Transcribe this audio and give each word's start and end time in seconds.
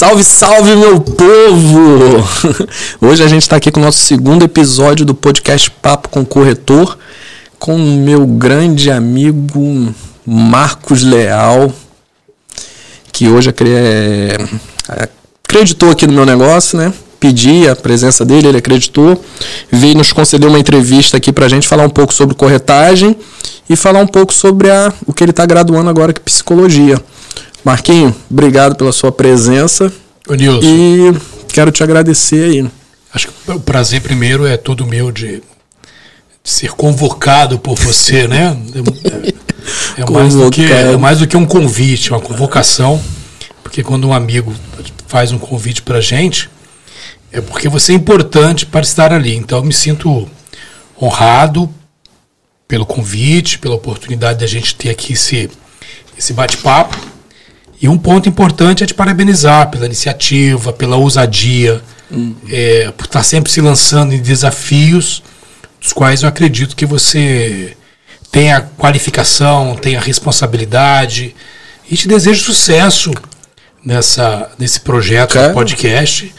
Salve, 0.00 0.24
salve, 0.24 0.76
meu 0.76 0.98
povo! 0.98 2.26
Hoje 3.02 3.22
a 3.22 3.28
gente 3.28 3.42
está 3.42 3.56
aqui 3.56 3.70
com 3.70 3.80
o 3.80 3.82
nosso 3.82 3.98
segundo 3.98 4.42
episódio 4.42 5.04
do 5.04 5.14
podcast 5.14 5.70
Papo 5.70 6.08
com 6.08 6.24
Corretor, 6.24 6.96
com 7.58 7.76
o 7.76 7.96
meu 7.98 8.26
grande 8.26 8.90
amigo 8.90 9.94
Marcos 10.26 11.02
Leal, 11.02 11.70
que 13.12 13.28
hoje 13.28 13.50
é, 13.50 14.38
acreditou 15.46 15.90
aqui 15.90 16.06
no 16.06 16.14
meu 16.14 16.24
negócio, 16.24 16.78
né? 16.78 16.94
Pedi 17.20 17.68
a 17.68 17.76
presença 17.76 18.24
dele, 18.24 18.48
ele 18.48 18.56
acreditou, 18.56 19.22
veio 19.70 19.98
nos 19.98 20.14
conceder 20.14 20.48
uma 20.48 20.58
entrevista 20.58 21.18
aqui 21.18 21.30
para 21.30 21.44
a 21.44 21.48
gente 21.50 21.68
falar 21.68 21.84
um 21.84 21.90
pouco 21.90 22.14
sobre 22.14 22.34
corretagem 22.34 23.14
e 23.68 23.76
falar 23.76 24.00
um 24.00 24.06
pouco 24.06 24.32
sobre 24.32 24.70
a, 24.70 24.90
o 25.06 25.12
que 25.12 25.22
ele 25.22 25.32
está 25.32 25.44
graduando 25.44 25.90
agora, 25.90 26.14
que 26.14 26.20
é 26.20 26.24
psicologia. 26.24 26.98
Marquinho, 27.64 28.14
obrigado 28.30 28.76
pela 28.76 28.92
sua 28.92 29.12
presença. 29.12 29.92
Ô, 30.28 30.34
Nilson. 30.34 30.66
E 30.66 31.14
quero 31.52 31.70
te 31.70 31.82
agradecer 31.82 32.50
aí. 32.50 32.70
Acho 33.12 33.28
que 33.28 33.50
o 33.50 33.60
prazer 33.60 34.00
primeiro 34.00 34.46
é 34.46 34.56
todo 34.56 34.86
meu 34.86 35.10
de, 35.10 35.42
ser 36.42 36.72
convocado 36.72 37.58
por 37.58 37.76
você, 37.76 38.26
né? 38.26 38.56
É, 39.96 40.02
é, 40.02 40.10
mais 40.10 40.34
do 40.34 40.50
que, 40.50 40.64
é 40.64 40.96
mais 40.96 41.18
do 41.18 41.26
que 41.26 41.36
um 41.36 41.46
convite, 41.46 42.10
uma 42.10 42.20
convocação. 42.20 43.00
Porque 43.62 43.82
quando 43.82 44.08
um 44.08 44.12
amigo 44.12 44.54
faz 45.06 45.32
um 45.32 45.38
convite 45.38 45.82
pra 45.82 46.00
gente, 46.00 46.50
é 47.30 47.40
porque 47.40 47.68
você 47.68 47.92
é 47.92 47.94
importante 47.94 48.66
para 48.66 48.80
estar 48.80 49.12
ali. 49.12 49.34
Então 49.36 49.58
eu 49.58 49.64
me 49.64 49.72
sinto 49.72 50.28
honrado 51.00 51.72
pelo 52.66 52.86
convite, 52.86 53.58
pela 53.58 53.74
oportunidade 53.74 54.40
de 54.40 54.44
a 54.44 54.48
gente 54.48 54.74
ter 54.74 54.90
aqui 54.90 55.12
esse, 55.12 55.50
esse 56.16 56.32
bate-papo. 56.32 56.96
E 57.80 57.88
um 57.88 57.96
ponto 57.96 58.28
importante 58.28 58.84
é 58.84 58.86
te 58.86 58.92
parabenizar 58.92 59.70
pela 59.70 59.86
iniciativa, 59.86 60.72
pela 60.72 60.96
ousadia, 60.96 61.82
hum. 62.12 62.34
é, 62.48 62.92
por 62.96 63.06
estar 63.06 63.22
sempre 63.22 63.50
se 63.50 63.60
lançando 63.60 64.12
em 64.12 64.20
desafios, 64.20 65.22
dos 65.80 65.92
quais 65.92 66.22
eu 66.22 66.28
acredito 66.28 66.76
que 66.76 66.84
você 66.84 67.74
tem 68.30 68.52
a 68.52 68.60
qualificação, 68.60 69.76
tem 69.76 69.96
a 69.96 70.00
responsabilidade. 70.00 71.34
E 71.90 71.96
te 71.96 72.06
desejo 72.06 72.44
sucesso 72.44 73.10
nessa, 73.84 74.50
nesse 74.58 74.80
projeto 74.80 75.34
Cara. 75.34 75.52
podcast. 75.52 76.32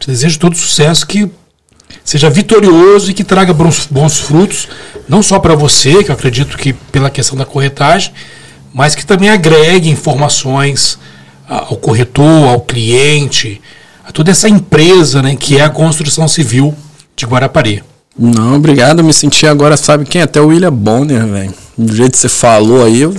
Te 0.00 0.06
desejo 0.08 0.38
todo 0.38 0.56
sucesso, 0.56 1.06
que 1.06 1.30
seja 2.04 2.28
vitorioso 2.28 3.10
e 3.10 3.14
que 3.14 3.24
traga 3.24 3.52
bons, 3.52 3.86
bons 3.90 4.18
frutos, 4.18 4.68
não 5.08 5.22
só 5.22 5.38
para 5.38 5.54
você, 5.54 6.02
que 6.02 6.10
eu 6.10 6.14
acredito 6.14 6.56
que 6.56 6.72
pela 6.72 7.08
questão 7.08 7.36
da 7.36 7.44
corretagem, 7.44 8.12
mas 8.72 8.94
que 8.94 9.04
também 9.04 9.30
agregue 9.30 9.88
informações 9.88 10.98
ao 11.48 11.76
corretor, 11.76 12.48
ao 12.48 12.60
cliente, 12.60 13.60
a 14.04 14.12
toda 14.12 14.30
essa 14.30 14.48
empresa 14.48 15.22
né, 15.22 15.36
que 15.36 15.58
é 15.58 15.62
a 15.62 15.70
construção 15.70 16.28
civil 16.28 16.74
de 17.16 17.26
Guarapari. 17.26 17.82
Não, 18.18 18.56
obrigado. 18.56 18.98
Eu 18.98 19.04
me 19.04 19.12
senti 19.12 19.46
agora, 19.46 19.76
sabe 19.76 20.04
quem? 20.04 20.20
Até 20.20 20.40
o 20.40 20.48
William 20.48 20.72
Bonner, 20.72 21.26
velho. 21.26 21.54
Do 21.76 21.94
jeito 21.94 22.12
que 22.12 22.18
você 22.18 22.28
falou 22.28 22.84
aí, 22.84 23.02
eu 23.02 23.14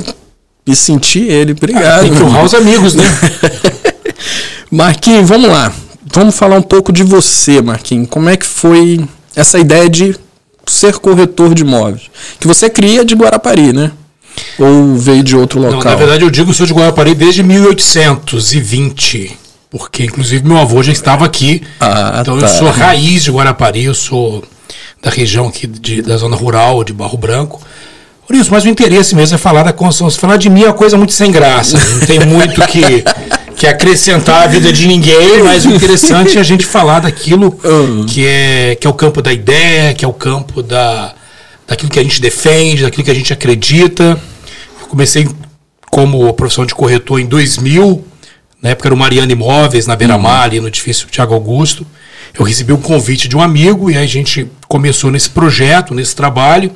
me 0.68 0.76
senti 0.76 1.20
ele. 1.20 1.54
Obrigado. 1.54 2.00
Ah, 2.00 2.02
tem 2.02 2.14
que 2.14 2.22
honrar 2.22 2.44
os 2.44 2.54
amigos, 2.54 2.96
né? 2.96 3.04
Marquinhos, 4.70 5.28
vamos 5.28 5.50
lá. 5.50 5.72
Vamos 6.14 6.36
falar 6.36 6.58
um 6.58 6.62
pouco 6.62 6.92
de 6.92 7.04
você, 7.04 7.62
Marquinhos. 7.62 8.10
Como 8.10 8.30
é 8.30 8.36
que 8.36 8.46
foi 8.46 9.08
essa 9.36 9.58
ideia 9.58 9.90
de 9.90 10.16
ser 10.66 10.98
corretor 11.00 11.56
de 11.56 11.62
imóveis? 11.62 12.04
Que 12.40 12.48
você 12.48 12.70
cria 12.70 13.06
de 13.06 13.16
Guarapari, 13.16 13.72
né? 13.72 13.92
Ou 14.60 14.96
veio 14.96 15.24
de 15.24 15.36
outro 15.36 15.60
local? 15.60 15.80
Não, 15.80 15.84
na 15.84 15.96
verdade, 15.96 16.24
eu 16.24 16.30
digo 16.30 16.52
que 16.52 16.58
sou 16.58 16.66
de 16.66 16.74
Guarapari 16.74 17.16
desde 17.16 17.42
1820. 17.44 19.38
Porque, 19.70 20.04
inclusive, 20.04 20.46
meu 20.46 20.58
avô 20.58 20.82
já 20.82 20.92
estava 20.92 21.26
aqui. 21.26 21.62
Ah, 21.80 22.20
então, 22.22 22.38
tá. 22.40 22.46
eu 22.46 22.50
sou 22.50 22.70
raiz 22.72 23.24
de 23.24 23.32
Guarapari, 23.32 23.84
eu 23.86 23.94
sou 23.94 24.44
da 25.02 25.10
região 25.10 25.48
aqui 25.48 25.68
de, 25.68 26.02
da 26.02 26.18
zona 26.18 26.36
rural, 26.36 26.84
de 26.84 26.92
Barro 26.92 27.18
Branco. 27.18 27.62
Por 28.28 28.36
isso, 28.36 28.52
mas 28.52 28.64
o 28.64 28.68
interesse 28.68 29.16
mesmo 29.16 29.36
é 29.36 29.38
falar 29.38 29.64
da 29.64 29.74
construção. 29.74 30.10
Se 30.10 30.20
falar 30.20 30.38
de 30.38 30.50
mim 30.50 30.62
é 30.64 30.66
uma 30.66 30.74
coisa 30.74 30.98
muito 30.98 31.14
sem 31.14 31.32
graça. 31.32 31.78
Não 31.94 32.00
tem 32.06 32.20
muito 32.20 32.62
que, 32.68 33.04
que 33.56 33.66
acrescentar 33.66 34.44
à 34.44 34.48
vida 34.48 34.72
de 34.72 34.88
ninguém, 34.88 35.42
mas 35.44 35.66
o 35.66 35.72
interessante 35.72 36.38
é 36.38 36.40
a 36.42 36.44
gente 36.44 36.66
falar 36.66 37.00
daquilo 37.00 37.58
uhum. 37.64 38.06
que, 38.06 38.26
é, 38.26 38.76
que 38.76 38.86
é 38.86 38.90
o 38.90 38.94
campo 38.94 39.22
da 39.22 39.34
ideia, 39.34 39.96
que 39.96 40.06
é 40.06 40.08
o 40.08 40.14
campo 40.14 40.62
da, 40.62 41.14
daquilo 41.68 41.90
que 41.90 42.00
a 42.00 42.04
gente 42.04 42.22
defende, 42.22 42.84
daquilo 42.84 43.04
que 43.04 43.12
a 43.12 43.16
gente 43.16 43.34
acredita. 43.34 44.20
Comecei 44.90 45.30
como 45.90 46.34
profissão 46.34 46.66
de 46.66 46.76
corretor 46.76 47.20
em 47.20 47.26
2000, 47.26 48.04
na 48.62 48.72
época 48.72 48.90
era 48.90 48.96
o 48.96 48.98
Mariana 48.98 49.32
Imóveis, 49.32 49.88
na 49.88 49.96
Beira-Mar, 49.96 50.40
uhum. 50.40 50.44
ali 50.46 50.60
no 50.60 50.68
edifício 50.68 51.08
Tiago 51.08 51.34
Augusto. 51.34 51.88
Eu 52.38 52.44
recebi 52.44 52.74
um 52.74 52.82
convite 52.82 53.28
de 53.28 53.36
um 53.36 53.42
amigo 53.42 53.90
e 53.90 53.98
aí 53.98 54.04
a 54.04 54.08
gente 54.08 54.50
começou 54.68 55.10
nesse 55.10 55.30
projeto, 55.30 55.94
nesse 55.94 56.16
trabalho. 56.16 56.72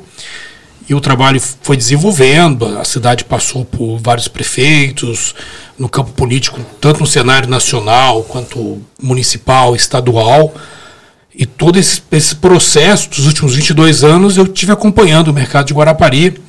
E 0.88 0.94
o 0.94 1.00
trabalho 1.00 1.40
foi 1.62 1.76
desenvolvendo, 1.76 2.66
a 2.78 2.84
cidade 2.84 3.24
passou 3.24 3.64
por 3.64 3.98
vários 3.98 4.28
prefeitos, 4.28 5.34
no 5.78 5.88
campo 5.88 6.12
político, 6.12 6.60
tanto 6.80 7.00
no 7.00 7.06
cenário 7.06 7.48
nacional 7.48 8.22
quanto 8.22 8.82
municipal, 9.02 9.74
estadual. 9.74 10.54
E 11.34 11.46
todo 11.46 11.78
esse, 11.78 12.02
esse 12.12 12.36
processo 12.36 13.10
dos 13.10 13.26
últimos 13.26 13.56
22 13.56 14.04
anos 14.04 14.36
eu 14.36 14.46
tive 14.46 14.72
acompanhando 14.72 15.28
o 15.28 15.32
mercado 15.32 15.66
de 15.66 15.74
Guarapari. 15.74 16.40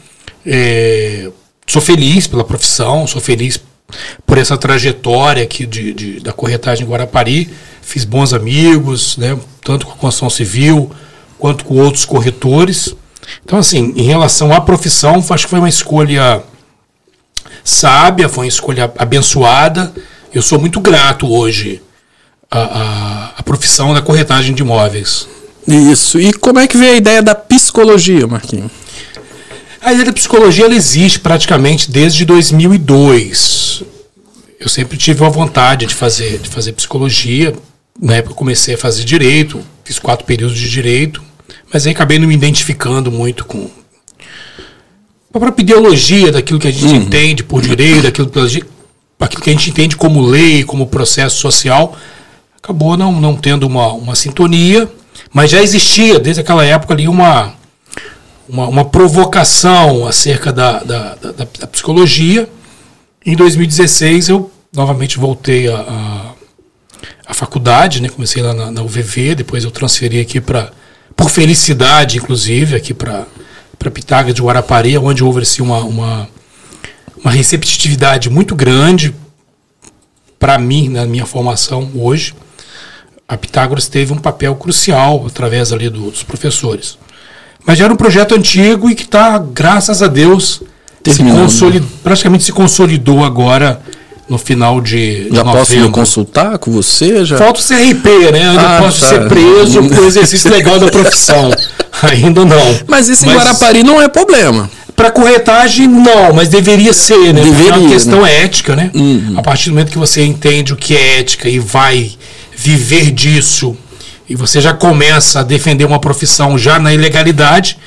É, 0.45 1.31
sou 1.67 1.81
feliz 1.81 2.27
pela 2.27 2.43
profissão, 2.43 3.07
sou 3.07 3.21
feliz 3.21 3.59
por 4.25 4.37
essa 4.37 4.57
trajetória 4.57 5.43
aqui 5.43 5.65
de, 5.65 5.93
de, 5.93 6.19
da 6.19 6.33
corretagem 6.33 6.85
em 6.85 6.89
Guarapari. 6.89 7.49
Fiz 7.81 8.03
bons 8.03 8.33
amigos, 8.33 9.17
né, 9.17 9.37
tanto 9.63 9.85
com 9.85 9.93
a 9.93 9.95
construção 9.95 10.29
civil 10.29 10.91
quanto 11.37 11.65
com 11.65 11.75
outros 11.75 12.05
corretores. 12.05 12.95
Então, 13.43 13.59
assim, 13.59 13.93
em 13.95 14.03
relação 14.03 14.53
à 14.53 14.61
profissão, 14.61 15.23
acho 15.29 15.45
que 15.45 15.49
foi 15.49 15.59
uma 15.59 15.69
escolha 15.69 16.43
sábia, 17.63 18.29
foi 18.29 18.45
uma 18.45 18.49
escolha 18.49 18.91
abençoada. 18.97 19.93
Eu 20.33 20.41
sou 20.41 20.59
muito 20.59 20.79
grato 20.79 21.31
hoje 21.31 21.81
a, 22.49 22.59
a, 22.59 23.33
a 23.37 23.43
profissão 23.43 23.93
da 23.93 24.01
corretagem 24.01 24.53
de 24.53 24.61
imóveis. 24.61 25.27
Isso. 25.67 26.19
E 26.19 26.31
como 26.33 26.59
é 26.59 26.67
que 26.67 26.77
veio 26.77 26.93
a 26.93 26.97
ideia 26.97 27.23
da 27.23 27.33
psicologia, 27.33 28.27
Marquinhos? 28.27 28.71
A 29.85 29.93
ideia 29.93 30.05
da 30.05 30.13
psicologia 30.13 30.65
ela 30.65 30.73
existe 30.73 31.19
praticamente 31.19 31.91
desde 31.91 32.25
2002. 32.25 33.83
Eu 34.59 34.67
sempre 34.67 34.97
tive 34.97 35.23
a 35.23 35.29
vontade 35.29 35.85
de 35.85 35.93
fazer, 35.93 36.39
de 36.39 36.49
fazer 36.49 36.71
psicologia. 36.71 37.53
Na 38.01 38.15
época 38.15 38.31
eu 38.31 38.35
comecei 38.35 38.73
a 38.73 38.77
fazer 38.79 39.03
direito, 39.03 39.61
fiz 39.83 39.99
quatro 39.99 40.25
períodos 40.25 40.57
de 40.57 40.67
direito, 40.71 41.23
mas 41.71 41.85
aí 41.85 41.91
acabei 41.91 42.17
não 42.17 42.27
me 42.27 42.33
identificando 42.33 43.11
muito 43.11 43.45
com 43.45 43.69
a 45.31 45.39
própria 45.39 45.61
ideologia 45.61 46.31
daquilo 46.31 46.59
que 46.59 46.67
a 46.67 46.71
gente 46.71 46.87
uhum. 46.87 46.95
entende 46.95 47.43
por 47.43 47.61
direito, 47.61 48.01
daquilo, 48.01 48.31
aquilo 49.19 49.43
que 49.43 49.49
a 49.51 49.53
gente 49.53 49.69
entende 49.69 49.95
como 49.95 50.19
lei, 50.19 50.63
como 50.63 50.87
processo 50.87 51.37
social 51.37 51.95
acabou 52.57 52.97
não, 52.97 53.21
não 53.21 53.35
tendo 53.35 53.67
uma, 53.67 53.93
uma 53.93 54.15
sintonia, 54.15 54.91
mas 55.31 55.51
já 55.51 55.61
existia 55.61 56.19
desde 56.19 56.41
aquela 56.41 56.65
época 56.65 56.95
ali 56.95 57.07
uma, 57.07 57.53
uma, 58.47 58.67
uma 58.67 58.85
provocação 58.85 60.07
acerca 60.07 60.51
da, 60.51 60.79
da, 60.83 61.15
da, 61.15 61.31
da, 61.31 61.67
psicologia. 61.67 62.49
Em 63.25 63.35
2016 63.35 64.29
eu 64.29 64.51
novamente 64.73 65.17
voltei 65.17 65.67
à 65.67 66.33
a, 67.25 67.33
faculdade, 67.33 68.01
né? 68.01 68.09
comecei 68.09 68.41
lá 68.41 68.53
na, 68.53 68.71
na 68.71 68.81
UVV, 68.81 69.35
depois 69.35 69.63
eu 69.63 69.71
transferi 69.71 70.19
aqui 70.19 70.39
para, 70.39 70.71
por 71.15 71.29
felicidade 71.29 72.17
inclusive, 72.17 72.75
aqui 72.75 72.93
para 72.93 73.25
Pitágoras 73.91 74.35
de 74.35 74.41
Guarapari, 74.41 74.97
onde 74.97 75.23
houve 75.23 75.41
assim, 75.41 75.61
uma, 75.61 75.79
uma, 75.79 76.29
uma 77.17 77.31
receptividade 77.31 78.29
muito 78.29 78.55
grande 78.55 79.13
para 80.37 80.57
mim, 80.57 80.89
na 80.89 81.05
minha 81.05 81.25
formação 81.25 81.89
hoje 81.95 82.33
a 83.27 83.35
Pitágoras 83.35 83.87
teve 83.87 84.13
um 84.13 84.17
papel 84.17 84.55
crucial 84.55 85.25
através 85.25 85.73
ali 85.73 85.89
dos 85.89 86.23
professores. 86.23 86.97
Mas 87.65 87.77
já 87.77 87.85
era 87.85 87.93
um 87.93 87.97
projeto 87.97 88.35
antigo 88.35 88.89
e 88.89 88.95
que 88.95 89.03
está, 89.03 89.37
graças 89.39 90.03
a 90.03 90.07
Deus, 90.07 90.61
se 91.03 91.23
consolid, 91.23 91.85
praticamente 92.03 92.43
se 92.43 92.51
consolidou 92.51 93.23
agora 93.23 93.81
no 94.27 94.37
final 94.37 94.81
de, 94.81 95.27
Já 95.31 95.43
novembro. 95.43 95.59
posso 95.59 95.75
me 95.75 95.89
consultar 95.89 96.57
com 96.57 96.71
você? 96.71 97.23
Já? 97.25 97.37
Falta 97.37 97.59
o 97.59 97.63
CRP, 97.63 98.31
né? 98.31 98.49
Ainda 98.49 98.77
ah, 98.77 98.81
posso 98.81 99.01
tá. 99.01 99.09
ser 99.09 99.27
preso 99.27 99.83
por 99.83 100.03
exercício 100.05 100.49
legal 100.49 100.79
da 100.79 100.87
profissão. 100.87 101.51
Ainda 102.01 102.43
não. 102.43 102.79
Mas 102.87 103.07
isso 103.07 103.25
mas, 103.25 103.35
em 103.35 103.37
Guarapari 103.37 103.83
não 103.83 104.01
é 104.01 104.07
problema. 104.07 104.69
Para 104.95 105.11
corretagem, 105.11 105.87
não, 105.87 106.33
mas 106.33 106.49
deveria 106.49 106.93
ser, 106.93 107.33
né? 107.33 107.41
Deveria, 107.41 107.71
é 107.71 107.77
uma 107.77 107.89
questão 107.89 108.21
né? 108.21 108.43
ética, 108.43 108.75
né? 108.75 108.91
Uhum. 108.93 109.33
A 109.37 109.41
partir 109.41 109.69
do 109.69 109.73
momento 109.73 109.91
que 109.91 109.97
você 109.97 110.23
entende 110.23 110.73
o 110.73 110.75
que 110.75 110.95
é 110.95 111.19
ética 111.19 111.49
e 111.49 111.59
vai 111.59 112.11
viver 112.55 113.11
disso 113.11 113.77
e 114.29 114.35
você 114.35 114.59
já 114.59 114.73
começa 114.73 115.41
a 115.41 115.43
defender 115.43 115.85
uma 115.85 115.99
profissão 115.99 116.57
já 116.57 116.79
na 116.79 116.93
ilegalidade, 116.93 117.77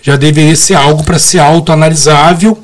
já 0.00 0.16
deveria 0.16 0.56
ser 0.56 0.74
algo 0.74 1.04
para 1.04 1.18
ser 1.18 1.38
autoanalisável 1.38 2.58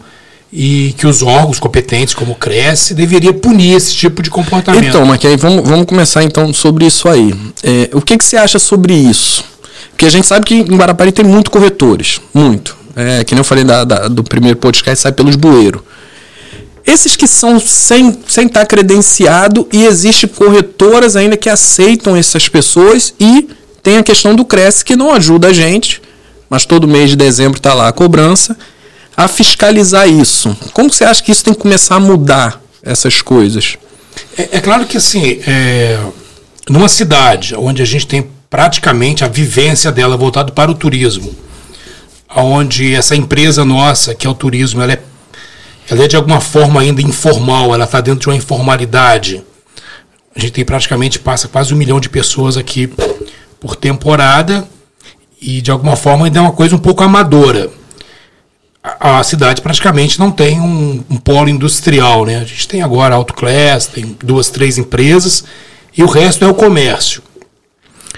e 0.52 0.94
que 0.96 1.06
os 1.06 1.22
órgãos 1.22 1.58
competentes, 1.58 2.14
como 2.14 2.32
o 2.32 2.34
Cresce, 2.34 2.94
deveria 2.94 3.32
punir 3.32 3.74
esse 3.74 3.94
tipo 3.94 4.22
de 4.22 4.30
comportamento. 4.30 4.86
Então, 4.86 5.04
mas 5.04 5.20
vamos, 5.38 5.68
vamos 5.68 5.86
começar 5.86 6.24
então 6.24 6.52
sobre 6.52 6.86
isso 6.86 7.08
aí. 7.08 7.34
É, 7.62 7.90
o 7.92 8.00
que, 8.00 8.16
que 8.16 8.24
você 8.24 8.36
acha 8.36 8.58
sobre 8.58 8.94
isso? 8.94 9.44
Porque 9.90 10.06
a 10.06 10.10
gente 10.10 10.26
sabe 10.26 10.46
que 10.46 10.54
em 10.54 10.76
Guarapari 10.76 11.12
tem 11.12 11.24
muito 11.24 11.50
corretores, 11.50 12.20
muito. 12.32 12.76
É, 12.96 13.22
que 13.24 13.34
nem 13.34 13.40
eu 13.40 13.44
falei 13.44 13.62
da, 13.62 13.84
da, 13.84 14.08
do 14.08 14.24
primeiro 14.24 14.56
podcast, 14.56 15.02
sai 15.02 15.12
pelos 15.12 15.36
bueiros. 15.36 15.82
Esses 16.88 17.16
que 17.16 17.26
são 17.26 17.60
sem, 17.60 18.18
sem 18.26 18.46
estar 18.46 18.64
credenciado 18.64 19.68
e 19.70 19.84
existe 19.84 20.26
corretoras 20.26 21.16
ainda 21.16 21.36
que 21.36 21.50
aceitam 21.50 22.16
essas 22.16 22.48
pessoas 22.48 23.12
e 23.20 23.46
tem 23.82 23.98
a 23.98 24.02
questão 24.02 24.34
do 24.34 24.42
Cresce 24.42 24.82
que 24.82 24.96
não 24.96 25.12
ajuda 25.12 25.48
a 25.48 25.52
gente, 25.52 26.00
mas 26.48 26.64
todo 26.64 26.88
mês 26.88 27.10
de 27.10 27.16
dezembro 27.16 27.58
está 27.58 27.74
lá 27.74 27.88
a 27.88 27.92
cobrança 27.92 28.56
a 29.14 29.28
fiscalizar 29.28 30.08
isso. 30.08 30.56
Como 30.72 30.90
você 30.90 31.04
acha 31.04 31.22
que 31.22 31.30
isso 31.30 31.44
tem 31.44 31.52
que 31.52 31.60
começar 31.60 31.96
a 31.96 32.00
mudar 32.00 32.58
essas 32.82 33.20
coisas? 33.20 33.76
É, 34.38 34.48
é 34.52 34.60
claro 34.60 34.86
que 34.86 34.96
assim, 34.96 35.42
é, 35.46 35.98
numa 36.70 36.88
cidade 36.88 37.54
onde 37.54 37.82
a 37.82 37.84
gente 37.84 38.06
tem 38.06 38.30
praticamente 38.48 39.24
a 39.24 39.28
vivência 39.28 39.92
dela 39.92 40.16
voltada 40.16 40.52
para 40.52 40.70
o 40.70 40.74
turismo, 40.74 41.34
onde 42.34 42.94
essa 42.94 43.14
empresa 43.14 43.62
nossa, 43.62 44.14
que 44.14 44.26
é 44.26 44.30
o 44.30 44.34
turismo, 44.34 44.80
ela 44.80 44.94
é, 44.94 45.02
ela 45.90 46.04
é 46.04 46.08
de 46.08 46.16
alguma 46.16 46.40
forma 46.40 46.80
ainda 46.80 47.02
informal, 47.02 47.74
ela 47.74 47.84
está 47.84 48.00
dentro 48.00 48.20
de 48.20 48.28
uma 48.28 48.36
informalidade. 48.36 49.42
A 50.34 50.40
gente 50.40 50.52
tem 50.52 50.64
praticamente, 50.64 51.18
passa 51.18 51.48
quase 51.48 51.72
um 51.74 51.76
milhão 51.76 51.98
de 51.98 52.08
pessoas 52.08 52.56
aqui 52.56 52.92
por 53.58 53.74
temporada 53.74 54.68
e 55.40 55.60
de 55.60 55.70
alguma 55.70 55.96
forma 55.96 56.26
ainda 56.26 56.38
é 56.38 56.42
uma 56.42 56.52
coisa 56.52 56.76
um 56.76 56.78
pouco 56.78 57.02
amadora 57.02 57.70
a, 59.00 59.22
cidade 59.22 59.60
praticamente 59.60 60.18
não 60.18 60.30
tem 60.30 60.60
um, 60.60 61.04
um, 61.10 61.16
polo 61.16 61.48
industrial, 61.48 62.24
né? 62.24 62.38
A 62.38 62.44
gente 62.44 62.68
tem 62.68 62.82
agora 62.82 63.14
Autoclass, 63.14 63.86
tem 63.86 64.16
duas, 64.22 64.48
três 64.48 64.78
empresas 64.78 65.44
e 65.96 66.02
o 66.02 66.06
resto 66.06 66.44
é 66.44 66.48
o 66.48 66.54
comércio. 66.54 67.22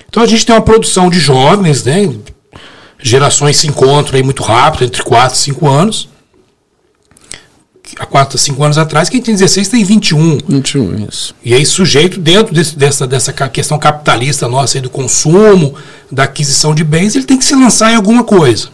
Então 0.09 0.23
a 0.23 0.27
gente 0.27 0.45
tem 0.45 0.55
uma 0.55 0.63
produção 0.63 1.09
de 1.09 1.19
jovens, 1.19 1.85
né? 1.85 2.15
Gerações 3.03 3.57
se 3.57 3.67
encontram 3.67 4.17
aí 4.17 4.23
muito 4.23 4.43
rápido, 4.43 4.85
entre 4.85 5.03
4 5.03 5.35
e 5.35 5.41
5 5.41 5.69
anos. 5.69 6.09
Há 7.99 8.07
4 8.07 8.37
a 8.37 8.39
5 8.39 8.63
anos 8.63 8.79
atrás, 8.79 9.09
quem 9.09 9.21
tem 9.21 9.35
16 9.35 9.69
tem 9.69 9.85
21. 9.85 10.39
21, 10.49 11.09
isso. 11.09 11.35
E 11.45 11.55
aí, 11.55 11.67
sujeito, 11.67 12.21
dentro 12.21 12.55
desse, 12.55 12.77
dessa, 12.77 13.07
dessa 13.07 13.33
questão 13.33 13.79
capitalista 13.79 14.49
nossa 14.49 14.79
aí 14.79 14.83
do 14.83 14.91
consumo, 14.91 15.75
da 16.11 16.25
aquisição 16.25 16.75
de 16.75 16.85
bens, 16.85 17.15
ele 17.15 17.25
tem 17.25 17.39
que 17.39 17.45
se 17.45 17.55
lançar 17.55 17.93
em 17.93 17.97
alguma 17.97 18.25
coisa. 18.25 18.69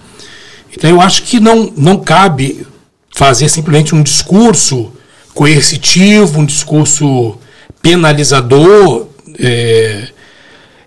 Então 0.76 0.90
eu 0.90 1.00
acho 1.00 1.22
que 1.22 1.40
não, 1.40 1.72
não 1.76 1.98
cabe 1.98 2.66
fazer 3.14 3.48
simplesmente 3.48 3.94
um 3.94 4.02
discurso 4.02 4.92
coercitivo, 5.34 6.40
um 6.40 6.44
discurso 6.44 7.36
penalizador. 7.80 9.06
É, 9.38 10.08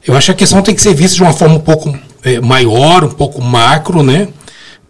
eu 0.06 0.16
acho 0.16 0.28
que 0.28 0.32
a 0.32 0.36
questão 0.36 0.62
tem 0.62 0.76
que 0.76 0.82
ser 0.82 0.94
vista 0.94 1.16
de 1.16 1.24
uma 1.24 1.34
forma 1.34 1.56
um 1.56 1.60
pouco 1.60 1.98
é, 2.24 2.40
maior, 2.40 3.04
um 3.04 3.10
pouco 3.10 3.42
macro, 3.42 4.04
né? 4.04 4.28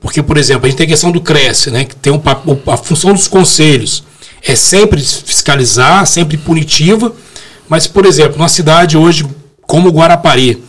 Porque, 0.01 0.24
por 0.24 0.38
exemplo, 0.38 0.66
a 0.66 0.69
gente 0.69 0.78
tem 0.78 0.86
a 0.86 0.90
questão 0.90 1.12
do 1.12 1.22
Cresce, 1.22 1.72
né? 1.72 1.84
Que 1.84 1.96
tem 1.96 2.13
um, 2.13 2.22
a 2.68 2.78
função 2.78 3.13
dos 3.13 3.28
conselhos 3.28 4.04
é 4.42 4.56
sempre 4.56 5.01
fiscalizar, 5.01 6.06
sempre 6.06 6.38
punitiva. 6.38 7.13
Mas, 7.68 7.86
por 7.86 8.06
exemplo, 8.06 8.38
numa 8.38 8.50
cidade 8.50 8.98
hoje 8.98 9.25
como 9.62 9.90
Guarapari, 9.90 10.63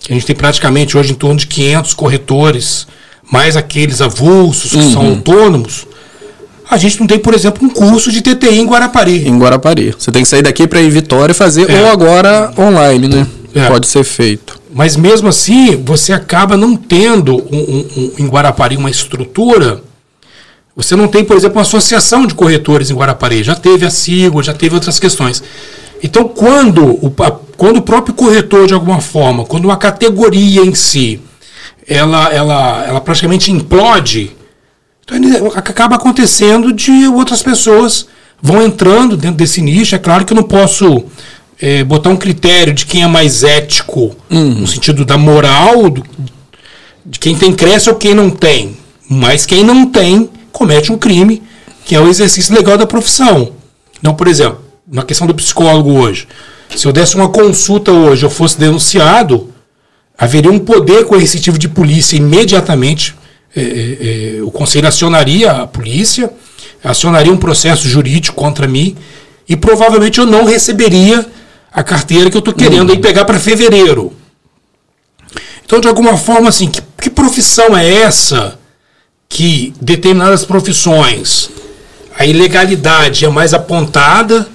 que 0.00 0.12
a 0.12 0.14
gente 0.14 0.26
tem 0.26 0.36
praticamente 0.36 0.96
hoje 0.96 1.12
em 1.12 1.14
torno 1.14 1.36
de 1.36 1.46
500 1.46 1.94
corretores, 1.94 2.86
mais 3.30 3.56
aqueles 3.56 4.00
avulsos 4.00 4.70
que 4.70 4.76
uhum. 4.76 4.92
são 4.92 5.06
autônomos, 5.08 5.86
a 6.70 6.76
gente 6.76 7.00
não 7.00 7.06
tem, 7.06 7.18
por 7.18 7.34
exemplo, 7.34 7.66
um 7.66 7.70
curso 7.70 8.12
de 8.12 8.22
TTI 8.22 8.58
em 8.58 8.66
Guarapari. 8.66 9.26
Em 9.26 9.38
Guarapari. 9.38 9.94
Você 9.98 10.12
tem 10.12 10.22
que 10.22 10.28
sair 10.28 10.42
daqui 10.42 10.66
para 10.66 10.80
ir 10.80 10.86
em 10.86 10.90
Vitória 10.90 11.32
e 11.32 11.34
fazer, 11.34 11.70
é. 11.70 11.82
ou 11.82 11.90
agora 11.90 12.52
online, 12.58 13.08
né? 13.08 13.26
É. 13.54 13.68
Pode 13.68 13.86
ser 13.86 14.04
feito. 14.04 14.60
Mas 14.74 14.96
mesmo 14.96 15.28
assim, 15.28 15.76
você 15.84 16.12
acaba 16.12 16.56
não 16.56 16.74
tendo 16.74 17.36
um, 17.36 17.56
um, 17.56 17.88
um, 17.96 18.12
em 18.18 18.26
Guarapari 18.26 18.76
uma 18.76 18.90
estrutura. 18.90 19.80
Você 20.74 20.96
não 20.96 21.06
tem, 21.06 21.24
por 21.24 21.36
exemplo, 21.36 21.58
uma 21.58 21.62
associação 21.62 22.26
de 22.26 22.34
corretores 22.34 22.90
em 22.90 22.94
Guarapari. 22.94 23.44
Já 23.44 23.54
teve 23.54 23.86
a 23.86 23.90
SIGO, 23.90 24.42
já 24.42 24.52
teve 24.52 24.74
outras 24.74 24.98
questões. 24.98 25.44
Então, 26.02 26.26
quando 26.26 26.84
o, 26.84 27.14
a, 27.22 27.30
quando 27.56 27.76
o 27.76 27.82
próprio 27.82 28.16
corretor, 28.16 28.66
de 28.66 28.74
alguma 28.74 29.00
forma, 29.00 29.44
quando 29.44 29.66
uma 29.66 29.76
categoria 29.76 30.62
em 30.62 30.74
si, 30.74 31.20
ela, 31.86 32.32
ela, 32.32 32.84
ela 32.84 33.00
praticamente 33.00 33.52
implode, 33.52 34.32
então 35.04 35.16
acaba 35.54 35.94
acontecendo 35.94 36.72
de 36.72 37.06
outras 37.06 37.44
pessoas 37.44 38.08
vão 38.42 38.60
entrando 38.60 39.16
dentro 39.16 39.36
desse 39.36 39.62
nicho. 39.62 39.94
É 39.94 39.98
claro 39.98 40.24
que 40.24 40.32
eu 40.32 40.36
não 40.36 40.42
posso 40.42 41.04
é, 41.60 41.84
botar 41.84 42.10
um 42.10 42.16
critério 42.16 42.72
de 42.72 42.86
quem 42.86 43.02
é 43.02 43.06
mais 43.06 43.42
ético, 43.42 44.14
uhum. 44.30 44.60
no 44.60 44.66
sentido 44.66 45.04
da 45.04 45.16
moral, 45.16 45.90
do, 45.90 46.04
de 47.04 47.18
quem 47.18 47.36
tem 47.36 47.52
cresce 47.52 47.88
ou 47.88 47.96
quem 47.96 48.14
não 48.14 48.30
tem. 48.30 48.76
Mas 49.08 49.46
quem 49.46 49.62
não 49.62 49.86
tem 49.86 50.28
comete 50.50 50.92
um 50.92 50.98
crime, 50.98 51.42
que 51.84 51.94
é 51.94 52.00
o 52.00 52.08
exercício 52.08 52.54
legal 52.54 52.78
da 52.78 52.86
profissão. 52.86 53.52
Então, 53.98 54.14
por 54.14 54.28
exemplo, 54.28 54.60
na 54.90 55.02
questão 55.02 55.26
do 55.26 55.34
psicólogo 55.34 55.92
hoje, 55.92 56.28
se 56.74 56.86
eu 56.86 56.92
desse 56.92 57.16
uma 57.16 57.28
consulta 57.28 57.92
hoje, 57.92 58.24
eu 58.24 58.30
fosse 58.30 58.58
denunciado, 58.58 59.52
haveria 60.16 60.50
um 60.50 60.58
poder 60.58 61.04
coercitivo 61.04 61.58
de 61.58 61.68
polícia 61.68 62.16
imediatamente. 62.16 63.14
É, 63.56 63.60
é, 63.60 64.36
é, 64.38 64.42
o 64.42 64.50
conselho 64.50 64.88
acionaria 64.88 65.50
a 65.52 65.66
polícia, 65.66 66.30
acionaria 66.82 67.32
um 67.32 67.36
processo 67.36 67.88
jurídico 67.88 68.34
contra 68.34 68.66
mim 68.66 68.96
e 69.48 69.54
provavelmente 69.54 70.18
eu 70.18 70.26
não 70.26 70.44
receberia 70.44 71.24
a 71.74 71.82
carteira 71.82 72.30
que 72.30 72.36
eu 72.36 72.40
estou 72.40 72.54
querendo 72.54 72.90
uhum. 72.90 72.94
aí 72.94 73.00
pegar 73.00 73.24
para 73.24 73.38
fevereiro. 73.38 74.12
Então, 75.64 75.80
de 75.80 75.88
alguma 75.88 76.16
forma, 76.16 76.48
assim, 76.48 76.68
que, 76.70 76.80
que 77.00 77.10
profissão 77.10 77.76
é 77.76 77.86
essa 77.86 78.58
que 79.28 79.74
determinadas 79.80 80.44
profissões 80.44 81.50
a 82.16 82.24
ilegalidade 82.24 83.24
é 83.24 83.28
mais 83.28 83.52
apontada? 83.52 84.48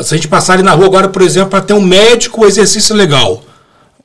Se 0.00 0.14
a 0.14 0.16
gente 0.16 0.26
passar 0.26 0.54
ali 0.54 0.62
na 0.62 0.72
rua 0.72 0.86
agora, 0.86 1.08
por 1.08 1.22
exemplo, 1.22 1.50
para 1.50 1.60
ter 1.60 1.74
um 1.74 1.80
médico, 1.80 2.40
o 2.40 2.46
exercício 2.46 2.96
legal 2.96 3.44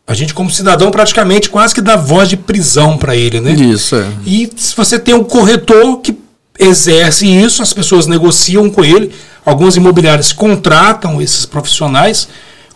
a 0.09 0.15
gente, 0.15 0.33
como 0.33 0.49
cidadão, 0.49 0.89
praticamente 0.89 1.51
quase 1.51 1.75
que 1.75 1.81
dá 1.81 1.95
voz 1.95 2.27
de 2.27 2.35
prisão 2.35 2.97
para 2.97 3.15
ele, 3.15 3.39
né? 3.39 3.51
Isso, 3.51 3.95
é. 3.95 4.07
E 4.25 4.49
se 4.55 4.75
você 4.75 4.97
tem 4.97 5.13
um 5.13 5.23
corretor 5.23 5.97
que 5.97 6.17
exerce 6.57 7.27
isso, 7.27 7.61
as 7.61 7.71
pessoas 7.71 8.07
negociam 8.07 8.71
com 8.71 8.83
ele, 8.83 9.11
algumas 9.45 9.75
imobiliárias 9.75 10.33
contratam 10.33 11.21
esses 11.21 11.45
profissionais, 11.45 12.27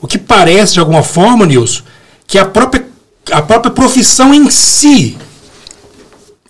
o 0.04 0.08
que 0.08 0.18
parece, 0.18 0.74
de 0.74 0.82
alguma 0.82 1.02
forma, 1.02 1.46
Nilson, 1.46 1.82
que 2.28 2.38
a 2.38 2.44
própria, 2.44 2.86
a 3.32 3.42
própria 3.42 3.72
profissão 3.72 4.34
em 4.34 4.50
si 4.50 5.18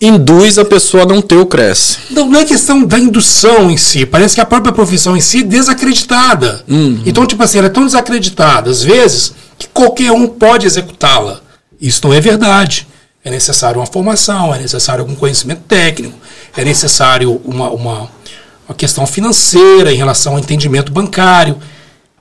induz 0.00 0.58
a 0.58 0.64
pessoa 0.64 1.04
a 1.04 1.06
não 1.06 1.22
ter 1.22 1.36
o 1.36 1.46
cresce. 1.46 1.98
Não, 2.10 2.28
não 2.28 2.40
é 2.40 2.44
questão 2.44 2.84
da 2.84 2.98
indução 2.98 3.70
em 3.70 3.76
si. 3.76 4.04
Parece 4.04 4.34
que 4.34 4.40
a 4.40 4.44
própria 4.44 4.72
profissão 4.72 5.16
em 5.16 5.20
si 5.20 5.38
é 5.38 5.42
desacreditada. 5.44 6.64
Uhum. 6.68 7.00
Então, 7.06 7.24
tipo 7.24 7.44
assim, 7.44 7.58
ela 7.58 7.68
é 7.68 7.70
tão 7.70 7.86
desacreditada, 7.86 8.68
às 8.68 8.82
vezes, 8.82 9.32
que 9.56 9.68
qualquer 9.68 10.10
um 10.10 10.26
pode 10.26 10.66
executá-la. 10.66 11.40
Isso 11.80 12.00
não 12.02 12.12
é 12.12 12.20
verdade. 12.20 12.88
É 13.24 13.30
necessário 13.30 13.78
uma 13.78 13.86
formação, 13.86 14.52
é 14.52 14.58
necessário 14.58 15.02
algum 15.02 15.14
conhecimento 15.14 15.62
técnico, 15.68 16.18
é 16.56 16.64
necessário 16.64 17.40
uma, 17.44 17.70
uma, 17.70 18.10
uma 18.68 18.74
questão 18.76 19.06
financeira 19.06 19.92
em 19.92 19.96
relação 19.96 20.32
ao 20.32 20.40
entendimento 20.40 20.90
bancário. 20.90 21.56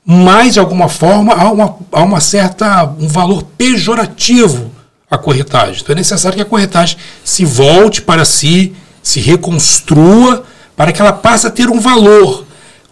Mas, 0.06 0.54
de 0.54 0.60
alguma 0.60 0.90
forma, 0.90 1.34
há 1.34 1.52
uma, 1.52 1.78
há 1.92 2.04
uma 2.04 2.20
certa, 2.20 2.84
um 3.00 3.08
valor 3.08 3.44
pejorativo 3.58 4.72
à 5.10 5.18
corretagem. 5.18 5.82
Então 5.82 5.94
é 5.94 5.98
necessário 5.98 6.36
que 6.36 6.42
a 6.42 6.46
corretagem 6.46 6.98
se 7.24 7.46
volte 7.46 8.02
para 8.02 8.26
si, 8.26 8.74
se 9.02 9.20
reconstrua, 9.20 10.44
para 10.76 10.92
que 10.92 11.02
ela 11.02 11.14
passe 11.14 11.48
a 11.48 11.52
ter 11.52 11.70
um 11.70 11.80
valor. 11.80 12.46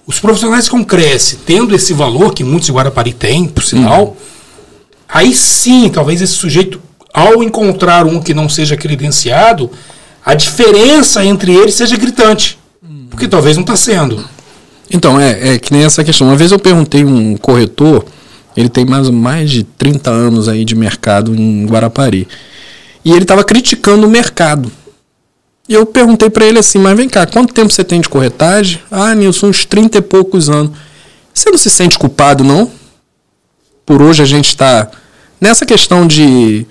Os 0.07 0.19
profissionais 0.19 0.69
com 0.69 0.83
cresce, 0.83 1.37
tendo 1.45 1.75
esse 1.75 1.93
valor, 1.93 2.33
que 2.33 2.43
muitos 2.43 2.69
em 2.69 2.73
Guarapari 2.73 3.13
têm, 3.13 3.47
por 3.47 3.63
sinal, 3.63 4.03
uhum. 4.03 4.15
Aí 5.13 5.35
sim, 5.35 5.89
talvez 5.89 6.21
esse 6.21 6.33
sujeito, 6.33 6.81
ao 7.13 7.43
encontrar 7.43 8.05
um 8.05 8.21
que 8.21 8.33
não 8.33 8.47
seja 8.47 8.77
credenciado, 8.77 9.69
a 10.25 10.33
diferença 10.33 11.25
entre 11.25 11.53
eles 11.53 11.75
seja 11.75 11.97
gritante. 11.97 12.57
Porque 13.09 13.27
talvez 13.27 13.57
não 13.57 13.63
está 13.63 13.75
sendo. 13.75 14.23
Então, 14.91 15.19
é, 15.19 15.55
é 15.55 15.59
que 15.59 15.71
nem 15.73 15.83
essa 15.83 16.03
questão. 16.03 16.27
Uma 16.27 16.35
vez 16.35 16.51
eu 16.51 16.59
perguntei 16.59 17.03
um 17.03 17.37
corretor, 17.37 18.05
ele 18.55 18.69
tem 18.69 18.85
mais, 18.85 19.09
mais 19.09 19.49
de 19.49 19.63
30 19.63 20.09
anos 20.09 20.47
aí 20.47 20.65
de 20.65 20.75
mercado 20.75 21.33
em 21.33 21.65
Guarapari. 21.65 22.27
E 23.03 23.11
ele 23.11 23.23
estava 23.23 23.43
criticando 23.43 24.05
o 24.05 24.09
mercado. 24.09 24.71
E 25.69 25.73
eu 25.73 25.85
perguntei 25.85 26.29
para 26.29 26.45
ele 26.45 26.59
assim, 26.59 26.77
mas 26.79 26.97
vem 26.97 27.07
cá, 27.07 27.25
quanto 27.25 27.53
tempo 27.53 27.71
você 27.71 27.83
tem 27.83 28.01
de 28.01 28.09
corretagem? 28.09 28.81
Ah, 28.91 29.15
Nilson, 29.15 29.47
uns 29.47 29.63
30 29.65 29.99
e 29.99 30.01
poucos 30.01 30.49
anos. 30.49 30.71
Você 31.33 31.49
não 31.49 31.57
se 31.57 31.69
sente 31.69 31.97
culpado, 31.97 32.43
não? 32.43 32.69
Por 33.85 34.01
hoje 34.01 34.21
a 34.21 34.25
gente 34.25 34.49
está 34.49 34.91
Nessa 35.41 35.65
questão 35.65 36.05
de 36.05 36.67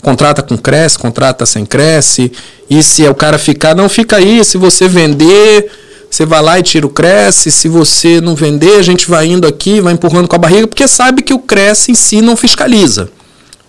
contrata 0.00 0.42
com 0.42 0.56
cresce, 0.56 0.98
contrata 0.98 1.44
sem 1.44 1.66
cresce, 1.66 2.32
e 2.70 2.82
se 2.82 3.04
é 3.04 3.10
o 3.10 3.14
cara 3.14 3.36
ficar, 3.36 3.74
não 3.74 3.86
fica 3.86 4.16
aí, 4.16 4.42
se 4.42 4.56
você 4.56 4.88
vender, 4.88 5.70
Você 6.14 6.24
vai 6.24 6.40
lá 6.40 6.60
e 6.60 6.62
tira 6.62 6.86
o 6.86 6.90
Cresce. 6.90 7.50
Se 7.50 7.66
você 7.66 8.20
não 8.20 8.36
vender, 8.36 8.76
a 8.76 8.82
gente 8.82 9.08
vai 9.08 9.26
indo 9.26 9.48
aqui, 9.48 9.80
vai 9.80 9.94
empurrando 9.94 10.28
com 10.28 10.36
a 10.36 10.38
barriga, 10.38 10.68
porque 10.68 10.86
sabe 10.86 11.22
que 11.22 11.34
o 11.34 11.40
Cresce 11.40 11.90
em 11.90 11.94
si 11.96 12.22
não 12.22 12.36
fiscaliza. 12.36 13.10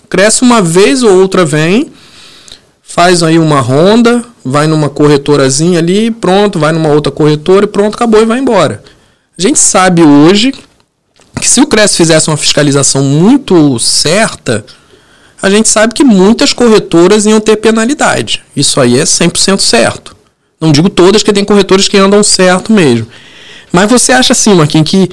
Cresce 0.07 0.43
uma 0.43 0.61
vez 0.61 1.01
ou 1.01 1.19
outra 1.19 1.43
vem, 1.43 1.91
faz 2.83 3.23
aí 3.23 3.39
uma 3.39 3.61
ronda, 3.61 4.23
vai 4.43 4.67
numa 4.67 4.89
corretorazinha 4.89 5.79
ali, 5.79 6.11
pronto, 6.11 6.59
vai 6.59 6.71
numa 6.71 6.89
outra 6.89 7.11
corretora 7.11 7.65
e 7.65 7.67
pronto, 7.67 7.95
acabou 7.95 8.21
e 8.21 8.25
vai 8.25 8.37
embora. 8.37 8.83
A 9.35 9.41
gente 9.41 9.57
sabe 9.57 10.03
hoje 10.03 10.53
que 11.41 11.49
se 11.49 11.61
o 11.61 11.65
Cresce 11.65 11.97
fizesse 11.97 12.27
uma 12.27 12.37
fiscalização 12.37 13.03
muito 13.03 13.79
certa, 13.79 14.63
a 15.41 15.49
gente 15.49 15.67
sabe 15.67 15.95
que 15.95 16.03
muitas 16.03 16.53
corretoras 16.53 17.25
iam 17.25 17.39
ter 17.39 17.55
penalidade. 17.55 18.43
Isso 18.55 18.79
aí 18.79 18.99
é 18.99 19.03
100% 19.03 19.61
certo. 19.61 20.14
Não 20.59 20.71
digo 20.71 20.89
todas, 20.89 21.23
que 21.23 21.33
tem 21.33 21.43
corretores 21.43 21.87
que 21.87 21.97
andam 21.97 22.23
certo 22.23 22.71
mesmo. 22.71 23.07
Mas 23.71 23.89
você 23.89 24.11
acha 24.11 24.33
assim, 24.33 24.53
Marquinhos, 24.53 24.89
que 24.89 25.09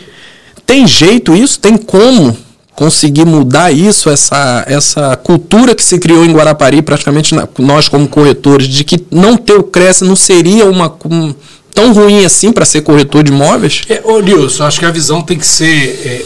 tem 0.65 0.87
jeito 0.87 1.35
isso? 1.35 1.59
Tem 1.59 1.77
como 1.77 2.37
conseguir 2.75 3.25
mudar 3.25 3.71
isso, 3.71 4.09
essa, 4.09 4.65
essa 4.67 5.17
cultura 5.17 5.75
que 5.75 5.85
se 5.85 5.99
criou 5.99 6.25
em 6.25 6.33
Guarapari, 6.33 6.81
praticamente 6.81 7.35
nós 7.59 7.89
como 7.89 8.09
corretores, 8.09 8.67
de 8.67 8.83
que 8.83 9.05
não 9.11 9.37
ter 9.37 9.55
o 9.55 9.63
Cresce 9.63 10.05
não 10.05 10.17
seria 10.17 10.65
uma, 10.65 10.93
um, 11.05 11.35
tão 11.75 11.93
ruim 11.93 12.25
assim 12.25 12.53
para 12.53 12.65
ser 12.65 12.83
corretor 12.83 13.23
de 13.23 13.33
imóveis? 13.33 13.83
É, 13.89 14.01
ô 14.05 14.21
Nilson, 14.21 14.65
acho 14.65 14.79
que 14.79 14.87
a 14.87 14.91
visão 14.91 15.23
tem 15.23 15.39
que 15.39 15.47
ser, 15.47 15.67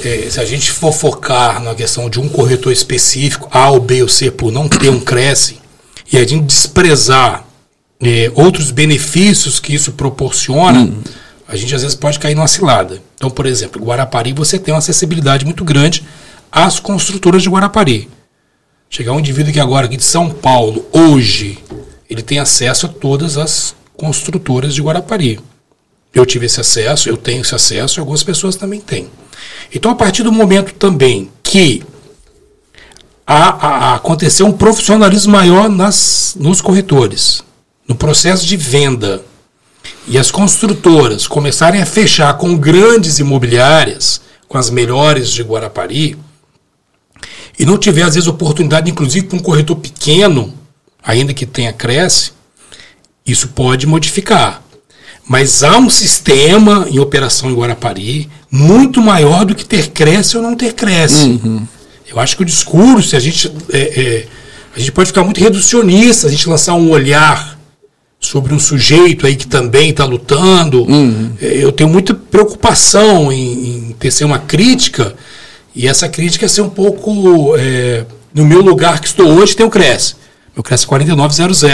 é, 0.04 0.26
é, 0.26 0.30
se 0.30 0.38
a 0.38 0.44
gente 0.44 0.70
for 0.70 0.92
focar 0.92 1.62
na 1.62 1.74
questão 1.74 2.08
de 2.08 2.20
um 2.20 2.28
corretor 2.28 2.72
específico, 2.72 3.48
A 3.50 3.70
ou 3.70 3.80
B 3.80 4.02
ou 4.02 4.08
C, 4.08 4.30
por 4.30 4.52
não 4.52 4.68
ter 4.68 4.88
um 4.88 5.00
Cresce, 5.00 5.58
e 6.12 6.16
a 6.16 6.20
gente 6.20 6.44
desprezar 6.44 7.45
é, 8.00 8.30
outros 8.34 8.70
benefícios 8.70 9.58
que 9.58 9.74
isso 9.74 9.92
proporciona, 9.92 10.80
hum. 10.80 11.02
a 11.48 11.56
gente 11.56 11.74
às 11.74 11.82
vezes 11.82 11.96
pode 11.96 12.18
cair 12.18 12.34
numa 12.34 12.48
cilada. 12.48 13.00
Então, 13.14 13.30
por 13.30 13.46
exemplo, 13.46 13.82
Guarapari 13.84 14.32
você 14.32 14.58
tem 14.58 14.72
uma 14.74 14.78
acessibilidade 14.78 15.44
muito 15.44 15.64
grande 15.64 16.04
às 16.50 16.78
construtoras 16.78 17.42
de 17.42 17.48
Guarapari. 17.48 18.08
Chegar 18.88 19.12
um 19.12 19.18
indivíduo 19.18 19.52
que 19.52 19.60
agora 19.60 19.86
aqui 19.86 19.96
de 19.96 20.04
São 20.04 20.30
Paulo, 20.30 20.86
hoje, 20.92 21.58
ele 22.08 22.22
tem 22.22 22.38
acesso 22.38 22.86
a 22.86 22.88
todas 22.88 23.36
as 23.36 23.74
construtoras 23.96 24.74
de 24.74 24.82
Guarapari. 24.82 25.40
Eu 26.14 26.24
tive 26.24 26.46
esse 26.46 26.60
acesso, 26.60 27.08
eu 27.08 27.16
tenho 27.16 27.42
esse 27.42 27.54
acesso, 27.54 27.98
e 27.98 28.00
algumas 28.00 28.22
pessoas 28.22 28.56
também 28.56 28.80
têm. 28.80 29.10
Então, 29.74 29.90
a 29.90 29.94
partir 29.94 30.22
do 30.22 30.32
momento 30.32 30.72
também 30.74 31.30
que 31.42 31.82
a, 33.26 33.48
a, 33.48 33.68
a 33.68 33.94
aconteceu 33.96 34.46
um 34.46 34.52
profissionalismo 34.52 35.32
maior 35.32 35.68
nas, 35.68 36.36
nos 36.38 36.60
corretores, 36.60 37.42
processo 38.06 38.46
de 38.46 38.56
venda 38.56 39.24
e 40.06 40.16
as 40.16 40.30
construtoras 40.30 41.26
começarem 41.26 41.82
a 41.82 41.86
fechar 41.86 42.34
com 42.34 42.56
grandes 42.56 43.18
imobiliárias, 43.18 44.20
com 44.46 44.56
as 44.56 44.70
melhores 44.70 45.32
de 45.32 45.42
Guarapari, 45.42 46.16
e 47.58 47.66
não 47.66 47.76
tiver, 47.76 48.02
às 48.02 48.14
vezes, 48.14 48.28
oportunidade, 48.28 48.88
inclusive, 48.88 49.26
para 49.26 49.36
um 49.36 49.42
corretor 49.42 49.74
pequeno, 49.74 50.54
ainda 51.02 51.34
que 51.34 51.44
tenha 51.44 51.72
cresce, 51.72 52.30
isso 53.26 53.48
pode 53.48 53.88
modificar. 53.88 54.62
Mas 55.26 55.64
há 55.64 55.76
um 55.76 55.90
sistema 55.90 56.86
em 56.88 57.00
operação 57.00 57.50
em 57.50 57.54
Guarapari 57.56 58.30
muito 58.48 59.02
maior 59.02 59.44
do 59.44 59.52
que 59.52 59.64
ter 59.64 59.88
cresce 59.88 60.36
ou 60.36 60.44
não 60.44 60.54
ter 60.54 60.74
cresce. 60.74 61.24
Uhum. 61.24 61.66
Eu 62.06 62.20
acho 62.20 62.36
que 62.36 62.42
o 62.42 62.46
discurso, 62.46 63.16
a 63.16 63.18
gente, 63.18 63.52
é, 63.72 63.78
é, 63.78 64.26
a 64.76 64.78
gente 64.78 64.92
pode 64.92 65.08
ficar 65.08 65.24
muito 65.24 65.40
reducionista, 65.40 66.28
a 66.28 66.30
gente 66.30 66.48
lançar 66.48 66.74
um 66.74 66.88
olhar 66.90 67.55
sobre 68.26 68.52
um 68.52 68.58
sujeito 68.58 69.26
aí 69.26 69.36
que 69.36 69.46
também 69.46 69.90
está 69.90 70.04
lutando. 70.04 70.82
Uhum. 70.82 71.30
É, 71.40 71.64
eu 71.64 71.70
tenho 71.70 71.88
muita 71.88 72.12
preocupação 72.12 73.32
em, 73.32 73.88
em 73.88 73.96
tecer 73.98 74.24
uma 74.24 74.38
crítica, 74.38 75.14
e 75.74 75.86
essa 75.86 76.08
crítica 76.08 76.46
é 76.46 76.48
ser 76.48 76.62
um 76.62 76.68
pouco. 76.68 77.54
É, 77.56 78.04
no 78.34 78.44
meu 78.44 78.60
lugar 78.60 79.00
que 79.00 79.06
estou 79.06 79.28
hoje, 79.28 79.56
tem 79.56 79.64
o 79.64 79.70
Cresce. 79.70 80.14
Meu 80.54 80.62
Cresce 80.62 80.86
4900 80.86 81.64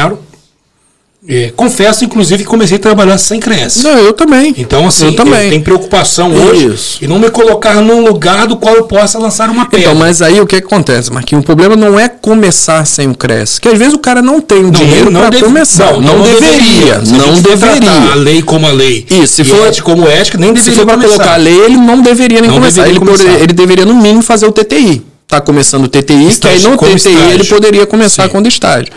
é, 1.28 1.52
confesso, 1.54 2.04
inclusive, 2.04 2.42
que 2.42 2.48
comecei 2.50 2.78
a 2.78 2.80
trabalhar 2.80 3.16
sem 3.16 3.38
cresce. 3.38 3.84
Não, 3.84 3.96
eu 3.96 4.12
também. 4.12 4.52
Então, 4.58 4.88
assim, 4.88 5.06
eu 5.06 5.14
também. 5.14 5.50
tenho 5.50 5.62
preocupação 5.62 6.32
hoje 6.34 6.74
Isso. 6.74 6.98
e 7.00 7.06
não 7.06 7.20
me 7.20 7.30
colocar 7.30 7.76
num 7.76 8.04
lugar 8.04 8.48
do 8.48 8.56
qual 8.56 8.74
eu 8.74 8.84
possa 8.84 9.20
lançar 9.20 9.48
uma 9.48 9.66
pedra. 9.66 9.86
Então, 9.86 9.94
mas 9.94 10.20
aí 10.20 10.40
o 10.40 10.46
que 10.46 10.56
acontece, 10.56 11.12
Marquinhos? 11.12 11.42
O 11.42 11.46
problema 11.46 11.76
não 11.76 11.98
é 11.98 12.08
começar 12.08 12.84
sem 12.86 13.08
o 13.08 13.14
cresce. 13.14 13.60
Que 13.60 13.68
às 13.68 13.78
vezes 13.78 13.94
o 13.94 13.98
cara 13.98 14.20
não 14.20 14.40
tem 14.40 14.64
o 14.64 14.70
dinheiro 14.72 15.12
para 15.12 15.38
começar. 15.38 15.92
Não, 15.92 16.00
não, 16.00 16.18
não 16.18 16.24
deveria. 16.24 16.98
Não 16.98 17.40
deveria. 17.40 18.12
A 18.12 18.14
lei 18.16 18.42
como 18.42 18.66
a 18.66 18.72
lei. 18.72 19.06
Isso, 19.08 19.34
se 19.34 19.44
for 19.44 19.68
ética 19.68 19.84
como 19.84 20.08
ética, 20.08 20.36
nem 20.38 20.52
deveria. 20.52 20.72
Se 20.72 20.76
for 20.76 20.86
para 20.86 20.98
colocar 20.98 21.34
a 21.34 21.36
lei, 21.36 21.56
ele 21.56 21.76
não 21.76 22.02
deveria 22.02 22.40
nem 22.40 22.50
não 22.50 22.56
começar. 22.56 22.82
Deveria 22.82 22.98
ele, 22.98 22.98
começar. 22.98 23.40
Ele 23.40 23.52
deveria, 23.52 23.84
no 23.84 23.94
mínimo, 23.94 24.22
fazer 24.22 24.46
o 24.46 24.50
TTI. 24.50 25.11
Está 25.32 25.40
começando 25.40 25.84
o 25.84 25.88
TTI, 25.88 26.28
estágio, 26.28 26.76
que 26.76 26.84
aí 26.84 26.92
no 26.92 26.98
TTI 26.98 27.08
estágio. 27.08 27.32
ele 27.32 27.44
poderia 27.44 27.86
começar 27.86 28.24
Sim. 28.24 28.28
quando 28.28 28.48
estágio. 28.48 28.92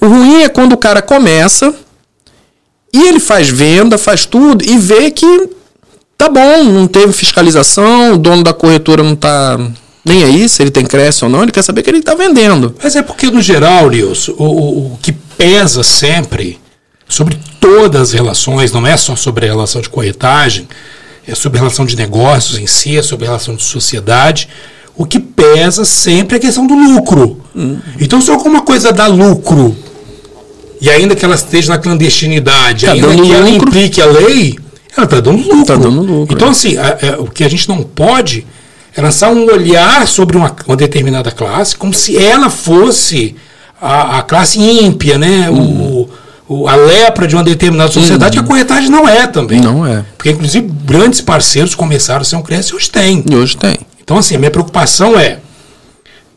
O 0.00 0.06
ruim 0.06 0.42
é 0.42 0.48
quando 0.48 0.72
o 0.72 0.78
cara 0.78 1.02
começa 1.02 1.74
e 2.90 3.02
ele 3.06 3.20
faz 3.20 3.50
venda, 3.50 3.98
faz 3.98 4.24
tudo 4.24 4.64
e 4.64 4.78
vê 4.78 5.10
que 5.10 5.50
tá 6.16 6.30
bom, 6.30 6.64
não 6.64 6.86
teve 6.86 7.12
fiscalização, 7.12 8.14
o 8.14 8.16
dono 8.16 8.42
da 8.42 8.54
corretora 8.54 9.02
não 9.02 9.14
tá 9.14 9.60
nem 10.02 10.24
aí 10.24 10.48
se 10.48 10.62
ele 10.62 10.70
tem 10.70 10.86
crédito 10.86 11.24
ou 11.24 11.28
não, 11.28 11.42
ele 11.42 11.52
quer 11.52 11.62
saber 11.62 11.82
que 11.82 11.90
ele 11.90 11.98
está 11.98 12.14
vendendo. 12.14 12.74
Mas 12.82 12.96
é 12.96 13.02
porque, 13.02 13.30
no 13.30 13.42
geral, 13.42 13.88
o, 13.88 14.42
o, 14.42 14.94
o 14.94 14.98
que 15.02 15.12
pesa 15.12 15.82
sempre 15.82 16.58
sobre 17.06 17.38
todas 17.60 18.00
as 18.00 18.12
relações, 18.12 18.72
não 18.72 18.86
é 18.86 18.96
só 18.96 19.14
sobre 19.16 19.44
a 19.44 19.50
relação 19.50 19.82
de 19.82 19.90
corretagem, 19.90 20.66
é 21.28 21.34
sobre 21.34 21.58
a 21.58 21.60
relação 21.60 21.84
de 21.84 21.94
negócios 21.94 22.58
em 22.58 22.66
si, 22.66 22.96
é 22.96 23.02
sobre 23.02 23.26
a 23.26 23.28
relação 23.28 23.54
de 23.54 23.62
sociedade. 23.62 24.48
O 24.96 25.04
que 25.04 25.18
pesa 25.18 25.84
sempre 25.84 26.36
é 26.36 26.38
a 26.38 26.40
questão 26.40 26.66
do 26.66 26.74
lucro. 26.74 27.40
Hum. 27.54 27.78
Então, 28.00 28.20
se 28.20 28.30
alguma 28.30 28.62
coisa 28.62 28.92
dá 28.92 29.06
lucro 29.06 29.76
e 30.80 30.90
ainda 30.90 31.16
que 31.16 31.24
ela 31.24 31.34
esteja 31.34 31.72
na 31.72 31.78
clandestinidade, 31.78 32.86
tá 32.86 32.92
ainda 32.92 33.08
que 33.08 33.16
lucro. 33.16 33.34
ela 33.34 33.50
implique 33.50 34.02
a 34.02 34.06
lei, 34.06 34.58
ela 34.96 35.04
está 35.04 35.20
dando 35.20 35.42
lucro. 35.42 35.64
Tá 35.64 35.76
dando 35.76 36.02
lucro. 36.02 36.34
Então, 36.34 36.48
é. 36.48 36.50
assim, 36.50 36.76
a, 36.76 37.14
a, 37.16 37.20
o 37.20 37.30
que 37.30 37.42
a 37.42 37.48
gente 37.48 37.68
não 37.68 37.82
pode 37.82 38.46
é 38.96 39.00
lançar 39.00 39.32
um 39.32 39.44
olhar 39.46 40.06
sobre 40.06 40.36
uma, 40.36 40.54
uma 40.66 40.76
determinada 40.76 41.30
classe 41.30 41.76
como 41.76 41.92
se 41.92 42.16
ela 42.16 42.48
fosse 42.48 43.34
a, 43.80 44.18
a 44.18 44.22
classe 44.22 44.60
ímpia, 44.60 45.18
né? 45.18 45.50
Uhum. 45.50 46.08
O, 46.48 46.54
o, 46.62 46.68
a 46.68 46.76
lepra 46.76 47.26
de 47.26 47.34
uma 47.34 47.42
determinada 47.42 47.90
sociedade, 47.90 48.38
uhum. 48.38 48.44
que 48.44 48.46
a 48.46 48.48
corretagem 48.48 48.90
não 48.90 49.08
é 49.08 49.26
também. 49.26 49.60
Não 49.60 49.86
é. 49.86 50.04
Porque, 50.16 50.30
inclusive, 50.30 50.68
grandes 50.84 51.20
parceiros 51.20 51.74
começaram 51.74 52.20
a 52.20 52.24
ser 52.24 52.36
um 52.36 52.42
cresce 52.42 52.72
e 52.72 52.76
hoje 52.76 52.90
tem. 52.90 53.24
E 53.28 53.34
hoje 53.34 53.56
tem. 53.56 53.78
Então, 54.04 54.18
assim, 54.18 54.36
a 54.36 54.38
minha 54.38 54.50
preocupação 54.50 55.18
é 55.18 55.38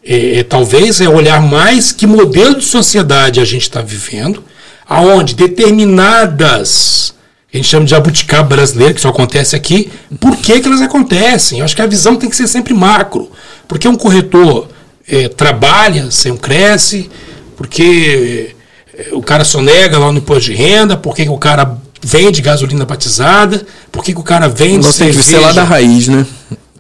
é, 0.08 0.40
é, 0.40 0.44
talvez 0.44 1.02
é 1.02 1.10
olhar 1.10 1.42
mais 1.42 1.92
que 1.92 2.08
modelo 2.08 2.56
de 2.56 2.64
sociedade 2.64 3.42
a 3.42 3.46
gente 3.46 3.64
está 3.64 3.82
vivendo, 3.82 4.42
aonde 4.88 5.36
determinadas, 5.36 7.14
a 7.54 7.58
gente 7.58 7.68
chama 7.68 7.84
de 7.84 7.92
jabuticaba 7.92 8.56
brasileira, 8.56 8.94
que 8.94 9.02
só 9.02 9.10
acontece 9.10 9.54
aqui, 9.54 9.92
por 10.18 10.38
que, 10.38 10.62
que 10.62 10.68
elas 10.68 10.82
acontecem? 10.82 11.60
Eu 11.60 11.66
acho 11.66 11.76
que 11.76 11.82
a 11.82 11.88
visão 11.88 12.16
tem 12.16 12.30
que 12.30 12.38
ser 12.38 12.48
sempre 12.48 12.74
macro. 12.74 13.30
Porque 13.68 13.86
um 13.86 13.98
corretor 13.98 14.70
é, 15.06 15.28
trabalha 15.28 16.10
sem 16.10 16.32
um 16.32 16.38
cresce, 16.38 17.10
porque 17.58 18.56
é, 18.98 19.10
o 19.12 19.22
cara 19.22 19.44
sonega 19.44 19.98
lá 19.98 20.10
no 20.10 20.20
imposto 20.20 20.52
de 20.52 20.54
renda, 20.54 20.96
porque 20.96 21.28
o 21.28 21.38
cara 21.38 21.78
vende 22.02 22.42
gasolina 22.42 22.86
batizada, 22.86 23.66
por 23.92 24.06
que 24.06 24.14
o 24.14 24.24
cara 24.24 24.48
vende 24.48 24.86
Nós 24.86 24.98
tem 24.98 25.12
que 25.12 25.22
ser 25.22 25.40
lá 25.40 25.52
da 25.52 25.66
raiz, 25.66 26.08
né? 26.08 26.26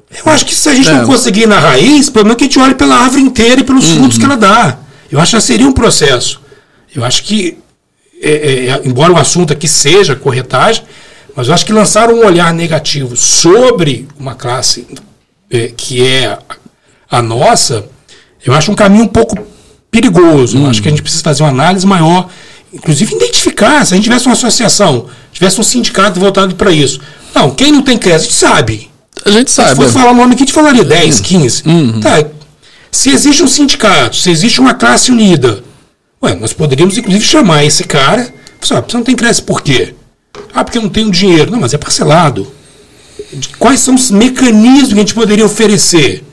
Eu 0.09 0.31
acho 0.31 0.45
que 0.45 0.55
se 0.55 0.69
a 0.69 0.73
gente 0.73 0.89
é. 0.89 0.93
não 0.93 1.05
conseguir 1.05 1.41
ir 1.41 1.47
na 1.47 1.59
raiz, 1.59 2.09
pelo 2.09 2.25
menos 2.25 2.37
que 2.37 2.45
a 2.45 2.47
gente 2.47 2.59
olhe 2.59 2.75
pela 2.75 2.95
árvore 2.95 3.21
inteira 3.21 3.61
e 3.61 3.63
pelos 3.63 3.87
uhum. 3.89 3.95
frutos 3.95 4.17
que 4.17 4.25
ela 4.25 4.37
dá. 4.37 4.77
Eu 5.11 5.19
acho 5.19 5.35
que 5.35 5.41
seria 5.41 5.67
um 5.67 5.73
processo. 5.73 6.41
Eu 6.95 7.03
acho 7.03 7.23
que, 7.23 7.57
é, 8.21 8.31
é, 8.31 8.65
é, 8.69 8.81
embora 8.85 9.13
o 9.13 9.17
assunto 9.17 9.53
aqui 9.53 9.67
seja 9.67 10.15
corretagem, 10.15 10.83
mas 11.35 11.47
eu 11.47 11.53
acho 11.53 11.65
que 11.65 11.73
lançar 11.73 12.09
um 12.09 12.25
olhar 12.25 12.53
negativo 12.53 13.15
sobre 13.15 14.07
uma 14.17 14.33
classe 14.33 14.87
é, 15.51 15.67
que 15.75 16.05
é 16.05 16.37
a, 17.09 17.21
nossa, 17.21 17.85
eu 18.43 18.53
acho 18.53 18.71
um 18.71 18.75
caminho 18.75 19.03
um 19.03 19.07
pouco 19.07 19.37
perigoso. 19.91 20.57
Eu 20.57 20.67
acho 20.67 20.81
que 20.81 20.87
a 20.87 20.91
gente 20.91 21.01
precisa 21.01 21.23
fazer 21.23 21.43
uma 21.43 21.49
análise 21.49 21.85
maior, 21.85 22.29
inclusive 22.73 23.15
identificar, 23.15 23.85
se 23.85 23.93
a 23.93 23.97
gente 23.97 24.05
tivesse 24.05 24.25
uma 24.25 24.33
associação, 24.33 25.07
tivesse 25.31 25.59
um 25.59 25.63
sindicato 25.63 26.19
voltado 26.19 26.55
para 26.55 26.71
isso. 26.71 26.99
Não, 27.35 27.51
quem 27.51 27.71
não 27.71 27.81
tem 27.81 27.97
crédito 27.97 28.33
sabe. 28.33 28.89
A 29.25 29.31
gente 29.31 29.51
sabe. 29.51 29.69
Se 29.69 29.75
for 29.75 29.89
falar 29.89 30.11
o 30.11 30.15
nome 30.15 30.33
aqui, 30.33 30.43
a 30.43 30.45
gente 30.45 30.53
falaria 30.53 30.83
10, 30.83 31.19
15. 31.19 31.63
Uhum. 31.65 31.99
Tá. 31.99 32.23
Se 32.91 33.09
existe 33.09 33.43
um 33.43 33.47
sindicato, 33.47 34.15
se 34.15 34.29
existe 34.31 34.59
uma 34.59 34.73
classe 34.73 35.11
unida, 35.11 35.63
ué, 36.23 36.35
nós 36.35 36.53
poderíamos 36.53 36.97
inclusive 36.97 37.25
chamar 37.25 37.63
esse 37.63 37.83
cara. 37.83 38.33
Pessoal, 38.59 38.83
você 38.87 38.97
não 38.97 39.03
tem 39.03 39.15
crédito 39.15 39.43
por 39.43 39.61
quê? 39.61 39.93
Ah, 40.53 40.63
porque 40.63 40.77
eu 40.77 40.81
não 40.81 40.89
tenho 40.89 41.11
dinheiro. 41.11 41.51
Não, 41.51 41.59
mas 41.59 41.73
é 41.73 41.77
parcelado. 41.77 42.51
Quais 43.59 43.81
são 43.81 43.95
os 43.95 44.09
mecanismos 44.09 44.89
que 44.89 44.95
a 44.95 44.97
gente 44.99 45.13
poderia 45.13 45.45
oferecer? 45.45 46.23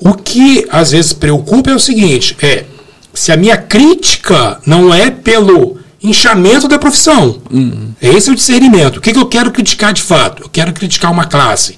O 0.00 0.14
que 0.14 0.66
às 0.70 0.92
vezes 0.92 1.12
preocupa 1.12 1.70
é 1.70 1.74
o 1.74 1.78
seguinte: 1.78 2.36
é 2.42 2.64
se 3.12 3.32
a 3.32 3.36
minha 3.36 3.56
crítica 3.56 4.60
não 4.64 4.94
é 4.94 5.10
pelo 5.10 5.78
inchamento 6.02 6.68
da 6.68 6.78
profissão. 6.78 7.40
Uhum. 7.50 7.92
Esse 8.00 8.30
é 8.30 8.32
o 8.32 8.36
discernimento. 8.36 8.98
O 8.98 9.00
que, 9.00 9.12
que 9.12 9.18
eu 9.18 9.26
quero 9.26 9.50
criticar 9.50 9.92
de 9.92 10.02
fato? 10.02 10.44
Eu 10.44 10.48
quero 10.48 10.72
criticar 10.72 11.10
uma 11.10 11.24
classe 11.24 11.77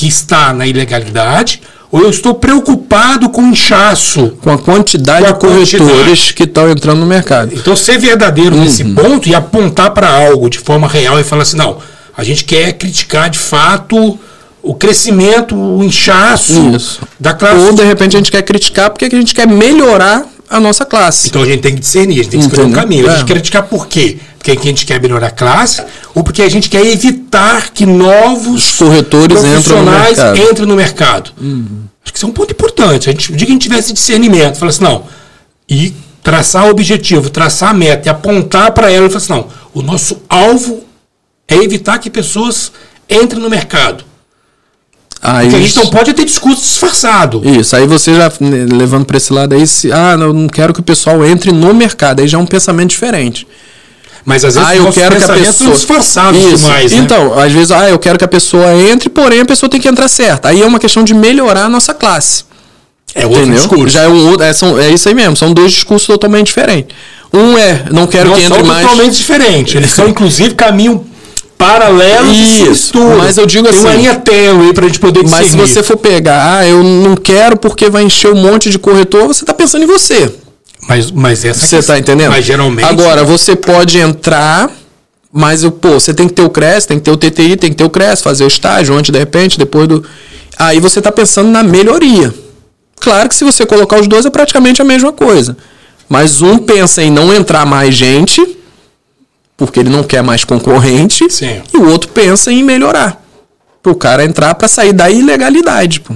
que 0.00 0.08
está 0.08 0.54
na 0.54 0.66
ilegalidade 0.66 1.60
ou 1.92 2.00
eu 2.00 2.08
estou 2.08 2.32
preocupado 2.32 3.28
com 3.28 3.42
o 3.42 3.48
inchaço? 3.48 4.30
Com 4.40 4.50
a 4.50 4.56
quantidade 4.56 5.26
com 5.26 5.28
a 5.28 5.32
de 5.32 5.38
corretores 5.38 5.76
quantidade. 5.76 6.34
que 6.34 6.44
estão 6.44 6.70
entrando 6.70 7.00
no 7.00 7.06
mercado. 7.06 7.54
Então, 7.54 7.76
ser 7.76 7.98
verdadeiro 7.98 8.56
uhum. 8.56 8.64
nesse 8.64 8.82
ponto 8.82 9.28
e 9.28 9.34
apontar 9.34 9.90
para 9.90 10.08
algo 10.08 10.48
de 10.48 10.58
forma 10.58 10.88
real 10.88 11.20
e 11.20 11.24
falar 11.24 11.42
assim: 11.42 11.58
não, 11.58 11.76
a 12.16 12.24
gente 12.24 12.44
quer 12.44 12.72
criticar 12.72 13.28
de 13.28 13.38
fato 13.38 14.18
o 14.62 14.74
crescimento, 14.74 15.54
o 15.54 15.84
inchaço 15.84 16.70
Isso. 16.74 17.00
da 17.18 17.34
classe. 17.34 17.66
Ou 17.66 17.74
de 17.74 17.84
repente 17.84 18.16
a 18.16 18.20
gente 18.20 18.32
quer 18.32 18.42
criticar 18.42 18.88
porque 18.88 19.04
a 19.04 19.10
gente 19.10 19.34
quer 19.34 19.46
melhorar 19.46 20.24
a 20.50 20.58
nossa 20.58 20.84
classe. 20.84 21.28
Então 21.28 21.42
a 21.42 21.46
gente 21.46 21.60
tem 21.60 21.74
que 21.74 21.80
discernir, 21.80 22.14
a 22.14 22.22
gente 22.24 22.30
tem 22.30 22.40
que 22.40 22.46
escolher 22.46 22.64
um 22.64 22.72
caminho. 22.72 23.06
É. 23.06 23.10
A 23.10 23.16
gente 23.16 23.26
quer 23.26 23.34
criticar 23.34 23.62
por 23.62 23.86
quê? 23.86 24.18
Porque 24.36 24.50
a 24.50 24.54
gente 24.54 24.84
quer 24.84 25.00
melhorar 25.00 25.28
a 25.28 25.30
classe 25.30 25.82
ou 26.12 26.24
porque 26.24 26.42
a 26.42 26.48
gente 26.48 26.68
quer 26.68 26.84
evitar 26.84 27.70
que 27.70 27.86
novos 27.86 28.72
Os 28.72 28.78
corretores 28.78 29.38
profissionais 29.38 30.18
entrem 30.18 30.26
no 30.26 30.34
mercado. 30.34 30.50
Entrem 30.50 30.66
no 30.66 30.74
mercado. 30.76 31.30
Uhum. 31.40 31.84
Acho 32.02 32.12
que 32.12 32.18
isso 32.18 32.26
é 32.26 32.28
um 32.28 32.32
ponto 32.32 32.50
importante. 32.50 33.08
A 33.08 33.12
gente, 33.12 33.32
o 33.32 33.36
dia 33.36 33.46
que 33.46 33.52
a 33.52 33.54
gente 33.54 33.62
tivesse 33.62 33.92
discernimento, 33.92 34.58
falar 34.58 34.70
assim, 34.70 34.82
não, 34.82 35.04
e 35.68 35.94
traçar 36.22 36.66
o 36.66 36.70
objetivo, 36.70 37.30
traçar 37.30 37.70
a 37.70 37.74
meta 37.74 38.08
e 38.08 38.10
apontar 38.10 38.72
para 38.72 38.90
ela 38.90 39.06
e 39.06 39.08
falar 39.08 39.18
assim, 39.18 39.32
não, 39.32 39.48
o 39.72 39.82
nosso 39.82 40.20
alvo 40.28 40.82
é 41.46 41.54
evitar 41.56 41.98
que 41.98 42.10
pessoas 42.10 42.72
entrem 43.08 43.40
no 43.40 43.48
mercado. 43.48 44.04
Ah, 45.22 45.40
Porque 45.42 45.56
a 45.56 45.60
gente 45.60 45.76
não 45.76 45.86
pode 45.88 46.12
ter 46.14 46.24
discurso 46.24 46.62
disfarçado. 46.62 47.42
Isso, 47.44 47.76
aí 47.76 47.86
você 47.86 48.14
já 48.14 48.32
né, 48.40 48.66
levando 48.70 49.04
para 49.04 49.18
esse 49.18 49.32
lado 49.32 49.54
aí, 49.54 49.66
se, 49.66 49.92
ah, 49.92 50.16
eu 50.18 50.32
não 50.32 50.48
quero 50.48 50.72
que 50.72 50.80
o 50.80 50.82
pessoal 50.82 51.24
entre 51.24 51.52
no 51.52 51.74
mercado, 51.74 52.20
aí 52.20 52.28
já 52.28 52.38
é 52.38 52.40
um 52.40 52.46
pensamento 52.46 52.90
diferente. 52.90 53.46
Mas 54.24 54.44
às 54.44 54.54
vezes 54.54 54.68
ah, 54.68 54.76
eu 54.76 54.92
quero 54.92 55.16
que 55.16 55.22
a 55.24 55.34
pessoa 55.34 55.70
disfarçados 55.70 56.40
Isso. 56.42 56.58
demais, 56.58 56.92
né? 56.92 56.98
Então, 56.98 57.38
às 57.38 57.52
vezes, 57.52 57.70
ah, 57.70 57.88
eu 57.88 57.98
quero 57.98 58.18
que 58.18 58.24
a 58.24 58.28
pessoa 58.28 58.72
entre, 58.90 59.08
porém 59.08 59.40
a 59.40 59.44
pessoa 59.44 59.68
tem 59.68 59.80
que 59.80 59.88
entrar 59.88 60.08
certa. 60.08 60.48
Aí 60.48 60.62
é 60.62 60.66
uma 60.66 60.78
questão 60.78 61.02
de 61.02 61.12
melhorar 61.12 61.64
a 61.64 61.68
nossa 61.68 61.92
classe. 61.92 62.44
É 63.14 63.26
outro 63.26 63.40
Entendeu? 63.40 63.58
discurso. 63.58 63.88
Já 63.94 64.02
é 64.02 64.08
um 64.08 64.40
é, 64.40 64.52
são, 64.52 64.78
é 64.78 64.90
isso 64.90 65.08
aí 65.08 65.14
mesmo, 65.14 65.36
são 65.36 65.52
dois 65.52 65.72
discursos 65.72 66.06
totalmente 66.06 66.46
diferentes. 66.46 66.94
Um 67.32 67.58
é, 67.58 67.84
não 67.90 68.06
quero 68.06 68.30
não 68.30 68.36
que 68.36 68.44
entre 68.44 68.62
mais. 68.62 68.82
totalmente 68.82 69.16
diferentes. 69.16 69.74
Eles 69.74 69.90
são, 69.90 70.08
inclusive, 70.08 70.54
caminho 70.54 71.04
paralelo 71.60 72.32
Isso, 72.32 72.98
mas 73.18 73.36
eu 73.36 73.44
digo 73.44 73.68
assim. 73.68 73.82
Tem 73.82 73.90
uma 73.90 73.96
linha 73.96 74.14
tênue 74.14 74.72
pra 74.72 74.86
gente 74.86 74.98
poder. 74.98 75.28
Mas 75.28 75.48
se 75.48 75.56
você 75.56 75.82
for 75.82 75.98
pegar, 75.98 76.58
ah, 76.58 76.66
eu 76.66 76.82
não 76.82 77.14
quero 77.14 77.58
porque 77.58 77.90
vai 77.90 78.02
encher 78.02 78.32
um 78.32 78.40
monte 78.40 78.70
de 78.70 78.78
corretor, 78.78 79.26
você 79.26 79.44
tá 79.44 79.52
pensando 79.52 79.84
em 79.84 79.86
você. 79.86 80.32
Mas, 80.88 81.10
mas 81.10 81.44
essa 81.44 81.66
Você 81.66 81.76
está 81.76 81.98
entendendo? 81.98 82.30
Mas 82.30 82.44
geralmente. 82.44 82.88
Agora, 82.88 83.22
você 83.22 83.54
pode 83.54 83.98
entrar, 83.98 84.70
mas 85.30 85.62
eu, 85.62 85.70
pô, 85.70 86.00
você 86.00 86.14
tem 86.14 86.26
que 86.26 86.32
ter 86.32 86.42
o 86.42 86.48
CRES, 86.48 86.86
tem 86.86 86.98
que 86.98 87.04
ter 87.04 87.10
o 87.10 87.16
TTI, 87.16 87.56
tem 87.56 87.70
que 87.70 87.76
ter 87.76 87.84
o 87.84 87.90
CRES, 87.90 88.22
fazer 88.22 88.44
o 88.44 88.48
estágio 88.48 88.96
antes, 88.96 89.10
de 89.10 89.18
repente, 89.18 89.58
depois 89.58 89.86
do. 89.86 90.02
Aí 90.58 90.80
você 90.80 90.98
está 90.98 91.12
pensando 91.12 91.50
na 91.50 91.62
melhoria. 91.62 92.32
Claro 92.98 93.28
que 93.28 93.34
se 93.34 93.44
você 93.44 93.66
colocar 93.66 94.00
os 94.00 94.06
dois 94.06 94.24
é 94.24 94.30
praticamente 94.30 94.80
a 94.80 94.84
mesma 94.84 95.12
coisa. 95.12 95.56
Mas 96.08 96.42
um 96.42 96.58
pensa 96.58 97.02
em 97.02 97.10
não 97.10 97.32
entrar 97.32 97.64
mais 97.64 97.94
gente, 97.94 98.58
porque 99.60 99.78
ele 99.78 99.90
não 99.90 100.02
quer 100.02 100.22
mais 100.22 100.42
concorrente, 100.42 101.30
Sim. 101.30 101.60
e 101.70 101.76
o 101.76 101.90
outro 101.90 102.08
pensa 102.08 102.50
em 102.50 102.64
melhorar. 102.64 103.22
Para 103.82 103.92
o 103.92 103.94
cara 103.94 104.24
entrar 104.24 104.54
para 104.54 104.66
sair 104.66 104.94
da 104.94 105.10
ilegalidade. 105.10 106.00
Pô. 106.00 106.14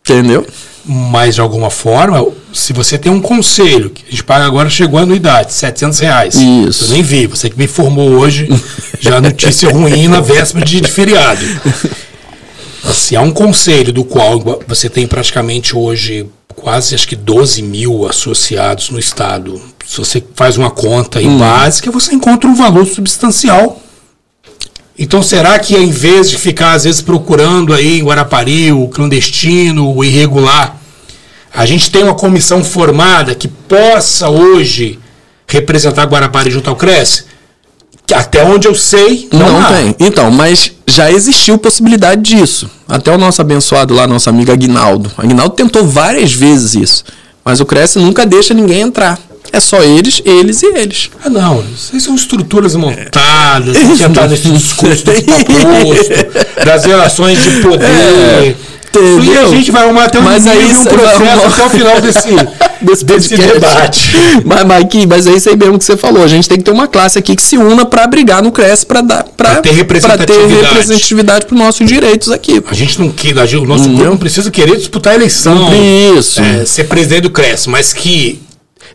Entendeu? 0.00 0.46
Mas 0.82 1.34
de 1.34 1.42
alguma 1.42 1.68
forma, 1.68 2.26
se 2.54 2.72
você 2.72 2.96
tem 2.96 3.12
um 3.12 3.20
conselho, 3.20 3.90
que 3.90 4.02
a 4.08 4.10
gente 4.10 4.24
paga 4.24 4.46
agora, 4.46 4.70
chegou 4.70 4.98
a 4.98 5.02
anuidade, 5.02 5.52
700 5.52 5.98
reais. 5.98 6.34
Isso. 6.36 6.84
Eu 6.84 6.88
nem 6.88 7.02
vi, 7.02 7.26
você 7.26 7.50
que 7.50 7.58
me 7.58 7.66
informou 7.66 8.12
hoje, 8.12 8.48
já 8.98 9.20
notícia 9.20 9.70
ruim 9.70 10.08
na 10.08 10.20
véspera 10.20 10.64
de, 10.64 10.80
de 10.80 10.90
feriado. 10.90 11.44
Se 12.94 13.14
há 13.14 13.20
um 13.20 13.30
conselho 13.30 13.92
do 13.92 14.04
qual 14.04 14.42
você 14.66 14.88
tem 14.88 15.06
praticamente 15.06 15.76
hoje 15.76 16.30
quase 16.54 16.94
acho 16.94 17.06
que 17.06 17.16
12 17.16 17.62
mil 17.62 18.06
associados 18.06 18.88
no 18.88 18.98
estado. 18.98 19.60
Se 19.86 19.98
você 19.98 20.22
faz 20.34 20.56
uma 20.56 20.70
conta 20.70 21.20
em 21.20 21.28
hum. 21.28 21.38
básica, 21.38 21.90
você 21.90 22.14
encontra 22.14 22.48
um 22.48 22.54
valor 22.54 22.86
substancial. 22.86 23.80
Então 24.98 25.22
será 25.22 25.58
que 25.58 25.76
em 25.76 25.90
vez 25.90 26.30
de 26.30 26.38
ficar 26.38 26.72
às 26.72 26.84
vezes 26.84 27.02
procurando 27.02 27.74
aí 27.74 27.98
em 27.98 28.04
Guarapari 28.04 28.72
o 28.72 28.86
clandestino, 28.88 29.94
o 29.94 30.04
irregular, 30.04 30.76
a 31.52 31.66
gente 31.66 31.90
tem 31.90 32.02
uma 32.02 32.14
comissão 32.14 32.64
formada 32.64 33.34
que 33.34 33.48
possa 33.48 34.28
hoje 34.28 34.98
representar 35.46 36.04
Guarapari 36.06 36.50
junto 36.50 36.70
ao 36.70 36.76
Cresce? 36.76 37.24
Até 38.12 38.44
onde 38.44 38.68
eu 38.68 38.74
sei, 38.74 39.28
não, 39.32 39.60
não 39.60 39.72
tem. 39.72 39.96
Então, 39.98 40.30
mas 40.30 40.72
já 40.86 41.10
existiu 41.10 41.56
possibilidade 41.56 42.20
disso. 42.22 42.70
Até 42.86 43.10
o 43.10 43.16
nosso 43.16 43.40
abençoado 43.40 43.94
lá, 43.94 44.06
nosso 44.06 44.28
amigo 44.28 44.52
Aguinaldo. 44.52 45.10
Aguinaldo 45.16 45.54
tentou 45.54 45.84
várias 45.86 46.32
vezes 46.32 46.74
isso. 46.74 47.04
Mas 47.44 47.60
o 47.60 47.66
Cresce 47.66 47.98
nunca 47.98 48.26
deixa 48.26 48.52
ninguém 48.52 48.82
entrar. 48.82 49.18
É 49.54 49.60
só 49.60 49.80
eles, 49.82 50.20
eles 50.24 50.62
e 50.64 50.66
eles. 50.66 51.10
Ah, 51.24 51.30
não. 51.30 51.64
Isso 51.72 52.00
são 52.00 52.16
estruturas 52.16 52.74
montadas, 52.74 53.76
que 53.76 53.94
já 53.94 54.08
está 54.08 54.26
nesse 54.26 54.50
discurso 54.50 55.04
do 55.04 55.12
das 56.66 56.84
relações 56.84 57.40
de 57.40 57.62
poder. 57.62 57.86
É. 57.86 58.54
E 58.96 59.38
a 59.38 59.46
gente 59.46 59.70
vai 59.70 59.84
arrumar 59.84 60.04
até 60.04 60.18
um, 60.18 60.22
mas 60.22 60.46
aí, 60.46 60.72
um 60.72 60.84
processo 60.84 61.46
até 61.46 61.66
o 61.66 61.70
final 61.70 62.00
desse, 62.00 62.28
desse, 62.80 63.04
desse 63.04 63.36
debate. 63.36 64.10
Mas, 64.44 64.64
Mike, 64.64 65.06
mas 65.06 65.26
é 65.26 65.32
isso 65.32 65.48
aí 65.48 65.56
mesmo 65.56 65.78
que 65.78 65.84
você 65.84 65.96
falou. 65.96 66.22
A 66.22 66.28
gente 66.28 66.48
tem 66.48 66.58
que 66.58 66.64
ter 66.64 66.70
uma 66.70 66.86
classe 66.86 67.18
aqui 67.18 67.34
que 67.36 67.42
se 67.42 67.56
una 67.56 67.84
para 67.84 68.06
brigar 68.06 68.42
no 68.42 68.50
CRES 68.50 68.84
para 68.84 69.00
dar 69.00 69.24
para 69.36 69.60
ter 69.60 69.72
representatividade 69.72 70.48
para 70.48 70.68
representatividade 70.68 71.46
para 71.46 71.54
os 71.54 71.60
nossos 71.60 71.86
direitos 71.86 72.30
aqui. 72.30 72.62
A 72.68 72.74
gente 72.74 73.00
não 73.00 73.10
quer, 73.10 73.34
o 73.56 73.64
nosso 73.64 73.88
grupo 73.88 74.04
não 74.04 74.16
precisa 74.16 74.50
querer 74.50 74.76
disputar 74.76 75.12
a 75.12 75.16
eleição. 75.16 75.70
Isso. 76.16 76.40
É, 76.40 76.64
ser 76.64 76.84
presidente 76.84 77.22
do 77.22 77.30
CRES, 77.30 77.66
mas 77.66 77.92
que 77.92 78.40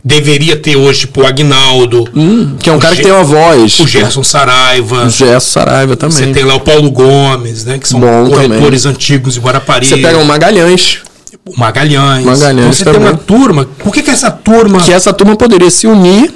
deveria 0.03 0.55
ter 0.55 0.75
hoje, 0.75 1.01
tipo, 1.01 1.21
o 1.21 1.25
Agnaldo. 1.25 2.07
Hum, 2.15 2.55
que 2.59 2.69
é 2.69 2.73
um 2.73 2.79
cara 2.79 2.95
Ge 2.95 3.01
que 3.01 3.07
tem 3.07 3.15
uma 3.15 3.23
voz. 3.23 3.79
O 3.79 3.88
Gerson 3.88 4.23
Saraiva. 4.23 5.05
O 5.05 5.09
Gerson 5.09 5.39
Saraiva 5.39 5.95
também. 5.95 6.17
Você 6.17 6.27
tem 6.27 6.43
lá 6.43 6.55
o 6.55 6.59
Paulo 6.62 6.89
Gomes, 6.91 7.65
né? 7.65 7.77
Que 7.77 7.88
são 7.88 7.99
Bom 7.99 8.29
corretores 8.29 8.83
também. 8.83 8.95
antigos 8.95 9.33
de 9.33 9.39
Guarapari. 9.39 9.88
Você 9.88 9.97
pega 9.97 10.17
o 10.17 10.25
Magalhães. 10.25 10.99
O 11.45 11.59
Magalhães. 11.59 12.25
Magalhães 12.25 12.59
então, 12.59 12.73
você 12.73 12.83
também. 12.83 13.01
tem 13.01 13.09
uma 13.09 13.17
turma. 13.17 13.65
Por 13.79 13.93
que, 13.93 14.01
que 14.01 14.12
essa 14.12 14.31
turma. 14.31 14.81
Que 14.81 14.91
essa 14.91 15.13
turma 15.13 15.35
poderia 15.35 15.69
se 15.69 15.88
unir 15.88 16.33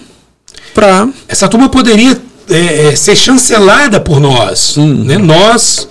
para. 0.73 1.07
Essa 1.27 1.47
turma 1.47 1.69
poderia 1.69 2.19
é, 2.49 2.87
é, 2.87 2.95
ser 2.95 3.15
chancelada 3.15 3.99
por 3.99 4.19
nós. 4.19 4.77
Hum. 4.77 5.03
Né? 5.05 5.17
Nós 5.17 5.87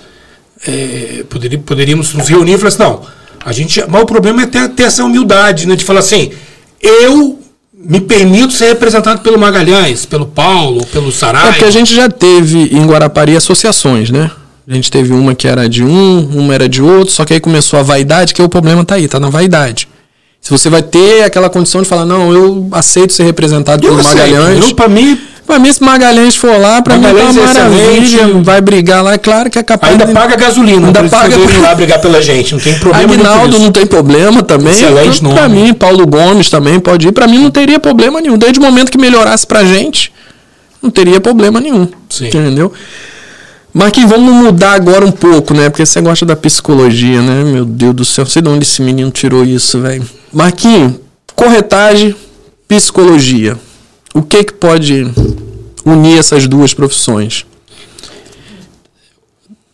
é, 0.65 1.25
poderíamos, 1.29 1.65
poderíamos 1.65 2.13
nos 2.13 2.27
reunir 2.27 2.53
e 2.53 2.57
falar 2.57 2.69
assim: 2.69 2.83
não, 2.83 3.01
a 3.43 3.51
gente. 3.51 3.83
Mas 3.87 4.01
o 4.01 4.05
problema 4.05 4.43
é 4.43 4.45
ter, 4.45 4.69
ter 4.69 4.83
essa 4.83 5.03
humildade, 5.03 5.67
né? 5.67 5.75
De 5.75 5.83
falar 5.83 5.99
assim, 5.99 6.31
eu 6.81 7.42
me 7.83 7.99
permito 7.99 8.53
ser 8.53 8.67
representado 8.67 9.21
pelo 9.21 9.37
Magalhães, 9.37 10.05
pelo 10.05 10.25
Paulo, 10.25 10.85
pelo 10.87 11.11
Saraiva. 11.11 11.49
É 11.49 11.51
porque 11.51 11.65
a 11.65 11.71
gente 11.71 11.93
já 11.93 12.09
teve 12.09 12.69
em 12.71 12.85
Guarapari 12.85 13.35
associações, 13.35 14.09
né? 14.09 14.31
A 14.67 14.73
gente 14.73 14.89
teve 14.89 15.11
uma 15.11 15.35
que 15.35 15.47
era 15.47 15.67
de 15.67 15.83
um, 15.83 16.19
uma 16.33 16.53
era 16.53 16.69
de 16.69 16.81
outro, 16.81 17.13
só 17.13 17.25
que 17.25 17.33
aí 17.33 17.39
começou 17.39 17.77
a 17.77 17.83
vaidade, 17.83 18.33
que 18.33 18.41
é 18.41 18.45
o 18.45 18.49
problema 18.49 18.85
tá 18.85 18.95
aí, 18.95 19.07
tá 19.07 19.19
na 19.19 19.29
vaidade. 19.29 19.89
Se 20.39 20.51
você 20.51 20.69
vai 20.69 20.81
ter 20.81 21.23
aquela 21.23 21.49
condição 21.49 21.81
de 21.81 21.87
falar, 21.87 22.05
não, 22.05 22.33
eu 22.33 22.67
aceito 22.71 23.13
ser 23.13 23.23
representado 23.23 23.85
eu 23.85 23.89
pelo 23.91 23.99
aceito. 23.99 24.17
Magalhães. 24.17 24.69
Eu, 24.69 24.75
para 24.75 24.87
mim, 24.87 25.19
Pra 25.45 25.59
mim, 25.59 25.71
se 25.71 25.83
Magalhães 25.83 26.35
for 26.35 26.57
lá, 26.57 26.81
pra 26.81 26.97
Magalhães 26.97 27.35
mim 27.35 27.41
tá 27.41 27.41
uma 27.41 27.53
maravilha. 27.53 28.43
Vai 28.43 28.61
brigar 28.61 29.03
lá, 29.03 29.13
é 29.13 29.17
claro 29.17 29.49
que 29.49 29.59
é 29.59 29.63
capaz. 29.63 29.91
Ainda 29.91 30.05
de... 30.05 30.13
paga 30.13 30.35
gasolina, 30.35 30.87
ainda 30.87 31.03
paga 31.03 31.35
ir 31.35 31.59
lá 31.59 31.75
brigar 31.75 31.99
pela 31.99 32.21
gente, 32.21 32.53
não 32.53 32.61
tem 32.61 32.79
problema. 32.79 33.13
Aguinaldo 33.13 33.59
não 33.59 33.71
tem 33.71 33.85
problema 33.85 34.41
também. 34.41 34.71
Excelente 34.71 35.23
nome. 35.23 35.35
Pra 35.35 35.49
mim, 35.49 35.73
Paulo 35.73 36.07
Gomes 36.07 36.49
também 36.49 36.79
pode 36.79 37.07
ir. 37.07 37.11
Pra 37.11 37.27
mim 37.27 37.39
não 37.39 37.51
teria 37.51 37.79
problema 37.79 38.21
nenhum. 38.21 38.37
Desde 38.37 38.57
o 38.57 38.61
momento 38.61 38.91
que 38.91 38.97
melhorasse 38.97 39.45
pra 39.45 39.65
gente, 39.65 40.11
não 40.81 40.89
teria 40.89 41.19
problema 41.19 41.59
nenhum. 41.59 41.87
Sim. 42.09 42.27
Entendeu? 42.27 42.71
Marquinhos, 43.73 44.09
vamos 44.09 44.33
mudar 44.33 44.73
agora 44.73 45.03
um 45.05 45.11
pouco, 45.11 45.53
né? 45.53 45.69
Porque 45.69 45.85
você 45.85 45.99
gosta 45.99 46.25
da 46.25 46.35
psicologia, 46.35 47.21
né? 47.21 47.43
Meu 47.43 47.65
Deus 47.65 47.95
do 47.95 48.05
céu, 48.05 48.23
não 48.23 48.31
sei 48.31 48.41
de 48.41 48.49
onde 48.49 48.63
esse 48.63 48.81
menino 48.81 49.09
tirou 49.11 49.43
isso, 49.43 49.81
velho. 49.81 50.07
Marquinhos, 50.31 50.93
corretagem, 51.35 52.15
psicologia. 52.67 53.57
O 54.13 54.21
que 54.21 54.43
que 54.43 54.53
pode 54.53 55.05
unir 55.85 56.19
essas 56.19 56.47
duas 56.47 56.73
profissões? 56.73 57.45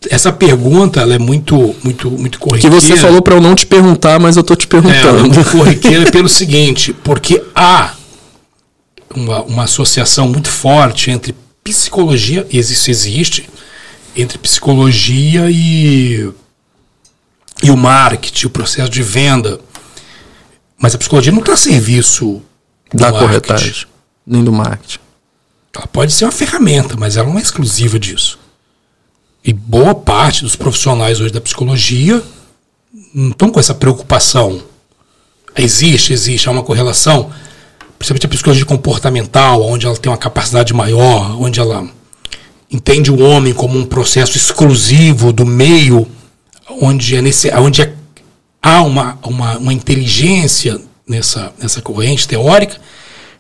Essa 0.10 0.32
pergunta 0.32 1.02
ela 1.02 1.14
é 1.14 1.20
muito, 1.20 1.76
muito, 1.84 2.10
muito 2.10 2.40
corriqueira. 2.40 2.74
Que 2.74 2.82
você 2.82 2.96
falou 2.96 3.22
para 3.22 3.36
eu 3.36 3.42
não 3.42 3.54
te 3.54 3.66
perguntar, 3.66 4.18
mas 4.18 4.38
eu 4.38 4.44
tô 4.44 4.56
te 4.56 4.66
perguntando. 4.66 5.18
É, 5.18 5.20
é 5.20 5.24
muito 5.24 5.44
corriqueira 5.52 6.10
pelo 6.10 6.30
seguinte, 6.30 6.94
porque 7.04 7.44
há 7.54 7.94
uma, 9.14 9.42
uma 9.44 9.64
associação 9.64 10.28
muito 10.30 10.50
forte 10.50 11.12
entre 11.12 11.36
psicologia, 11.64 12.48
existe, 12.50 12.90
existe 12.90 13.50
entre 14.16 14.38
psicologia 14.38 15.50
e, 15.52 16.30
e 17.62 17.70
o 17.70 17.76
marketing, 17.76 18.48
o 18.48 18.50
processo 18.50 18.90
de 18.90 19.04
venda. 19.04 19.60
Mas 20.78 20.96
a 20.96 20.98
psicologia 20.98 21.32
não 21.32 21.40
está 21.40 21.54
a 21.54 21.58
serviço 21.58 22.42
da 22.94 23.12
corretagem. 23.12 23.86
Nem 24.30 24.44
do 24.44 24.52
marketing. 24.52 25.00
Ela 25.76 25.88
pode 25.88 26.14
ser 26.14 26.26
uma 26.26 26.32
ferramenta, 26.32 26.96
mas 26.96 27.18
ela 27.18 27.28
não 27.28 27.40
é 27.40 27.42
exclusiva 27.42 28.00
disso. 28.00 28.40
E 29.44 29.52
boa 29.52 29.96
parte 29.96 30.44
dos 30.44 30.56
profissionais 30.56 31.20
hoje 31.20 31.34
da 31.34 31.42
psicologia 31.42 32.22
não 33.14 33.30
estão 33.32 33.50
com 33.50 33.60
essa 33.60 33.74
preocupação. 33.74 34.62
Existe, 35.58 36.14
existe, 36.14 36.48
há 36.48 36.52
uma 36.52 36.64
correlação, 36.64 37.32
principalmente 37.98 38.26
a 38.26 38.30
psicologia 38.30 38.66
comportamental, 38.66 39.64
onde 39.64 39.86
ela 39.86 39.98
tem 39.98 40.12
uma 40.12 40.18
capacidade 40.18 40.74
maior, 40.74 41.42
onde 41.42 41.60
ela 41.60 41.88
entende 42.72 43.12
o 43.12 43.20
homem 43.20 43.54
como 43.54 43.78
um 43.78 43.86
processo 43.86 44.38
exclusivo 44.38 45.34
do 45.34 45.46
meio, 45.46 46.08
onde, 46.82 47.16
é 47.16 47.22
nesse, 47.22 47.50
onde 47.56 47.82
é, 47.82 47.94
há 48.62 48.84
uma, 48.84 49.18
uma, 49.24 49.58
uma 49.58 49.74
inteligência 49.74 50.80
nessa, 51.08 51.52
nessa 51.60 51.82
corrente 51.82 52.28
teórica 52.28 52.80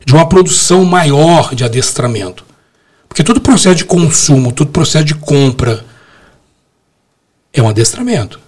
de 0.05 0.13
uma 0.13 0.27
produção 0.27 0.83
maior 0.85 1.53
de 1.53 1.63
adestramento. 1.63 2.45
Porque 3.07 3.23
todo 3.23 3.41
processo 3.41 3.75
de 3.75 3.85
consumo, 3.85 4.51
todo 4.51 4.69
processo 4.69 5.05
de 5.05 5.15
compra 5.15 5.83
é 7.53 7.61
um 7.61 7.67
adestramento. 7.67 8.39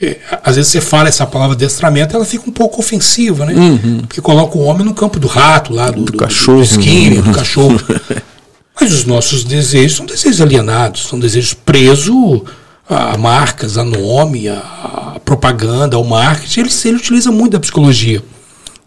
É, 0.00 0.18
às 0.42 0.56
vezes 0.56 0.70
você 0.70 0.80
fala 0.80 1.08
essa 1.08 1.26
palavra 1.26 1.54
adestramento, 1.54 2.14
ela 2.14 2.24
fica 2.24 2.48
um 2.48 2.52
pouco 2.52 2.80
ofensiva, 2.80 3.46
né? 3.46 3.54
Uhum. 3.54 4.00
Porque 4.00 4.20
coloca 4.20 4.58
o 4.58 4.62
homem 4.62 4.84
no 4.84 4.94
campo 4.94 5.18
do 5.18 5.26
rato, 5.26 5.72
lá 5.72 5.90
do, 5.90 6.04
do, 6.04 6.12
do 6.12 6.18
cachorro, 6.18 6.58
do, 6.58 6.64
skinner, 6.64 7.22
do 7.22 7.32
cachorro. 7.32 7.80
Mas 8.78 8.92
os 8.92 9.04
nossos 9.06 9.42
desejos 9.42 9.96
são 9.96 10.04
desejos 10.04 10.40
alienados, 10.40 11.08
são 11.08 11.18
desejos 11.18 11.54
presos 11.54 12.42
a 12.88 13.16
marcas, 13.16 13.78
a 13.78 13.84
nome, 13.84 14.48
a 14.48 15.18
propaganda, 15.24 15.96
ao 15.96 16.04
marketing. 16.04 16.60
Ele, 16.60 16.70
ele 16.84 16.96
utiliza 16.96 17.32
muito 17.32 17.52
da 17.52 17.60
psicologia. 17.60 18.22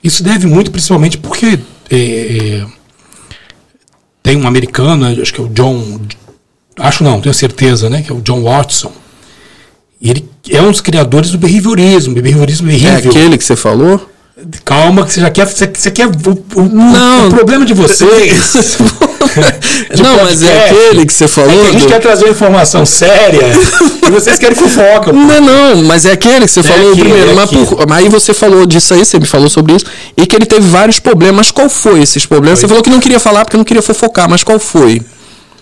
Isso 0.03 0.23
deve 0.23 0.47
muito, 0.47 0.71
principalmente 0.71 1.17
porque 1.17 1.59
é, 1.89 1.95
é, 1.95 2.65
tem 4.23 4.38
um 4.38 4.47
americano, 4.47 5.05
acho 5.21 5.33
que 5.33 5.41
é 5.41 5.43
o 5.43 5.49
John. 5.49 5.99
Acho 6.77 7.03
não, 7.03 7.19
tenho 7.19 7.33
certeza, 7.33 7.89
né? 7.89 8.01
Que 8.01 8.12
é 8.12 8.15
o 8.15 8.21
John 8.21 8.43
Watson. 8.43 8.91
E 10.01 10.09
ele 10.09 10.29
é 10.49 10.62
um 10.62 10.71
dos 10.71 10.81
criadores 10.81 11.31
do 11.31 11.38
behaviorismo, 11.38 12.13
behaviorismo 12.13 12.67
behavior. 12.67 13.13
É 13.13 13.17
aquele 13.19 13.38
que 13.38 13.43
você 13.43 13.55
falou? 13.55 14.09
Calma, 14.63 15.06
que 15.06 15.13
você 15.13 15.21
já 15.21 15.30
quer. 15.30 15.45
Você, 15.45 15.91
quer. 15.91 16.08
O, 16.08 16.60
o, 16.60 16.69
não. 16.69 17.28
o 17.28 17.30
problema 17.30 17.65
de 17.65 17.73
vocês. 17.73 18.78
não, 20.02 20.23
mas 20.23 20.43
é 20.43 20.65
aquele 20.65 21.06
que 21.06 21.13
você 21.13 21.28
falou. 21.28 21.52
É 21.52 21.56
que 21.56 21.67
a 21.67 21.71
gente 21.71 21.82
do... 21.82 21.88
quer 21.88 21.99
trazer 21.99 22.30
informação 22.30 22.86
séria 22.86 23.41
e 24.08 24.10
vocês 24.10 24.39
querem 24.39 24.56
fofoca. 24.56 25.12
Não, 25.12 25.41
não, 25.41 25.84
mas 25.84 26.06
é 26.06 26.12
aquele 26.12 26.45
que 26.45 26.52
você 26.52 26.60
é 26.62 26.63
falou 26.63 26.91
aqui, 26.91 27.02
primeiro. 27.02 27.32
É 27.32 27.34
mas 27.34 27.49
por, 27.49 27.91
aí 27.91 28.10
você 28.10 28.34
falou 28.34 28.65
disso 28.65 28.93
aí, 28.93 29.06
você 29.06 29.19
me 29.19 29.25
falou 29.25 29.49
sobre 29.49 29.75
isso. 29.75 29.86
E 30.15 30.25
que 30.25 30.36
ele 30.36 30.45
teve 30.45 30.67
vários 30.67 30.99
problemas. 30.99 31.52
Qual 31.52 31.69
foi 31.69 32.02
esses 32.02 32.25
problemas? 32.25 32.60
Foi. 32.60 32.67
Você 32.67 32.69
falou 32.69 32.84
que 32.84 32.89
não 32.89 32.99
queria 32.99 33.19
falar 33.19 33.45
porque 33.45 33.58
não 33.58 33.65
queria 33.65 33.82
fofocar, 33.82 34.30
mas 34.30 34.43
qual 34.43 34.60
foi? 34.60 35.02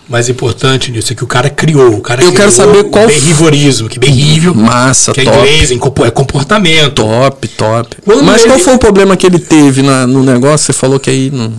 Mais 0.08 0.28
importante 0.28 0.90
nisso 0.90 1.12
é 1.12 1.16
que 1.16 1.22
o 1.22 1.26
cara 1.26 1.50
criou. 1.50 1.94
O 1.94 2.00
cara 2.00 2.24
eu 2.24 2.32
quero 2.32 2.50
saber 2.50 2.84
qual. 2.84 3.06
Behaviorismo, 3.06 3.88
que 3.88 3.98
behavior. 3.98 4.56
Massa, 4.56 5.12
que 5.12 5.20
é 5.20 5.24
top. 5.24 5.36
inglês, 5.36 5.70
é 5.70 6.10
comportamento. 6.10 7.02
Top, 7.02 7.48
top. 7.48 7.96
Quando 8.04 8.24
Mas 8.24 8.42
ele... 8.42 8.52
qual 8.52 8.58
foi 8.58 8.74
o 8.74 8.78
problema 8.78 9.16
que 9.16 9.26
ele 9.26 9.38
teve 9.38 9.82
na, 9.82 10.06
no 10.06 10.22
negócio? 10.22 10.66
Você 10.66 10.72
falou 10.72 10.98
que 10.98 11.10
aí 11.10 11.30
não. 11.30 11.52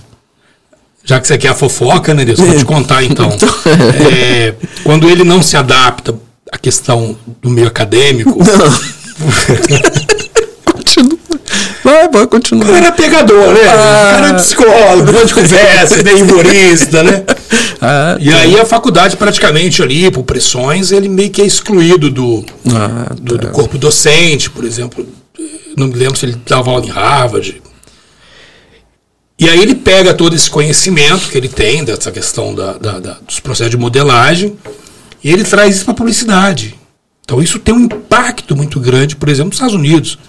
Já 1.03 1.19
que 1.19 1.27
você 1.27 1.38
quer 1.38 1.49
a 1.49 1.55
fofoca, 1.55 2.13
né, 2.13 2.25
Deus? 2.25 2.39
Vou 2.39 2.57
te 2.57 2.65
contar 2.65 3.03
então. 3.03 3.31
então 3.33 3.49
é, 4.12 4.55
quando 4.83 5.07
ele 5.07 5.23
não 5.23 5.43
se 5.43 5.55
adapta 5.55 6.15
à 6.51 6.57
questão 6.57 7.15
do 7.41 7.49
meio 7.49 7.67
acadêmico. 7.67 8.39
Não. 8.39 9.19
Vai, 11.83 12.09
vai, 12.09 12.27
continua. 12.27 12.63
O 12.63 12.67
cara 12.67 12.88
é 12.88 12.91
pegador, 12.91 13.53
né? 13.53 13.62
Ah. 13.67 14.09
O 14.09 14.15
cara 14.15 14.27
é 14.27 14.33
psicólogo, 14.33 15.12
de 15.25 15.33
conversa, 15.33 16.03
bem 16.03 16.21
humorista, 16.23 17.03
né? 17.03 17.23
Ah, 17.81 18.17
e 18.19 18.29
tá. 18.29 18.38
aí 18.39 18.59
a 18.59 18.65
faculdade 18.65 19.15
praticamente 19.15 19.81
ali, 19.81 20.12
por 20.12 20.23
pressões, 20.23 20.91
ele 20.91 21.07
meio 21.07 21.29
que 21.29 21.41
é 21.41 21.45
excluído 21.45 22.09
do, 22.09 22.43
ah, 22.67 23.05
tá. 23.07 23.15
do, 23.15 23.38
do, 23.38 23.47
corpo 23.51 23.77
docente, 23.77 24.49
por 24.49 24.65
exemplo. 24.65 25.07
Não 25.77 25.88
me 25.88 25.95
lembro 25.95 26.17
se 26.17 26.25
ele 26.25 26.38
dava 26.45 26.69
aula 26.69 26.85
em 26.85 26.89
Harvard. 26.89 27.62
E 29.39 29.47
aí 29.47 29.62
ele 29.62 29.75
pega 29.75 30.13
todo 30.13 30.35
esse 30.35 30.49
conhecimento 30.49 31.29
que 31.29 31.38
ele 31.38 31.47
tem 31.47 31.85
dessa 31.85 32.12
questão 32.12 32.53
da, 32.53 32.73
da, 32.73 32.99
da 32.99 33.17
dos 33.25 33.39
processos 33.39 33.71
de 33.71 33.77
modelagem 33.77 34.57
e 35.23 35.31
ele 35.31 35.45
traz 35.45 35.77
isso 35.77 35.85
para 35.85 35.93
a 35.93 35.97
publicidade. 35.97 36.75
Então 37.23 37.41
isso 37.41 37.59
tem 37.59 37.73
um 37.73 37.79
impacto 37.79 38.57
muito 38.57 38.77
grande, 38.79 39.15
por 39.15 39.29
exemplo, 39.29 39.49
nos 39.49 39.55
Estados 39.55 39.75
Unidos 39.75 40.19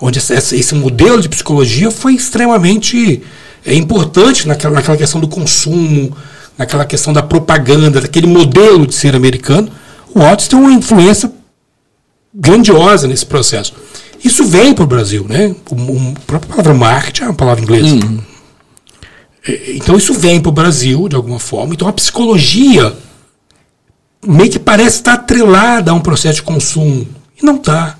onde 0.00 0.18
esse 0.18 0.74
modelo 0.74 1.20
de 1.20 1.28
psicologia 1.28 1.90
foi 1.90 2.14
extremamente 2.14 3.22
é, 3.64 3.74
importante 3.74 4.46
naquela, 4.46 4.74
naquela 4.74 4.96
questão 4.96 5.20
do 5.20 5.28
consumo, 5.28 6.16
naquela 6.56 6.84
questão 6.84 7.12
da 7.12 7.22
propaganda, 7.22 8.00
daquele 8.00 8.26
modelo 8.26 8.86
de 8.86 8.94
ser 8.94 9.14
americano. 9.14 9.70
O 10.14 10.20
Watts 10.20 10.48
tem 10.48 10.58
uma 10.58 10.72
influência 10.72 11.32
grandiosa 12.34 13.06
nesse 13.06 13.26
processo. 13.26 13.74
Isso 14.24 14.44
vem 14.44 14.74
para 14.74 14.84
o 14.84 14.86
Brasil, 14.86 15.26
né? 15.28 15.54
O, 15.70 15.74
a 16.16 16.20
própria 16.26 16.50
palavra 16.50 16.74
marketing 16.74 17.22
é 17.22 17.26
uma 17.26 17.34
palavra 17.34 17.62
inglesa. 17.62 17.94
Hum. 17.94 18.18
Então 19.68 19.96
isso 19.96 20.12
vem 20.14 20.40
para 20.40 20.48
o 20.48 20.52
Brasil 20.52 21.08
de 21.08 21.16
alguma 21.16 21.38
forma. 21.38 21.74
Então 21.74 21.88
a 21.88 21.92
psicologia 21.92 22.94
meio 24.26 24.50
que 24.50 24.58
parece 24.58 24.98
estar 24.98 25.14
atrelada 25.14 25.90
a 25.90 25.94
um 25.94 26.00
processo 26.00 26.36
de 26.36 26.42
consumo. 26.42 27.06
E 27.40 27.44
não 27.44 27.56
está. 27.56 27.97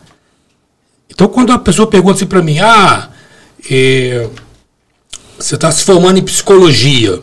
Então, 1.10 1.28
quando 1.28 1.52
a 1.52 1.58
pessoa 1.58 1.86
pergunta 1.88 2.16
assim 2.16 2.26
para 2.26 2.42
mim, 2.42 2.58
ah, 2.58 3.10
é, 3.70 4.28
você 5.38 5.54
está 5.54 5.70
se 5.70 5.84
formando 5.84 6.18
em 6.18 6.24
psicologia, 6.24 7.22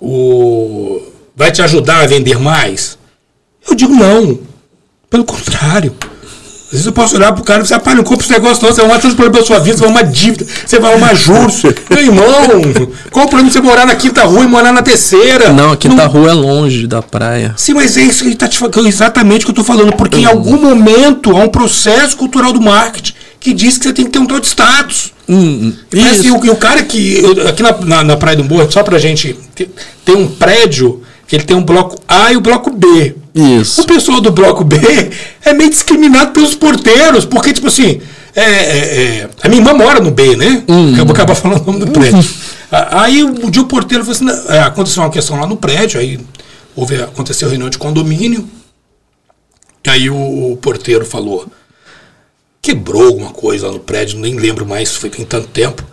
o, 0.00 1.02
vai 1.34 1.50
te 1.50 1.62
ajudar 1.62 2.02
a 2.02 2.06
vender 2.06 2.38
mais? 2.38 2.98
Eu 3.68 3.74
digo 3.74 3.94
não. 3.94 4.38
Pelo 5.08 5.24
contrário. 5.24 5.94
Às 6.70 6.74
vezes 6.74 6.86
eu 6.86 6.92
posso 6.92 7.16
olhar 7.16 7.32
pro 7.32 7.42
cara 7.42 7.58
e 7.58 7.62
dizer, 7.64 7.74
rapaz, 7.74 7.96
não 7.96 8.04
compra 8.04 8.24
esse 8.24 8.32
negócio 8.32 8.62
não, 8.62 8.70
você 8.70 8.76
vai 8.76 8.84
arrumar 8.84 9.00
todos 9.00 9.10
os 9.10 9.16
problemas 9.16 9.40
da 9.40 9.46
sua 9.46 9.58
vida, 9.58 9.76
você 9.76 9.82
vai 9.82 9.90
arrumar 9.90 10.12
dívida, 10.12 10.46
você 10.64 10.78
vai 10.78 10.92
arrumar 10.92 11.14
juros. 11.14 11.62
Meu 11.90 11.98
irmão, 11.98 12.24
qual 13.10 13.26
o 13.26 13.28
problema 13.28 13.48
de 13.48 13.52
você 13.54 13.60
morar 13.60 13.86
na 13.86 13.96
quinta 13.96 14.22
rua 14.24 14.44
e 14.44 14.46
morar 14.46 14.72
na 14.72 14.80
terceira? 14.80 15.52
Não, 15.52 15.72
a 15.72 15.76
quinta 15.76 15.96
não... 15.96 16.06
rua 16.06 16.30
é 16.30 16.32
longe 16.32 16.86
da 16.86 17.02
praia. 17.02 17.54
Sim, 17.56 17.74
mas 17.74 17.96
é 17.96 18.02
isso 18.02 18.22
que 18.22 18.28
ele 18.28 18.36
tá 18.36 18.46
te 18.46 18.56
falando, 18.56 18.86
exatamente 18.86 19.42
o 19.42 19.46
que 19.46 19.50
eu 19.50 19.56
tô 19.56 19.64
falando, 19.64 19.92
porque 19.96 20.18
em 20.18 20.26
algum 20.26 20.60
momento 20.60 21.36
há 21.36 21.40
um 21.40 21.48
processo 21.48 22.16
cultural 22.16 22.52
do 22.52 22.60
marketing 22.60 23.14
que 23.40 23.52
diz 23.52 23.76
que 23.76 23.84
você 23.84 23.92
tem 23.92 24.04
que 24.04 24.12
ter 24.12 24.20
um 24.20 24.26
tal 24.26 24.38
de 24.38 24.46
status. 24.46 25.12
Hum, 25.28 25.72
mas, 25.92 26.24
e, 26.24 26.30
o, 26.30 26.44
e 26.44 26.50
o 26.50 26.56
cara 26.56 26.84
que, 26.84 27.20
aqui 27.48 27.62
na, 27.62 27.72
na, 27.80 28.04
na 28.04 28.16
Praia 28.16 28.36
do 28.36 28.44
Morro, 28.44 28.70
só 28.70 28.82
pra 28.84 28.98
gente, 28.98 29.36
tem 30.04 30.14
um 30.14 30.28
prédio 30.28 31.02
que 31.30 31.36
ele 31.36 31.44
tem 31.44 31.56
um 31.56 31.62
bloco 31.62 31.96
A 32.08 32.32
e 32.32 32.36
o 32.36 32.40
bloco 32.40 32.72
B. 32.72 33.14
Isso. 33.32 33.82
O 33.82 33.86
pessoal 33.86 34.20
do 34.20 34.32
bloco 34.32 34.64
B 34.64 34.76
é 35.44 35.54
meio 35.54 35.70
discriminado 35.70 36.32
pelos 36.32 36.56
porteiros, 36.56 37.24
porque, 37.24 37.52
tipo 37.52 37.68
assim, 37.68 38.00
é, 38.34 38.42
é, 38.42 39.02
é, 39.02 39.30
a 39.40 39.48
minha 39.48 39.60
irmã 39.60 39.72
mora 39.72 40.00
no 40.00 40.10
B, 40.10 40.34
né? 40.34 40.64
Uhum. 40.66 40.96
Eu 40.96 41.06
vou 41.06 41.14
acabar 41.14 41.36
falando 41.36 41.62
o 41.62 41.66
nome 41.66 41.84
do 41.84 41.92
prédio. 41.92 42.18
Uhum. 42.70 42.78
Aí 42.92 43.24
um 43.24 43.50
dia 43.50 43.62
o 43.62 43.66
porteiro 43.66 44.04
falou 44.04 44.16
assim: 44.16 44.52
é, 44.52 44.60
aconteceu 44.60 45.02
uma 45.02 45.10
questão 45.10 45.40
lá 45.40 45.44
no 45.44 45.56
prédio, 45.56 45.98
aí 45.98 46.20
houve, 46.76 47.02
aconteceu 47.02 47.48
reunião 47.48 47.68
de 47.68 47.76
condomínio. 47.76 48.48
E 49.84 49.90
aí 49.90 50.08
o, 50.08 50.52
o 50.52 50.56
porteiro 50.56 51.04
falou: 51.04 51.48
quebrou 52.62 53.08
alguma 53.08 53.30
coisa 53.30 53.66
lá 53.66 53.72
no 53.72 53.80
prédio, 53.80 54.20
nem 54.20 54.36
lembro 54.36 54.64
mais, 54.64 54.94
foi 54.94 55.10
tem 55.10 55.24
tanto 55.24 55.48
tempo. 55.48 55.84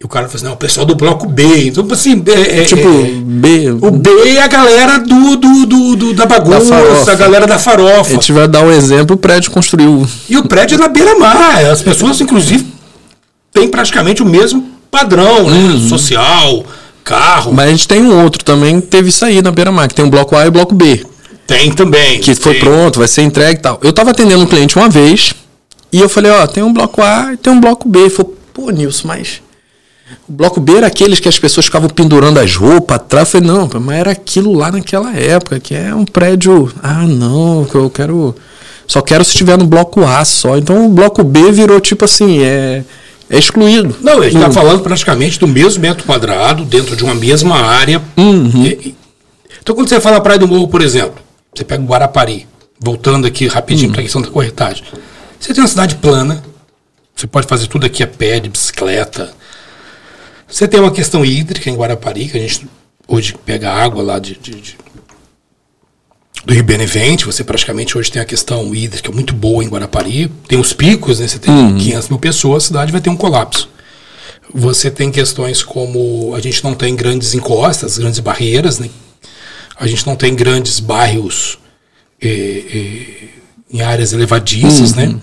E 0.00 0.04
o 0.04 0.08
cara 0.08 0.26
falou 0.26 0.36
assim, 0.36 0.44
não, 0.44 0.52
o 0.52 0.56
pessoal 0.56 0.86
do 0.86 0.94
bloco 0.94 1.26
B. 1.26 1.66
Então, 1.66 1.84
assim, 1.90 2.22
é, 2.28 2.60
é 2.60 2.64
tipo, 2.64 2.88
é, 2.88 3.20
B. 3.20 3.70
O 3.80 3.90
B 3.90 4.10
é 4.28 4.42
a 4.42 4.46
galera 4.46 4.98
do, 4.98 5.36
do, 5.36 5.66
do, 5.66 5.96
do 5.96 6.14
da 6.14 6.24
bagunça, 6.24 7.04
da 7.04 7.12
a 7.12 7.16
galera 7.16 7.46
da 7.48 7.58
farofa. 7.58 8.10
A 8.10 8.14
gente 8.14 8.30
vai 8.30 8.46
dar 8.46 8.62
um 8.62 8.70
exemplo, 8.70 9.16
o 9.16 9.18
prédio 9.18 9.50
construiu. 9.50 10.06
E 10.28 10.36
o 10.36 10.44
prédio 10.44 10.76
é 10.76 10.78
na 10.78 10.86
beira-mar. 10.86 11.64
As 11.64 11.82
pessoas, 11.82 12.20
inclusive, 12.20 12.64
têm 13.52 13.68
praticamente 13.68 14.22
o 14.22 14.26
mesmo 14.26 14.70
padrão, 14.88 15.50
né? 15.50 15.56
Uhum. 15.56 15.88
Social, 15.88 16.64
carro. 17.02 17.52
Mas 17.52 17.66
a 17.66 17.70
gente 17.72 17.88
tem 17.88 18.00
um 18.00 18.22
outro 18.22 18.44
também 18.44 18.80
que 18.80 18.86
teve 18.86 19.08
isso 19.08 19.24
aí 19.24 19.42
na 19.42 19.50
beira-mar, 19.50 19.88
que 19.88 19.96
tem 19.96 20.04
o 20.04 20.10
bloco 20.10 20.36
A 20.36 20.44
e 20.44 20.48
o 20.48 20.52
bloco 20.52 20.76
B. 20.76 21.04
Tem 21.44 21.72
também. 21.72 22.20
Que 22.20 22.36
foi 22.36 22.54
pronto, 22.60 23.00
vai 23.00 23.08
ser 23.08 23.22
entregue 23.22 23.58
e 23.58 23.62
tal. 23.62 23.80
Eu 23.82 23.92
tava 23.92 24.12
atendendo 24.12 24.44
um 24.44 24.46
cliente 24.46 24.78
uma 24.78 24.88
vez 24.88 25.34
e 25.92 26.00
eu 26.00 26.08
falei, 26.08 26.30
ó, 26.30 26.46
tem 26.46 26.62
um 26.62 26.72
bloco 26.72 27.02
A 27.02 27.32
e 27.32 27.36
tem 27.36 27.52
um 27.52 27.60
bloco 27.60 27.88
B. 27.88 27.98
Ele 27.98 28.10
falou, 28.10 28.36
pô, 28.54 28.70
Nilson, 28.70 29.08
mas 29.08 29.40
o 30.28 30.32
bloco 30.32 30.60
B 30.60 30.76
era 30.76 30.86
aqueles 30.86 31.20
que 31.20 31.28
as 31.28 31.38
pessoas 31.38 31.66
ficavam 31.66 31.88
pendurando 31.88 32.38
as 32.38 32.54
roupas 32.54 32.96
atrás. 32.96 33.32
Eu 33.32 33.40
falei, 33.40 33.48
não, 33.48 33.68
mas 33.80 33.98
era 33.98 34.10
aquilo 34.10 34.52
lá 34.52 34.70
naquela 34.70 35.14
época, 35.14 35.60
que 35.60 35.74
é 35.74 35.94
um 35.94 36.04
prédio. 36.04 36.72
Ah, 36.82 37.06
não, 37.06 37.64
que 37.64 37.74
eu 37.74 37.90
quero. 37.90 38.34
Só 38.86 39.02
quero 39.02 39.24
se 39.24 39.30
estiver 39.30 39.58
no 39.58 39.66
bloco 39.66 40.04
A 40.04 40.24
só. 40.24 40.56
Então 40.56 40.86
o 40.86 40.88
bloco 40.88 41.22
B 41.22 41.52
virou 41.52 41.80
tipo 41.80 42.04
assim, 42.04 42.42
é, 42.42 42.84
é 43.28 43.38
excluído. 43.38 43.94
Não, 44.00 44.22
gente 44.22 44.36
está 44.36 44.48
hum. 44.48 44.52
falando 44.52 44.82
praticamente 44.82 45.38
do 45.38 45.46
mesmo 45.46 45.82
metro 45.82 46.04
quadrado, 46.04 46.64
dentro 46.64 46.96
de 46.96 47.04
uma 47.04 47.14
mesma 47.14 47.56
área. 47.60 48.02
Uhum. 48.16 48.64
E, 48.64 48.94
então 49.62 49.74
quando 49.74 49.88
você 49.88 50.00
fala 50.00 50.20
Praia 50.20 50.38
do 50.38 50.48
Morro, 50.48 50.68
por 50.68 50.80
exemplo, 50.80 51.20
você 51.54 51.64
pega 51.64 51.82
o 51.82 51.86
Guarapari, 51.86 52.46
voltando 52.80 53.26
aqui 53.26 53.46
rapidinho 53.46 53.90
hum. 53.90 53.92
para 53.92 54.00
a 54.00 54.04
questão 54.04 54.22
da 54.22 54.28
corretagem. 54.28 54.84
Você 55.38 55.52
tem 55.52 55.62
uma 55.62 55.68
cidade 55.68 55.96
plana, 55.96 56.42
você 57.14 57.26
pode 57.26 57.46
fazer 57.46 57.66
tudo 57.66 57.84
aqui 57.84 58.02
a 58.02 58.06
pé, 58.06 58.40
de 58.40 58.48
bicicleta, 58.48 59.30
Você 60.48 60.66
tem 60.66 60.80
uma 60.80 60.90
questão 60.90 61.24
hídrica 61.24 61.68
em 61.68 61.76
Guarapari, 61.76 62.28
que 62.28 62.38
a 62.38 62.40
gente 62.40 62.66
hoje 63.06 63.34
pega 63.44 63.70
água 63.70 64.02
lá 64.02 64.18
de, 64.18 64.34
de, 64.34 64.52
de 64.52 64.78
do 66.44 66.54
Rio 66.54 66.64
Benevente, 66.64 67.26
você 67.26 67.44
praticamente 67.44 67.98
hoje 67.98 68.10
tem 68.10 68.22
a 68.22 68.24
questão 68.24 68.74
hídrica 68.74 69.12
muito 69.12 69.34
boa 69.34 69.62
em 69.62 69.68
Guarapari, 69.68 70.32
tem 70.46 70.58
os 70.58 70.72
picos, 70.72 71.20
né? 71.20 71.28
Você 71.28 71.38
tem 71.38 71.52
uhum. 71.52 71.76
500 71.76 72.08
mil 72.08 72.18
pessoas, 72.18 72.64
a 72.64 72.66
cidade 72.68 72.92
vai 72.92 73.00
ter 73.00 73.10
um 73.10 73.16
colapso. 73.16 73.68
Você 74.54 74.90
tem 74.90 75.10
questões 75.10 75.62
como 75.62 76.34
a 76.34 76.40
gente 76.40 76.64
não 76.64 76.74
tem 76.74 76.96
grandes 76.96 77.34
encostas, 77.34 77.98
grandes 77.98 78.20
barreiras, 78.20 78.78
né? 78.78 78.88
A 79.78 79.86
gente 79.86 80.06
não 80.06 80.16
tem 80.16 80.34
grandes 80.34 80.80
bairros 80.80 81.58
eh, 82.20 82.64
eh, 82.72 83.28
em 83.70 83.82
áreas 83.82 84.14
elevadiças, 84.14 84.94
né? 84.94 85.04
uhum. 85.04 85.12
né? 85.12 85.20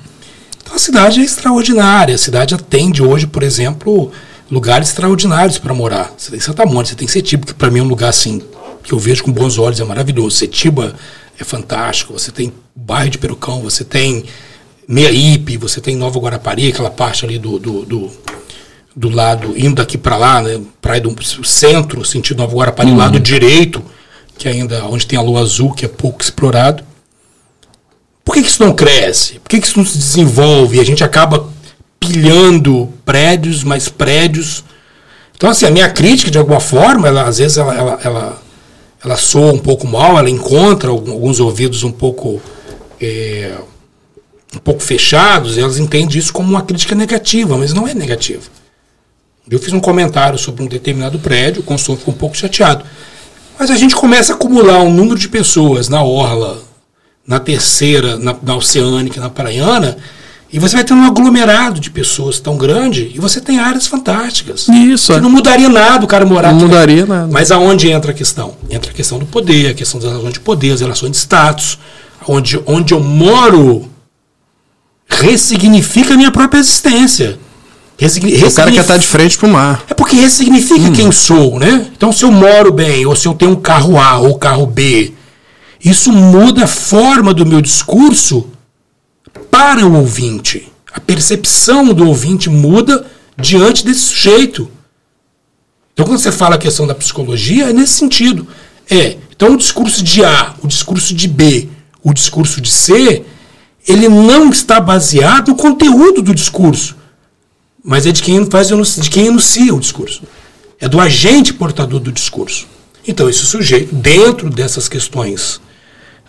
Então 0.62 0.76
a 0.76 0.80
cidade 0.80 1.20
é 1.20 1.24
extraordinária. 1.24 2.14
A 2.14 2.20
cidade 2.20 2.54
atende 2.54 3.02
hoje, 3.02 3.26
por 3.26 3.42
exemplo, 3.42 4.12
lugares 4.50 4.90
extraordinários 4.90 5.58
para 5.58 5.74
morar. 5.74 6.14
Você 6.18 6.32
tem 6.32 6.40
Santa 6.40 6.66
Mônica, 6.66 6.90
você 6.90 6.96
tem 6.96 7.08
Setiba, 7.08 7.46
que 7.46 7.54
para 7.54 7.70
mim 7.72 7.80
é 7.80 7.84
um 7.84 7.88
lugar 7.88 8.10
assim 8.10 8.42
que 8.84 8.94
eu 8.94 9.00
vejo 9.00 9.24
com 9.24 9.32
bons 9.32 9.58
olhos, 9.58 9.80
é 9.80 9.84
maravilhoso. 9.84 10.38
Setiba 10.38 10.96
é 11.40 11.44
fantástico. 11.44 12.14
Você 12.14 12.32
tem 12.32 12.54
bairro 12.76 13.10
de 13.10 13.18
Perucão, 13.18 13.62
você 13.62 13.84
tem 13.84 14.26
Meiaípe, 14.88 15.58
você 15.58 15.82
tem 15.82 15.96
Nova 15.96 16.20
Guarapari, 16.20 16.70
aquela 16.70 16.92
parte 16.92 17.26
ali 17.26 17.40
do, 17.40 17.58
do, 17.58 17.86
do, 17.86 18.12
do 18.96 19.10
lado, 19.10 19.54
indo 19.58 19.76
daqui 19.76 19.98
para 19.98 20.16
lá, 20.16 20.42
né, 20.42 20.62
praia 20.80 21.02
do 21.02 21.16
centro, 21.44 22.06
sentido 22.06 22.38
Nova 22.38 22.56
Guarapari, 22.56 22.92
uhum. 22.92 22.98
lado 22.98 23.20
direito, 23.20 23.84
que 24.38 24.48
ainda 24.48 24.86
onde 24.86 25.08
tem 25.08 25.18
a 25.18 25.22
lua 25.22 25.42
azul, 25.42 25.74
que 25.74 25.86
é 25.86 25.88
pouco 25.88 26.22
explorado. 26.22 26.84
Por 28.24 28.36
que, 28.36 28.42
que 28.42 28.50
isso 28.50 28.64
não 28.64 28.74
cresce? 28.74 29.40
Por 29.40 29.50
que, 29.50 29.60
que 29.60 29.68
isso 29.68 29.78
não 29.78 29.86
se 29.86 29.98
desenvolve? 29.98 30.78
E 30.78 30.80
a 30.80 30.84
gente 30.84 31.04
acaba 31.04 31.48
pilhando 32.08 32.94
prédios, 33.06 33.64
mais 33.64 33.90
prédios. 33.90 34.64
Então, 35.36 35.50
assim, 35.50 35.66
a 35.66 35.72
minha 35.72 35.90
crítica, 35.90 36.32
de 36.32 36.38
alguma 36.38 36.60
forma, 36.60 37.08
ela, 37.08 37.24
às 37.24 37.38
vezes 37.38 37.58
ela, 37.58 37.74
ela, 37.76 38.00
ela, 38.04 38.42
ela 39.04 39.18
soa 39.18 39.54
um 39.54 39.60
pouco 39.60 39.88
mal, 39.88 40.18
ela 40.18 40.30
encontra 40.30 40.90
alguns 40.90 41.40
ouvidos 41.40 41.84
um 41.84 41.92
pouco, 41.92 42.42
é, 43.02 43.56
um 44.56 44.60
pouco 44.60 44.82
fechados, 44.82 45.58
e 45.58 45.60
elas 45.60 45.78
entendem 45.78 46.18
isso 46.18 46.32
como 46.32 46.50
uma 46.50 46.62
crítica 46.62 46.96
negativa, 46.96 47.58
mas 47.58 47.74
não 47.74 47.88
é 47.88 47.94
negativa. 47.94 48.44
Eu 49.50 49.60
fiz 49.60 49.74
um 49.74 49.80
comentário 49.80 50.40
sobre 50.40 50.64
um 50.64 50.68
determinado 50.68 51.20
prédio, 51.20 51.62
o 51.62 51.66
consultor 51.66 51.98
ficou 51.98 52.14
um 52.14 52.18
pouco 52.18 52.36
chateado. 52.36 52.84
Mas 53.60 53.70
a 53.70 53.76
gente 53.76 53.96
começa 53.96 54.34
a 54.34 54.36
acumular 54.36 54.82
um 54.82 54.92
número 54.92 55.20
de 55.20 55.30
pessoas 55.30 55.88
na 55.88 56.04
orla, 56.04 56.62
na 57.28 57.40
terceira, 57.40 58.18
na, 58.18 58.36
na 58.42 58.56
oceânica, 58.56 59.20
na 59.20 59.30
praiana, 59.30 59.98
e 60.52 60.60
você 60.60 60.76
vai 60.76 60.84
ter 60.84 60.94
um 60.94 61.04
aglomerado 61.04 61.80
de 61.80 61.90
pessoas 61.90 62.40
tão 62.40 62.56
grande 62.58 63.12
e 63.14 63.20
você 63.20 63.42
tem 63.42 63.60
áreas 63.60 63.88
fantásticas. 63.88 64.68
Isso. 64.70 65.12
Que 65.12 65.18
é. 65.18 65.22
não 65.22 65.30
mudaria 65.30 65.68
nada 65.70 66.06
o 66.06 66.08
cara 66.08 66.26
morar 66.26 66.54
Não 66.54 66.62
mudaria 66.62 67.06
nada. 67.06 67.28
Mas 67.32 67.52
aonde 67.52 67.90
entra 67.90 68.12
a 68.12 68.14
questão? 68.14 68.56
Entra 68.70 68.92
a 68.92 68.94
questão 68.94 69.18
do 69.18 69.26
poder, 69.26 69.72
a 69.72 69.74
questão 69.74 70.00
das 70.00 70.10
relações 70.10 70.34
de 70.34 70.40
poder, 70.40 70.72
as 70.72 70.82
relações 70.82 71.12
de 71.12 71.18
status. 71.18 71.80
Onde, 72.28 72.60
onde 72.66 72.94
eu 72.94 73.00
moro 73.00 73.90
ressignifica 75.08 76.14
a 76.14 76.18
minha 76.18 76.32
própria 76.32 76.60
existência. 76.60 77.38
Ressignifica... 77.98 78.48
O 78.48 78.54
cara 78.54 78.72
quer 78.72 78.82
estar 78.82 78.98
de 78.98 79.08
frente 79.08 79.38
para 79.38 79.48
o 79.48 79.52
mar. 79.52 79.84
É 79.90 79.94
porque 79.94 80.16
ressignifica 80.16 80.90
hum. 80.90 80.94
quem 80.94 81.12
sou, 81.12 81.60
né? 81.60 81.88
Então, 81.96 82.12
se 82.12 82.24
eu 82.24 82.32
moro 82.32 82.72
bem, 82.72 83.06
ou 83.06 83.16
se 83.16 83.28
eu 83.28 83.34
tenho 83.34 83.52
um 83.52 83.56
carro 83.56 84.00
A 84.00 84.18
ou 84.18 84.38
carro 84.38 84.66
B, 84.66 85.14
isso 85.84 86.12
muda 86.12 86.66
a 86.66 86.68
forma 86.68 87.34
do 87.34 87.46
meu 87.46 87.62
discurso 87.62 88.50
para 89.56 89.88
o 89.88 89.96
ouvinte. 89.96 90.70
A 90.92 91.00
percepção 91.00 91.94
do 91.94 92.06
ouvinte 92.06 92.50
muda 92.50 93.06
diante 93.38 93.86
desse 93.86 94.02
sujeito. 94.02 94.70
Então, 95.94 96.06
quando 96.06 96.20
você 96.20 96.30
fala 96.30 96.56
a 96.56 96.58
questão 96.58 96.86
da 96.86 96.94
psicologia, 96.94 97.70
é 97.70 97.74
nesse 97.74 97.94
sentido. 97.94 98.46
É, 98.90 99.16
então 99.32 99.54
o 99.54 99.58
discurso 99.58 100.04
de 100.04 100.26
A, 100.26 100.56
o 100.62 100.68
discurso 100.68 101.14
de 101.16 101.30
B, 101.30 101.70
o 102.04 102.14
discurso 102.14 102.60
de 102.60 102.70
C, 102.70 103.24
ele 103.88 104.10
não 104.10 104.50
está 104.50 104.82
baseado 104.82 105.50
no 105.50 105.56
conteúdo 105.56 106.22
do 106.22 106.36
discurso, 106.36 106.98
mas 107.82 108.06
é 108.06 108.12
de 108.12 108.22
quem 108.22 108.46
faz 108.48 108.68
de 108.68 109.10
quem 109.10 109.28
enuncia 109.28 109.74
o 109.74 109.80
discurso. 109.80 110.24
É 110.82 110.90
do 110.90 111.00
agente 111.00 111.54
portador 111.54 112.02
do 112.02 112.12
discurso. 112.12 112.68
Então, 113.08 113.30
esse 113.30 113.46
sujeito, 113.46 113.96
dentro 113.96 114.50
dessas 114.50 114.90
questões 114.90 115.62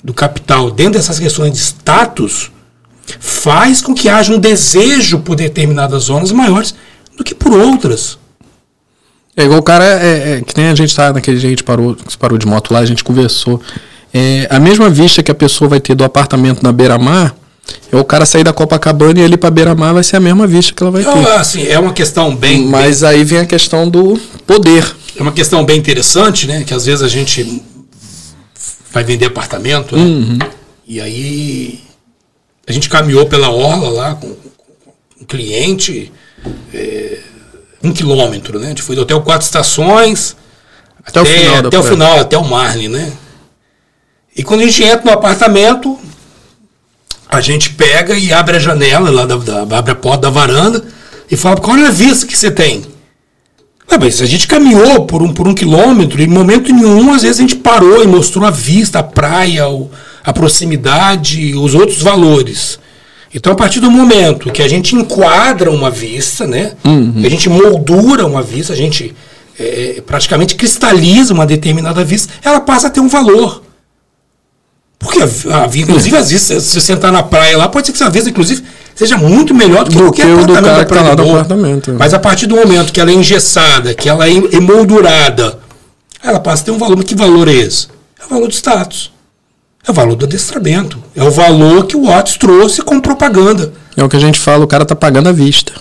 do 0.04 0.14
capital, 0.14 0.70
dentro 0.70 0.92
dessas 0.92 1.18
questões 1.18 1.52
de 1.52 1.58
status, 1.58 2.52
faz 3.18 3.80
com 3.80 3.94
que 3.94 4.08
haja 4.08 4.32
um 4.32 4.38
desejo 4.38 5.20
por 5.20 5.36
determinadas 5.36 6.04
zonas 6.04 6.32
maiores 6.32 6.74
do 7.16 7.24
que 7.24 7.34
por 7.34 7.52
outras. 7.52 8.18
É 9.36 9.44
igual 9.44 9.60
o 9.60 9.62
cara, 9.62 9.84
é, 9.84 10.38
é, 10.38 10.40
que 10.40 10.56
nem 10.56 10.68
a 10.68 10.74
gente 10.74 10.94
tá 10.94 11.12
naquele 11.12 11.38
dia, 11.38 11.48
a 11.48 11.50
gente 11.50 11.62
parou, 11.62 11.96
parou 12.18 12.38
de 12.38 12.46
moto 12.46 12.72
lá, 12.72 12.80
a 12.80 12.86
gente 12.86 13.04
conversou. 13.04 13.60
É, 14.12 14.46
a 14.48 14.58
mesma 14.58 14.88
vista 14.88 15.22
que 15.22 15.30
a 15.30 15.34
pessoa 15.34 15.68
vai 15.68 15.80
ter 15.80 15.94
do 15.94 16.04
apartamento 16.04 16.62
na 16.62 16.72
beira-mar, 16.72 17.36
é 17.92 17.96
o 17.96 18.04
cara 18.04 18.24
sair 18.24 18.44
da 18.44 18.52
Copacabana 18.52 19.18
e 19.18 19.22
ir 19.22 19.24
ali 19.26 19.36
pra 19.36 19.50
beira-mar 19.50 19.92
vai 19.92 20.02
ser 20.02 20.16
a 20.16 20.20
mesma 20.20 20.46
vista 20.46 20.72
que 20.72 20.82
ela 20.82 20.90
vai 20.90 21.04
ter. 21.04 21.28
assim, 21.32 21.66
é 21.66 21.78
uma 21.78 21.92
questão 21.92 22.34
bem. 22.34 22.64
Mas 22.66 23.00
bem... 23.00 23.10
aí 23.10 23.24
vem 23.24 23.40
a 23.40 23.46
questão 23.46 23.88
do 23.88 24.18
poder. 24.46 24.96
É 25.16 25.22
uma 25.22 25.32
questão 25.32 25.64
bem 25.64 25.78
interessante, 25.78 26.46
né? 26.46 26.64
Que 26.64 26.72
às 26.72 26.86
vezes 26.86 27.02
a 27.02 27.08
gente 27.08 27.62
vai 28.92 29.04
vender 29.04 29.26
apartamento, 29.26 29.96
né? 29.96 30.02
Uhum. 30.02 30.38
E 30.86 31.00
aí 31.00 31.80
a 32.66 32.72
gente 32.72 32.88
caminhou 32.88 33.26
pela 33.26 33.50
orla 33.50 33.88
lá 33.88 34.14
com, 34.14 34.34
com 34.34 34.92
um 35.20 35.24
cliente, 35.24 36.12
é, 36.74 37.18
um 37.82 37.92
quilômetro, 37.92 38.58
né? 38.58 38.66
A 38.66 38.68
gente 38.70 38.82
foi 38.82 38.96
do 38.96 39.02
hotel 39.02 39.20
Quatro 39.22 39.44
Estações 39.44 40.36
até, 41.04 41.20
até 41.20 41.22
o 41.22 41.26
final, 41.26 41.56
até 41.56 41.78
o, 41.78 41.82
final 41.82 42.20
até 42.20 42.38
o 42.38 42.44
Marne, 42.44 42.88
né? 42.88 43.12
E 44.36 44.42
quando 44.42 44.60
a 44.60 44.64
gente 44.64 44.82
entra 44.82 45.04
no 45.04 45.12
apartamento, 45.12 45.98
a 47.28 47.40
gente 47.40 47.70
pega 47.70 48.14
e 48.14 48.32
abre 48.32 48.56
a 48.56 48.60
janela 48.60 49.10
lá, 49.10 49.24
da, 49.24 49.36
da 49.36 49.78
abre 49.78 49.92
a 49.92 49.96
porta 49.96 50.22
da 50.22 50.30
varanda 50.30 50.84
e 51.30 51.36
fala, 51.36 51.56
qual 51.56 51.76
é 51.76 51.86
a 51.86 51.90
vista 51.90 52.26
que 52.26 52.36
você 52.36 52.50
tem? 52.50 52.84
Ah, 53.88 53.98
mas 53.98 54.20
a 54.20 54.26
gente 54.26 54.48
caminhou 54.48 55.06
por 55.06 55.22
um, 55.22 55.32
por 55.32 55.46
um 55.46 55.54
quilômetro 55.54 56.20
e 56.20 56.24
em 56.24 56.28
momento 56.28 56.72
nenhum, 56.72 57.14
às 57.14 57.22
vezes 57.22 57.38
a 57.38 57.42
gente 57.42 57.56
parou 57.56 58.02
e 58.02 58.06
mostrou 58.06 58.44
a 58.44 58.50
vista, 58.50 58.98
a 58.98 59.02
praia, 59.02 59.68
o, 59.68 59.90
a 60.26 60.32
proximidade, 60.32 61.54
os 61.54 61.72
outros 61.72 62.02
valores. 62.02 62.80
Então, 63.32 63.52
a 63.52 63.56
partir 63.56 63.78
do 63.78 63.90
momento 63.90 64.50
que 64.50 64.60
a 64.60 64.68
gente 64.68 64.96
enquadra 64.96 65.70
uma 65.70 65.88
vista, 65.88 66.46
né, 66.46 66.72
uhum. 66.84 67.22
a 67.24 67.28
gente 67.28 67.48
moldura 67.48 68.26
uma 68.26 68.42
vista, 68.42 68.72
a 68.72 68.76
gente 68.76 69.14
é, 69.58 70.02
praticamente 70.04 70.56
cristaliza 70.56 71.32
uma 71.32 71.46
determinada 71.46 72.02
vista, 72.04 72.32
ela 72.42 72.58
passa 72.58 72.88
a 72.88 72.90
ter 72.90 72.98
um 72.98 73.08
valor. 73.08 73.62
Porque, 74.98 75.20
a, 75.20 75.24
a, 75.24 75.66
inclusive, 75.76 76.16
às 76.16 76.30
vezes, 76.30 76.46
se 76.46 76.60
você 76.60 76.80
sentar 76.80 77.12
na 77.12 77.22
praia 77.22 77.56
lá, 77.56 77.68
pode 77.68 77.86
ser 77.86 77.92
que 77.92 78.02
essa 78.02 78.10
vista, 78.10 78.28
inclusive, 78.28 78.64
seja 78.96 79.16
muito 79.16 79.54
melhor 79.54 79.84
do 79.84 79.90
que, 79.90 79.96
do 79.96 80.02
qualquer 80.04 80.26
que 80.26 80.32
apartamento, 80.32 80.56
do 80.56 80.64
cara 80.64 80.84
que 80.84 80.94
tá 80.94 81.02
lá 81.02 81.14
do 81.14 81.22
apartamento. 81.22 81.96
Mas 81.96 82.12
a 82.12 82.18
partir 82.18 82.46
do 82.46 82.56
momento 82.56 82.92
que 82.92 83.00
ela 83.00 83.10
é 83.10 83.14
engessada, 83.14 83.94
que 83.94 84.08
ela 84.08 84.26
é 84.26 84.32
emoldurada, 84.32 85.60
ela 86.20 86.40
passa 86.40 86.62
a 86.62 86.64
ter 86.64 86.70
um 86.72 86.78
valor. 86.78 86.96
Mas 86.96 87.06
que 87.06 87.14
valor 87.14 87.46
é 87.46 87.52
esse? 87.52 87.88
É 88.20 88.24
o 88.24 88.28
valor 88.28 88.48
do 88.48 88.54
status. 88.54 89.14
É 89.86 89.90
o 89.90 89.94
valor 89.94 90.16
do 90.16 90.24
adestramento. 90.24 91.02
É 91.14 91.22
o 91.22 91.30
valor 91.30 91.86
que 91.86 91.96
o 91.96 92.06
Watts 92.06 92.36
trouxe 92.36 92.82
com 92.82 93.00
propaganda. 93.00 93.72
É 93.96 94.02
o 94.02 94.08
que 94.08 94.16
a 94.16 94.20
gente 94.20 94.38
fala, 94.38 94.64
o 94.64 94.66
cara 94.66 94.84
tá 94.84 94.96
pagando 94.96 95.28
à 95.28 95.32
vista. 95.32 95.72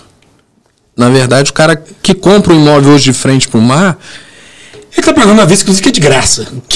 Na 0.96 1.10
verdade, 1.10 1.50
o 1.50 1.52
cara 1.52 1.76
que 2.02 2.14
compra 2.14 2.54
um 2.54 2.56
imóvel 2.56 2.92
hoje 2.92 3.04
de 3.04 3.12
frente 3.12 3.48
para 3.48 3.58
o 3.58 3.62
mar, 3.62 3.98
ele 4.96 5.04
tá 5.04 5.12
pagando 5.12 5.34
uma 5.34 5.44
vista, 5.44 5.64
inclusive, 5.64 5.82
que 5.82 5.88
é 5.90 5.92
de 5.92 6.00
graça. 6.00 6.46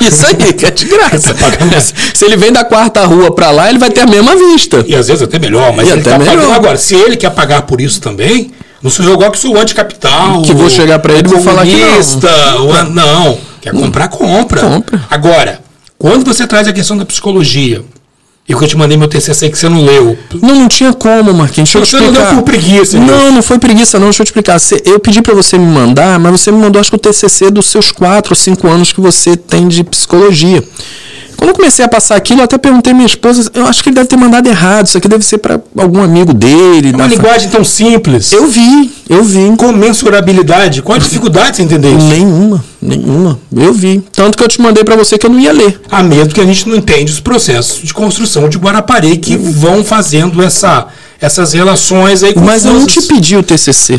Isso 0.00 0.26
aí, 0.26 0.52
que 0.54 0.66
é 0.66 0.70
de 0.70 0.84
graça. 0.86 1.34
Tá 1.34 1.80
se 2.14 2.24
ele 2.24 2.36
vem 2.36 2.50
da 2.50 2.64
quarta 2.64 3.04
rua 3.04 3.32
para 3.32 3.50
lá, 3.50 3.70
ele 3.70 3.78
vai 3.78 3.90
ter 3.90 4.00
a 4.00 4.06
mesma 4.06 4.34
vista. 4.34 4.84
E 4.88 4.94
às 4.94 5.06
vezes 5.06 5.22
até 5.22 5.38
melhor, 5.38 5.72
mas 5.72 5.88
e 5.88 5.92
ele 5.92 6.02
tá 6.02 6.18
melhor. 6.18 6.34
pagando 6.34 6.52
agora. 6.52 6.76
Se 6.76 6.96
ele 6.96 7.16
quer 7.16 7.30
pagar 7.30 7.62
por 7.62 7.80
isso 7.80 8.00
também, 8.00 8.50
não 8.82 8.90
sou 8.90 9.06
eu 9.06 9.12
igual 9.12 9.30
que 9.30 9.38
sou 9.38 9.56
anticapital. 9.56 10.42
Que 10.42 10.52
vou 10.52 10.68
chegar 10.68 10.98
para 10.98 11.12
ele 11.12 11.28
e 11.28 11.30
vou 11.30 11.40
falar 11.40 11.64
que 11.64 11.76
não. 11.76 12.90
não. 12.90 13.38
Quer 13.60 13.72
comprar, 13.72 14.08
compra. 14.08 14.60
compra. 14.60 15.06
Agora, 15.08 15.61
quando 16.02 16.24
você 16.24 16.48
traz 16.48 16.66
a 16.66 16.72
questão 16.72 16.96
da 16.96 17.04
psicologia, 17.04 17.84
e 18.48 18.56
que 18.56 18.64
eu 18.64 18.66
te 18.66 18.76
mandei 18.76 18.96
meu 18.96 19.06
TCC 19.06 19.48
que 19.48 19.56
você 19.56 19.68
não 19.68 19.84
leu. 19.84 20.18
Não, 20.42 20.56
não 20.56 20.68
tinha 20.68 20.92
como, 20.92 21.32
Marquinhos. 21.32 21.70
Deixa 21.72 21.78
você 21.78 21.96
eu 21.96 22.00
explicar. 22.00 22.24
não 22.24 22.34
deu 22.34 22.42
por 22.42 22.42
preguiça. 22.42 22.98
Não, 22.98 23.30
não 23.30 23.40
foi 23.40 23.56
preguiça, 23.60 24.00
não. 24.00 24.06
Deixa 24.06 24.22
eu 24.22 24.26
te 24.26 24.30
explicar. 24.30 24.56
Eu 24.84 24.98
pedi 24.98 25.22
para 25.22 25.32
você 25.32 25.56
me 25.56 25.64
mandar, 25.64 26.18
mas 26.18 26.40
você 26.40 26.50
me 26.50 26.58
mandou, 26.58 26.80
acho 26.80 26.90
que 26.90 26.96
o 26.96 26.98
TCC 26.98 27.52
dos 27.52 27.66
seus 27.66 27.92
4 27.92 28.32
ou 28.32 28.36
5 28.36 28.66
anos 28.66 28.90
que 28.90 29.00
você 29.00 29.36
tem 29.36 29.68
de 29.68 29.84
psicologia. 29.84 30.60
Quando 31.42 31.48
eu 31.48 31.54
comecei 31.56 31.84
a 31.84 31.88
passar 31.88 32.14
aquilo, 32.14 32.38
eu 32.38 32.44
até 32.44 32.56
perguntei 32.56 32.92
à 32.92 32.94
minha 32.94 33.06
esposa, 33.06 33.50
eu 33.52 33.66
acho 33.66 33.82
que 33.82 33.88
ele 33.88 33.96
deve 33.96 34.06
ter 34.06 34.16
mandado 34.16 34.46
errado, 34.46 34.86
isso 34.86 34.96
aqui 34.96 35.08
deve 35.08 35.24
ser 35.24 35.38
para 35.38 35.60
algum 35.76 36.00
amigo 36.00 36.32
dele. 36.32 36.90
É 36.92 36.94
uma 36.94 37.08
linguagem 37.08 37.50
tão 37.50 37.64
simples. 37.64 38.30
Eu 38.30 38.46
vi, 38.46 38.92
eu 39.10 39.24
vi. 39.24 39.52
Com 39.56 39.72
mensurabilidade, 39.72 40.82
qual 40.82 40.94
a 40.94 41.00
dificuldade 41.00 41.56
de 41.56 41.62
entender 41.64 41.96
isso? 41.96 42.06
Nenhuma, 42.06 42.64
nenhuma. 42.80 43.40
Eu 43.52 43.74
vi. 43.74 44.04
Tanto 44.12 44.38
que 44.38 44.44
eu 44.44 44.46
te 44.46 44.60
mandei 44.60 44.84
para 44.84 44.94
você 44.94 45.18
que 45.18 45.26
eu 45.26 45.30
não 45.30 45.40
ia 45.40 45.52
ler. 45.52 45.80
A 45.90 46.00
menos 46.00 46.32
que 46.32 46.40
a 46.40 46.46
gente 46.46 46.68
não 46.68 46.76
entende 46.76 47.10
os 47.10 47.18
processos 47.18 47.82
de 47.82 47.92
construção 47.92 48.48
de 48.48 48.56
Guarapari 48.56 49.16
que 49.16 49.36
vão 49.36 49.82
fazendo 49.82 50.40
essa, 50.40 50.86
essas 51.20 51.54
relações 51.54 52.22
aí. 52.22 52.34
Mas 52.36 52.64
eu 52.64 52.72
não 52.72 52.86
te 52.86 53.02
pedi 53.02 53.36
o 53.36 53.42
TCC. 53.42 53.98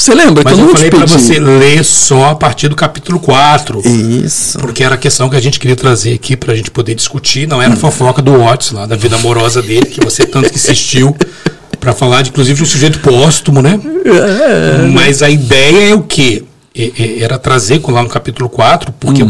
Você 0.00 0.14
lembra 0.14 0.42
Mas 0.42 0.54
que 0.54 0.60
eu, 0.60 0.66
eu 0.66 0.72
falei 0.72 0.90
para 0.90 1.04
você 1.04 1.38
ler 1.38 1.84
só 1.84 2.30
a 2.30 2.34
partir 2.34 2.68
do 2.68 2.74
capítulo 2.74 3.20
4. 3.20 3.82
Isso. 3.86 4.58
Porque 4.58 4.82
era 4.82 4.94
a 4.94 4.98
questão 4.98 5.28
que 5.28 5.36
a 5.36 5.40
gente 5.40 5.60
queria 5.60 5.76
trazer 5.76 6.14
aqui 6.14 6.36
pra 6.38 6.54
gente 6.54 6.70
poder 6.70 6.94
discutir. 6.94 7.46
Não 7.46 7.60
era 7.60 7.74
a 7.74 7.76
fofoca 7.76 8.22
do 8.22 8.32
Watts 8.38 8.70
lá, 8.72 8.86
da 8.86 8.96
vida 8.96 9.16
amorosa 9.16 9.60
dele, 9.60 9.84
que 9.84 10.02
você 10.02 10.24
tanto 10.24 10.54
insistiu 10.54 11.14
para 11.78 11.92
falar, 11.92 12.22
de, 12.22 12.30
inclusive, 12.30 12.56
de 12.56 12.62
um 12.62 12.66
sujeito 12.66 12.98
póstumo, 13.00 13.60
né? 13.60 13.78
É. 14.06 14.86
Mas 14.86 15.22
a 15.22 15.28
ideia 15.28 15.90
é 15.90 15.94
o 15.94 16.02
quê? 16.02 16.44
É- 16.74 16.92
é- 16.98 17.18
Era 17.22 17.38
trazer 17.38 17.82
lá 17.88 18.02
no 18.02 18.08
capítulo 18.08 18.48
4, 18.48 18.92
porque 18.98 19.22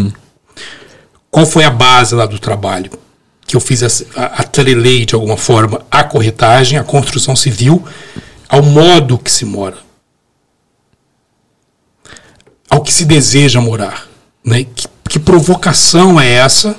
qual 1.33 1.47
foi 1.47 1.65
a 1.65 1.71
base 1.71 2.15
lá 2.15 2.27
do 2.27 2.39
trabalho? 2.39 2.91
Que 3.45 3.57
eu 3.57 3.61
fiz 3.61 3.83
a- 4.15 4.25
atrelei 4.37 5.05
de 5.05 5.17
alguma 5.17 5.37
forma 5.37 5.81
a 5.91 6.05
corretagem, 6.05 6.79
a 6.79 6.85
construção 6.85 7.35
civil, 7.35 7.85
ao 8.49 8.63
modo 8.63 9.19
que 9.19 9.33
se 9.33 9.45
mora, 9.45 9.77
ao 12.71 12.81
que 12.81 12.93
se 12.93 13.05
deseja 13.05 13.61
morar. 13.61 14.07
Né? 14.45 14.65
Que, 14.65 14.87
que 15.09 15.19
provocação 15.19 16.21
é 16.21 16.31
essa 16.31 16.77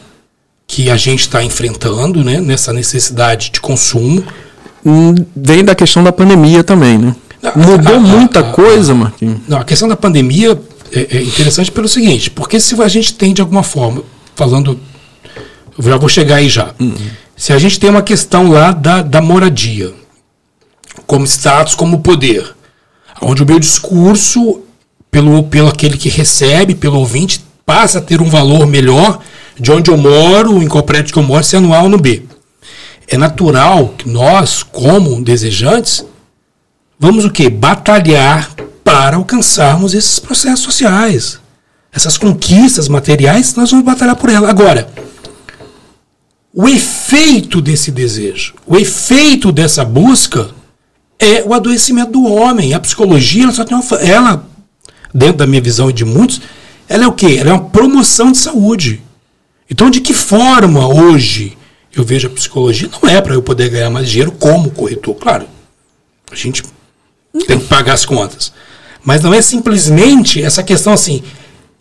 que 0.66 0.90
a 0.90 0.96
gente 0.96 1.22
está 1.22 1.44
enfrentando 1.44 2.24
né? 2.24 2.40
nessa 2.40 2.72
necessidade 2.72 3.52
de 3.52 3.60
consumo? 3.60 4.24
Hum, 4.86 5.14
Vem 5.36 5.64
da 5.64 5.76
questão 5.76 6.02
da 6.04 6.12
pandemia 6.12 6.64
também, 6.64 6.98
né? 6.98 7.16
Ah, 7.44 7.54
Mudou 7.56 7.96
ah, 7.96 8.00
muita 8.00 8.40
ah, 8.40 8.50
ah, 8.50 8.54
coisa, 8.54 8.94
Marquinhos. 8.94 9.40
Não, 9.48 9.60
a 9.60 9.64
questão 9.64 9.88
da 9.88 9.98
pandemia 9.98 10.60
é, 10.92 11.18
é 11.18 11.22
interessante 11.22 11.72
pelo 11.72 11.88
seguinte, 11.88 12.30
porque 12.32 12.60
se 12.60 12.80
a 12.82 12.88
gente 12.88 13.14
tem 13.16 13.34
de 13.34 13.42
alguma 13.42 13.64
forma, 13.64 14.04
falando, 14.36 14.80
eu 15.78 15.84
já 15.84 15.98
vou 15.98 16.10
chegar 16.10 16.38
aí 16.38 16.50
já, 16.50 16.74
se 17.36 17.52
a 17.52 17.60
gente 17.60 17.80
tem 17.80 17.90
uma 17.90 18.04
questão 18.04 18.50
lá 18.52 18.72
da, 18.72 19.02
da 19.02 19.22
moradia, 19.22 19.92
como 21.08 21.26
status, 21.26 21.74
como 21.74 22.00
poder, 22.00 22.56
onde 23.22 23.42
o 23.42 23.46
meu 23.46 23.60
discurso, 23.60 24.62
pelo, 25.12 25.44
pelo 25.44 25.68
aquele 25.68 25.98
que 25.98 26.10
recebe, 26.10 26.74
pelo 26.74 26.98
ouvinte, 26.98 27.44
passa 27.66 28.00
a 28.00 28.02
ter 28.02 28.22
um 28.22 28.30
valor 28.30 28.66
melhor 28.66 29.20
de 29.60 29.72
onde 29.72 29.92
eu 29.92 29.98
moro, 29.98 30.64
em 30.64 30.68
qual 30.68 30.84
prédio 30.84 31.14
que 31.14 31.20
eu 31.20 31.24
moro, 31.24 31.44
se 31.44 31.58
é 31.58 31.60
no 31.60 31.74
A 31.74 31.84
ou 31.84 31.90
no 31.90 31.98
B. 31.98 32.24
É 33.08 33.18
natural 33.18 33.90
que 33.98 34.10
nós, 34.10 34.64
como 34.64 35.22
desejantes, 35.22 36.06
vamos 36.98 37.26
o 37.26 37.30
quê? 37.30 37.50
Batalhar 37.50 38.50
para 38.84 39.18
alcançarmos 39.18 39.94
esses 39.94 40.18
processos 40.18 40.64
sociais. 40.64 41.40
Essas 41.94 42.18
conquistas 42.18 42.88
materiais, 42.88 43.54
nós 43.56 43.70
vamos 43.70 43.86
batalhar 43.86 44.16
por 44.16 44.30
ela. 44.30 44.50
Agora, 44.50 44.88
o 46.54 46.68
efeito 46.68 47.62
desse 47.62 47.92
desejo, 47.92 48.54
o 48.66 48.78
efeito 48.78 49.52
dessa 49.52 49.84
busca 49.84 50.50
é 51.20 51.44
o 51.46 51.54
adoecimento 51.54 52.12
do 52.12 52.26
homem. 52.26 52.74
A 52.74 52.80
psicologia, 52.80 53.44
ela 53.44 53.52
só 53.52 53.66
tem 53.66 53.78
uma, 53.78 53.96
ela, 53.98 54.46
dentro 55.14 55.38
da 55.38 55.48
minha 55.48 55.62
visão 55.62 55.90
e 55.90 55.94
de 55.94 56.06
muitos, 56.06 56.42
ela 56.88 57.04
é 57.06 57.08
o 57.08 57.14
quê? 57.14 57.38
Ela 57.40 57.52
é 57.52 57.54
uma 57.54 57.66
promoção 57.70 58.32
de 58.32 58.38
saúde. 58.38 59.02
Então, 59.70 59.90
de 59.90 60.02
que 60.02 60.14
forma 60.14 60.88
hoje 60.88 61.58
eu 61.94 62.04
vejo 62.04 62.28
a 62.28 62.32
psicologia? 62.32 62.90
Não 63.02 63.10
é 63.10 63.22
para 63.22 63.34
eu 63.34 63.42
poder 63.42 63.70
ganhar 63.70 63.90
mais 63.90 64.10
dinheiro 64.10 64.32
como 64.32 64.72
corretor, 64.72 65.16
claro. 65.16 65.46
A 66.32 66.36
gente 66.36 66.64
tem 67.48 67.60
que 67.60 67.66
pagar 67.68 67.94
as 67.94 68.06
contas. 68.06 68.52
Mas 69.04 69.22
não 69.22 69.34
é 69.34 69.42
simplesmente 69.42 70.42
essa 70.42 70.62
questão 70.62 70.94
assim, 70.94 71.24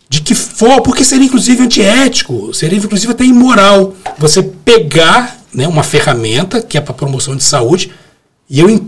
de 0.09 0.21
que 0.21 0.33
for, 0.33 0.81
porque 0.81 1.03
seria 1.03 1.25
inclusive 1.25 1.61
antiético, 1.63 2.53
seria 2.53 2.77
inclusive 2.77 3.11
até 3.11 3.23
imoral 3.23 3.93
você 4.17 4.41
pegar 4.41 5.37
né, 5.53 5.67
uma 5.67 5.83
ferramenta 5.83 6.61
que 6.61 6.77
é 6.77 6.81
para 6.81 6.93
promoção 6.93 7.35
de 7.35 7.43
saúde 7.43 7.91
e 8.49 8.59
eu 8.59 8.85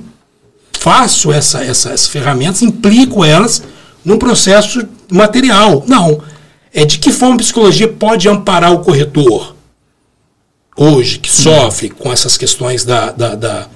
faço 0.77 1.31
essa, 1.31 1.63
essa- 1.63 1.89
essas 1.91 2.07
ferramentas, 2.07 2.61
implico 2.61 3.23
elas 3.23 3.63
num 4.03 4.17
processo 4.17 4.87
material. 5.11 5.83
Não. 5.87 6.21
É 6.73 6.85
de 6.85 6.97
que 6.97 7.11
forma 7.11 7.35
a 7.35 7.37
psicologia 7.37 7.87
pode 7.87 8.27
amparar 8.27 8.71
o 8.73 8.79
corretor 8.79 9.55
hoje, 10.75 11.19
que 11.19 11.29
sofre 11.31 11.89
com 11.89 12.11
essas 12.11 12.35
questões 12.37 12.83
da, 12.83 13.11
da- 13.11 13.35
da- 13.35 13.67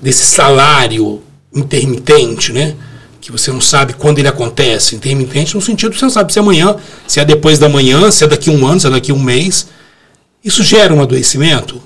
desse 0.00 0.24
salário 0.24 1.20
intermitente, 1.54 2.52
né? 2.52 2.74
Que 3.20 3.32
você 3.32 3.50
não 3.50 3.60
sabe 3.60 3.94
quando 3.94 4.18
ele 4.18 4.28
acontece. 4.28 4.94
Intermitente 4.94 5.54
no 5.54 5.60
sentido 5.62 5.96
você 5.96 6.04
não 6.04 6.10
sabe 6.12 6.32
se 6.32 6.38
é 6.38 6.42
amanhã, 6.42 6.76
se 7.08 7.18
é 7.20 7.24
depois 7.24 7.58
da 7.58 7.68
manhã, 7.68 8.10
se 8.10 8.22
é 8.22 8.26
daqui 8.26 8.50
a 8.50 8.52
um 8.52 8.66
ano, 8.66 8.78
se 8.80 8.86
é 8.86 8.90
daqui 8.90 9.10
a 9.10 9.14
um 9.14 9.22
mês. 9.22 9.66
Isso 10.44 10.62
gera 10.62 10.94
um 10.94 11.00
adoecimento? 11.02 11.80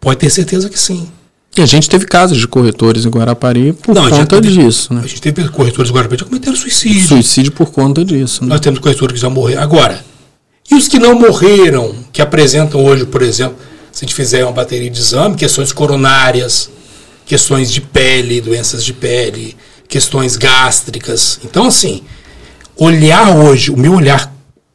Pode 0.00 0.18
ter 0.20 0.30
certeza 0.30 0.70
que 0.70 0.78
sim. 0.78 1.10
E 1.56 1.62
a 1.62 1.66
gente 1.66 1.88
teve 1.88 2.04
casos 2.04 2.36
de 2.38 2.46
corretores 2.46 3.04
em 3.06 3.08
Guarapari 3.08 3.72
por 3.72 3.94
Não, 3.94 4.10
conta 4.10 4.40
teve- 4.42 4.48
disso, 4.54 4.92
né? 4.92 5.00
A 5.04 5.06
gente 5.06 5.20
teve 5.22 5.48
corretores 5.48 5.90
agora 5.90 6.06
que 6.06 6.22
cometeram 6.24 6.54
suicídio. 6.56 7.06
Suicídio 7.06 7.52
por 7.52 7.70
conta 7.70 8.04
disso, 8.04 8.42
né? 8.42 8.50
Nós 8.50 8.60
temos 8.60 8.78
corretores 8.78 9.14
que 9.14 9.20
já 9.20 9.30
morreram. 9.30 9.62
Agora, 9.62 10.04
e 10.70 10.74
os 10.74 10.86
que 10.86 10.98
não 10.98 11.18
morreram, 11.18 11.94
que 12.12 12.20
apresentam 12.20 12.84
hoje, 12.84 13.06
por 13.06 13.22
exemplo, 13.22 13.56
se 13.90 14.04
a 14.04 14.06
gente 14.06 14.14
fizer 14.14 14.44
uma 14.44 14.52
bateria 14.52 14.90
de 14.90 14.98
exame, 15.00 15.34
questões 15.34 15.72
coronárias, 15.72 16.68
questões 17.24 17.72
de 17.72 17.80
pele, 17.80 18.40
doenças 18.42 18.84
de 18.84 18.92
pele, 18.92 19.56
questões 19.88 20.36
gástricas. 20.36 21.40
Então, 21.42 21.64
assim, 21.66 22.02
olhar 22.76 23.34
hoje, 23.34 23.70
o 23.70 23.76
meu 23.78 23.94
olhar 23.94 24.30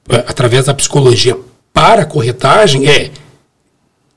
eh, 0.10 0.26
através 0.28 0.66
da 0.66 0.74
psicologia 0.74 1.38
para 1.72 2.02
a 2.02 2.06
corretagem 2.06 2.88
é 2.88 3.12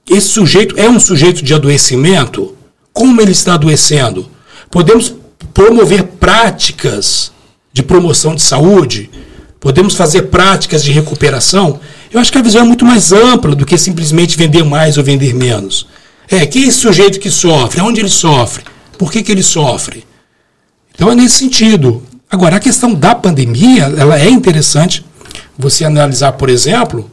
esse 0.08 0.28
sujeito 0.28 0.74
é 0.78 0.88
um 0.88 1.00
sujeito 1.00 1.42
de 1.42 1.54
adoecimento? 1.54 2.54
Como 2.92 3.20
ele 3.20 3.32
está 3.32 3.54
adoecendo? 3.54 4.28
Podemos 4.70 5.14
promover 5.52 6.04
práticas 6.04 7.32
de 7.72 7.82
promoção 7.82 8.34
de 8.34 8.42
saúde? 8.42 9.10
Podemos 9.58 9.94
fazer 9.94 10.22
práticas 10.24 10.84
de 10.84 10.92
recuperação? 10.92 11.80
Eu 12.12 12.20
acho 12.20 12.30
que 12.30 12.38
a 12.38 12.42
visão 12.42 12.62
é 12.62 12.64
muito 12.64 12.84
mais 12.84 13.12
ampla 13.12 13.54
do 13.54 13.64
que 13.64 13.78
simplesmente 13.78 14.36
vender 14.36 14.62
mais 14.62 14.98
ou 14.98 15.04
vender 15.04 15.34
menos. 15.34 15.86
É, 16.28 16.46
quem 16.46 16.64
é 16.64 16.66
esse 16.68 16.78
sujeito 16.78 17.18
que 17.18 17.30
sofre? 17.30 17.80
Onde 17.80 18.00
ele 18.00 18.08
sofre? 18.08 18.62
Por 18.98 19.10
que, 19.10 19.22
que 19.22 19.32
ele 19.32 19.42
sofre? 19.42 20.04
Então 20.94 21.10
é 21.10 21.14
nesse 21.14 21.38
sentido. 21.38 22.02
Agora, 22.30 22.56
a 22.56 22.60
questão 22.60 22.92
da 22.94 23.14
pandemia, 23.14 23.92
ela 23.96 24.18
é 24.18 24.28
interessante 24.28 25.04
você 25.58 25.84
analisar, 25.84 26.32
por 26.32 26.48
exemplo, 26.48 27.10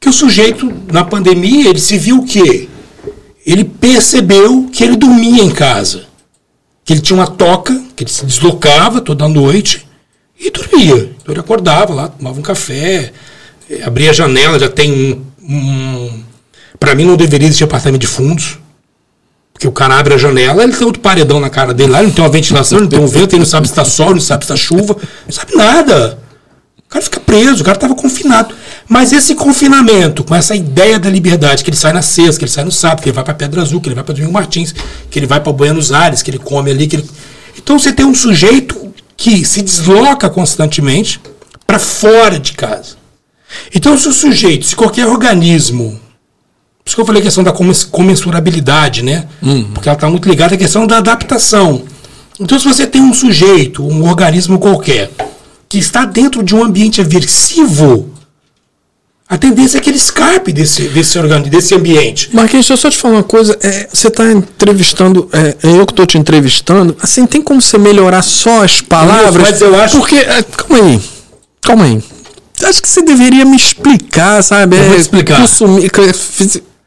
que 0.00 0.08
o 0.08 0.12
sujeito, 0.12 0.72
na 0.90 1.04
pandemia, 1.04 1.68
ele 1.68 1.78
se 1.78 1.98
viu 1.98 2.20
o 2.20 2.24
quê? 2.24 2.68
Ele 3.44 3.64
percebeu 3.64 4.68
que 4.72 4.82
ele 4.82 4.96
dormia 4.96 5.42
em 5.42 5.50
casa. 5.50 6.04
Que 6.82 6.94
ele 6.94 7.02
tinha 7.02 7.18
uma 7.18 7.26
toca, 7.26 7.78
que 7.94 8.04
ele 8.04 8.10
se 8.10 8.24
deslocava 8.24 9.02
toda 9.02 9.28
noite 9.28 9.86
e 10.38 10.50
dormia. 10.50 11.14
Então 11.20 11.34
ele 11.34 11.40
acordava 11.40 11.92
lá, 11.92 12.08
tomava 12.08 12.38
um 12.38 12.42
café, 12.42 13.12
eh, 13.68 13.82
abria 13.84 14.08
a 14.08 14.14
janela, 14.14 14.58
já 14.58 14.70
tem 14.70 14.90
um. 14.90 15.54
um 15.54 16.24
para 16.78 16.94
mim 16.94 17.04
não 17.04 17.16
deveria 17.16 17.46
existir 17.46 17.64
apartamento 17.64 18.00
de 18.00 18.06
fundos. 18.06 18.58
Porque 19.52 19.68
o 19.68 19.72
cara 19.72 19.98
abre 19.98 20.14
a 20.14 20.18
janela, 20.18 20.62
ele 20.62 20.72
tem 20.72 20.86
outro 20.86 21.02
paredão 21.02 21.38
na 21.38 21.50
cara 21.50 21.74
dele 21.74 21.92
lá, 21.92 21.98
ele 21.98 22.06
não 22.08 22.14
tem 22.14 22.24
uma 22.24 22.30
ventilação, 22.30 22.78
ele 22.78 22.84
não 22.84 22.90
tem 22.90 22.98
um 22.98 23.06
vento, 23.06 23.34
ele 23.34 23.40
não 23.40 23.46
sabe 23.46 23.66
se 23.66 23.72
está 23.72 23.84
sol, 23.84 24.14
não 24.14 24.20
sabe 24.20 24.46
se 24.46 24.52
está 24.52 24.56
chuva, 24.56 24.96
não 25.26 25.32
sabe 25.32 25.54
nada. 25.54 26.18
O 26.78 26.88
cara 26.88 27.04
fica 27.04 27.20
preso, 27.20 27.60
o 27.60 27.64
cara 27.64 27.76
estava 27.76 27.94
confinado. 27.94 28.54
Mas 28.92 29.12
esse 29.12 29.36
confinamento, 29.36 30.24
com 30.24 30.34
essa 30.34 30.52
ideia 30.56 30.98
da 30.98 31.08
liberdade, 31.08 31.62
que 31.62 31.70
ele 31.70 31.76
sai 31.76 31.92
na 31.92 32.02
sexta, 32.02 32.40
que 32.40 32.44
ele 32.44 32.50
sai 32.50 32.64
no 32.64 32.72
sábado, 32.72 33.02
que 33.02 33.08
ele 33.08 33.14
vai 33.14 33.22
para 33.22 33.34
Pedra 33.34 33.62
Azul, 33.62 33.80
que 33.80 33.86
ele 33.88 33.94
vai 33.94 34.02
para 34.02 34.14
Domingo 34.14 34.32
Martins, 34.32 34.74
que 35.08 35.16
ele 35.16 35.28
vai 35.28 35.40
para 35.40 35.52
Buenos 35.52 35.92
Aires, 35.92 36.24
que 36.24 36.30
ele 36.32 36.40
come 36.40 36.72
ali. 36.72 36.88
Que 36.88 36.96
ele... 36.96 37.08
Então 37.56 37.78
você 37.78 37.92
tem 37.92 38.04
um 38.04 38.14
sujeito 38.16 38.92
que 39.16 39.44
se 39.44 39.62
desloca 39.62 40.28
constantemente 40.28 41.20
para 41.64 41.78
fora 41.78 42.36
de 42.40 42.52
casa. 42.52 42.96
Então, 43.72 43.96
se 43.96 44.08
o 44.08 44.12
sujeito, 44.12 44.66
se 44.66 44.74
qualquer 44.74 45.06
organismo. 45.06 45.92
Por 46.82 46.88
isso 46.88 46.96
que 46.96 47.00
eu 47.00 47.06
falei 47.06 47.20
a 47.20 47.24
questão 47.24 47.44
da 47.44 47.52
comens- 47.52 47.84
comensurabilidade, 47.84 49.04
né? 49.04 49.28
Porque 49.72 49.88
ela 49.88 49.94
está 49.94 50.10
muito 50.10 50.28
ligada 50.28 50.56
à 50.56 50.58
questão 50.58 50.84
da 50.84 50.98
adaptação. 50.98 51.84
Então, 52.40 52.58
se 52.58 52.64
você 52.64 52.88
tem 52.88 53.00
um 53.00 53.14
sujeito, 53.14 53.86
um 53.86 54.08
organismo 54.08 54.58
qualquer, 54.58 55.12
que 55.68 55.78
está 55.78 56.04
dentro 56.04 56.42
de 56.42 56.56
um 56.56 56.64
ambiente 56.64 57.00
aversivo, 57.00 58.09
a 59.30 59.38
tendência 59.38 59.78
é 59.78 59.80
que 59.80 59.88
ele 59.88 59.96
escape 59.96 60.52
desse, 60.52 60.82
desse, 60.88 61.16
organ- 61.18 61.40
desse 61.42 61.72
ambiente. 61.74 62.28
Marquinhos, 62.34 62.66
deixa 62.66 62.72
eu 62.72 62.76
só 62.76 62.90
te 62.90 62.96
falar 62.98 63.14
uma 63.14 63.22
coisa. 63.22 63.56
É, 63.62 63.88
você 63.92 64.08
está 64.08 64.30
entrevistando, 64.32 65.28
é, 65.32 65.56
é 65.62 65.70
eu 65.78 65.86
que 65.86 65.92
estou 65.92 66.04
te 66.04 66.18
entrevistando. 66.18 66.96
Assim, 67.00 67.24
tem 67.26 67.40
como 67.40 67.62
você 67.62 67.78
melhorar 67.78 68.22
só 68.22 68.64
as 68.64 68.80
palavras? 68.80 69.40
Mas 69.50 69.60
eu 69.60 69.80
acho- 69.80 69.98
Porque, 69.98 70.16
é, 70.16 70.42
calma 70.42 70.84
aí, 70.84 71.00
calma 71.62 71.84
aí. 71.84 72.02
Acho 72.64 72.82
que 72.82 72.88
você 72.88 73.02
deveria 73.02 73.44
me 73.44 73.56
explicar, 73.56 74.42
sabe? 74.42 74.76
Eu 74.76 74.84
vou 74.84 74.94
É, 74.96 74.98
explicar. 74.98 75.40
consumir- 75.40 75.90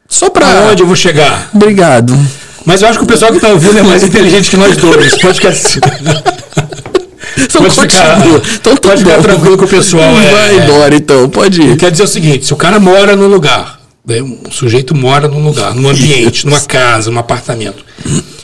só 0.08 0.28
para. 0.30 0.46
Aonde 0.68 0.82
eu 0.82 0.86
vou 0.86 0.94
chegar? 0.94 1.50
Obrigado. 1.52 2.16
Mas 2.64 2.80
eu 2.82 2.88
acho 2.88 2.98
que 2.98 3.04
o 3.04 3.08
pessoal 3.08 3.30
que 3.32 3.38
está 3.38 3.48
ouvindo 3.48 3.78
é 3.78 3.82
mais 3.82 4.02
inteligente 4.04 4.50
que 4.50 4.56
nós 4.56 4.76
dois. 4.76 5.16
Pode 5.18 5.40
Então, 7.44 7.62
Pode 7.62 7.74
ficar- 7.80 8.18
então, 8.26 8.74
tá 8.76 8.80
pode 8.88 9.02
ficar 9.04 9.20
tranquilo 9.22 9.58
que 9.58 9.64
o 9.64 9.68
pessoal 9.68 10.02
é- 10.20 10.30
Vai 10.30 10.56
embora, 10.64 10.94
então. 10.94 11.28
Pode 11.28 11.60
ir. 11.62 11.76
Quer 11.76 11.90
dizer 11.90 12.04
o 12.04 12.08
seguinte: 12.08 12.46
se 12.46 12.52
o 12.52 12.56
cara 12.56 12.78
mora 12.78 13.16
num 13.16 13.26
lugar, 13.28 13.80
né, 14.06 14.22
um 14.22 14.50
sujeito 14.50 14.94
mora 14.94 15.26
num 15.28 15.44
lugar, 15.44 15.74
num 15.74 15.88
ambiente, 15.88 16.46
numa 16.46 16.60
casa, 16.60 17.10
num 17.10 17.18
apartamento, 17.18 17.84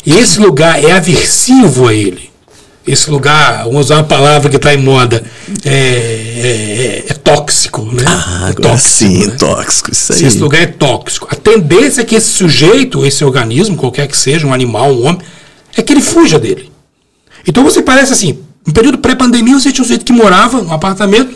e 0.05 0.16
esse 0.18 0.41
lugar 0.41 0.82
é 0.82 0.93
aversivo 0.93 1.88
a 1.88 1.95
ele, 1.95 2.30
esse 2.86 3.11
lugar, 3.11 3.64
vamos 3.64 3.86
usar 3.86 3.97
uma 3.97 4.05
palavra 4.05 4.49
que 4.51 4.57
está 4.57 4.74
em 4.74 4.78
moda, 4.78 5.22
é, 5.64 5.70
é, 5.72 7.05
é, 7.09 7.14
tóxico, 7.14 7.82
né? 7.82 8.03
Ah, 8.07 8.49
é 8.51 8.53
tóxico, 8.55 8.88
sim, 8.91 9.26
né? 9.26 9.36
tóxico, 9.38 9.93
isso 9.93 10.12
aí. 10.12 10.18
Se 10.18 10.26
esse 10.26 10.38
lugar 10.38 10.62
é 10.62 10.66
tóxico, 10.66 11.28
a 11.30 11.36
tendência 11.36 12.01
é 12.01 12.05
que 12.05 12.14
esse 12.16 12.30
sujeito, 12.30 13.05
esse 13.07 13.24
organismo, 13.24 13.76
qualquer 13.76 14.09
que 14.09 14.16
seja, 14.18 14.47
um 14.47 14.53
animal, 14.53 14.91
um 14.93 15.07
homem, 15.07 15.20
é 15.76 15.82
que 15.82 15.93
ele 15.93 16.01
fuja 16.01 16.38
dele. 16.38 16.70
Então 17.47 17.62
você 17.62 17.82
parece 17.82 18.12
assim, 18.12 18.38
no 18.66 18.72
período 18.72 18.98
pré-pandemia 18.98 19.58
você 19.58 19.72
tinha 19.72 19.82
um 19.82 19.86
sujeito 19.86 20.04
que 20.04 20.12
morava 20.12 20.61
num 20.62 20.72
apartamento, 20.72 21.34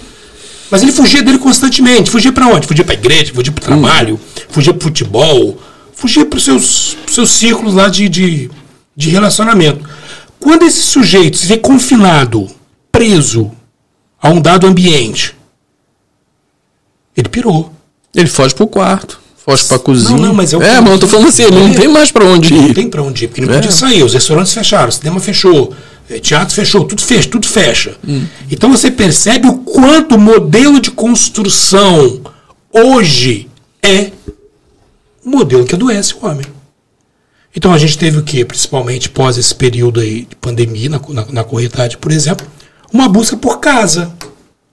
mas 0.70 0.82
ele 0.82 0.92
fugia 0.92 1.22
dele 1.22 1.38
constantemente. 1.38 2.10
Fugia 2.10 2.32
para 2.32 2.46
onde? 2.48 2.66
Fugia 2.66 2.84
para 2.84 2.94
igreja, 2.94 3.32
fugia 3.34 3.52
para 3.52 3.64
trabalho, 3.64 4.14
hum. 4.14 4.40
fugia 4.48 4.72
para 4.72 4.82
futebol, 4.82 5.58
fugia 5.94 6.26
para 6.26 6.36
os 6.36 6.44
seus, 6.44 6.96
seus 7.06 7.30
círculos 7.30 7.74
lá 7.74 7.88
de, 7.88 8.08
de, 8.08 8.50
de 8.96 9.10
relacionamento. 9.10 9.88
Quando 10.38 10.64
esse 10.64 10.82
sujeito 10.82 11.38
se 11.38 11.46
vê 11.46 11.56
confinado, 11.56 12.48
preso 12.92 13.50
a 14.20 14.28
um 14.30 14.40
dado 14.40 14.66
ambiente, 14.66 15.34
ele 17.16 17.28
pirou. 17.28 17.72
Ele 18.14 18.28
foge 18.28 18.54
pro 18.54 18.66
quarto, 18.66 19.20
foge 19.44 19.64
pra 19.64 19.78
cozinha. 19.78 20.18
Não, 20.18 20.28
não, 20.28 20.34
mas 20.34 20.52
eu. 20.52 20.62
É, 20.62 20.80
mas 20.80 20.92
eu 20.92 20.98
tô 20.98 21.08
falando 21.08 21.28
assim, 21.28 21.42
ele 21.42 21.56
não 21.56 21.72
tem 21.72 21.88
mais 21.88 22.10
para 22.12 22.24
onde 22.24 22.54
ir. 22.54 22.68
Não 22.68 22.74
tem 22.74 22.88
para 22.88 23.02
onde 23.02 23.24
ir, 23.24 23.28
porque 23.28 23.40
não 23.40 23.52
é. 23.52 23.56
podia 23.56 23.70
sair. 23.70 24.02
Os 24.02 24.14
restaurantes 24.14 24.52
fecharam, 24.52 24.88
o 24.88 24.92
cinema 24.92 25.18
fechou, 25.18 25.72
é, 25.72 25.74
teatro 26.20 26.54
fechou, 26.54 26.84
tudo 26.84 27.02
fecha, 27.02 27.28
tudo 27.28 27.46
fecha. 27.46 27.96
Hum. 28.06 28.26
Então 28.50 28.70
você 28.70 28.90
percebe 28.90 29.48
o 29.48 29.58
quanto 29.58 30.16
o 30.16 30.20
modelo 30.20 30.80
de 30.80 30.90
construção 30.90 32.20
hoje 32.72 33.48
é 33.82 34.10
o 35.24 35.30
modelo 35.30 35.64
que 35.64 35.74
adoece 35.74 36.14
o 36.14 36.26
homem. 36.26 36.46
Então 37.56 37.72
a 37.72 37.78
gente 37.78 37.96
teve 37.96 38.18
o 38.18 38.22
que, 38.22 38.44
principalmente 38.44 39.08
pós 39.08 39.38
esse 39.38 39.54
período 39.54 40.00
aí 40.00 40.26
de 40.28 40.36
pandemia, 40.36 40.90
na, 40.90 41.00
na, 41.08 41.26
na 41.30 41.44
corretagem, 41.44 41.96
por 41.98 42.10
exemplo, 42.10 42.46
uma 42.92 43.08
busca 43.08 43.36
por 43.36 43.60
casa. 43.60 44.12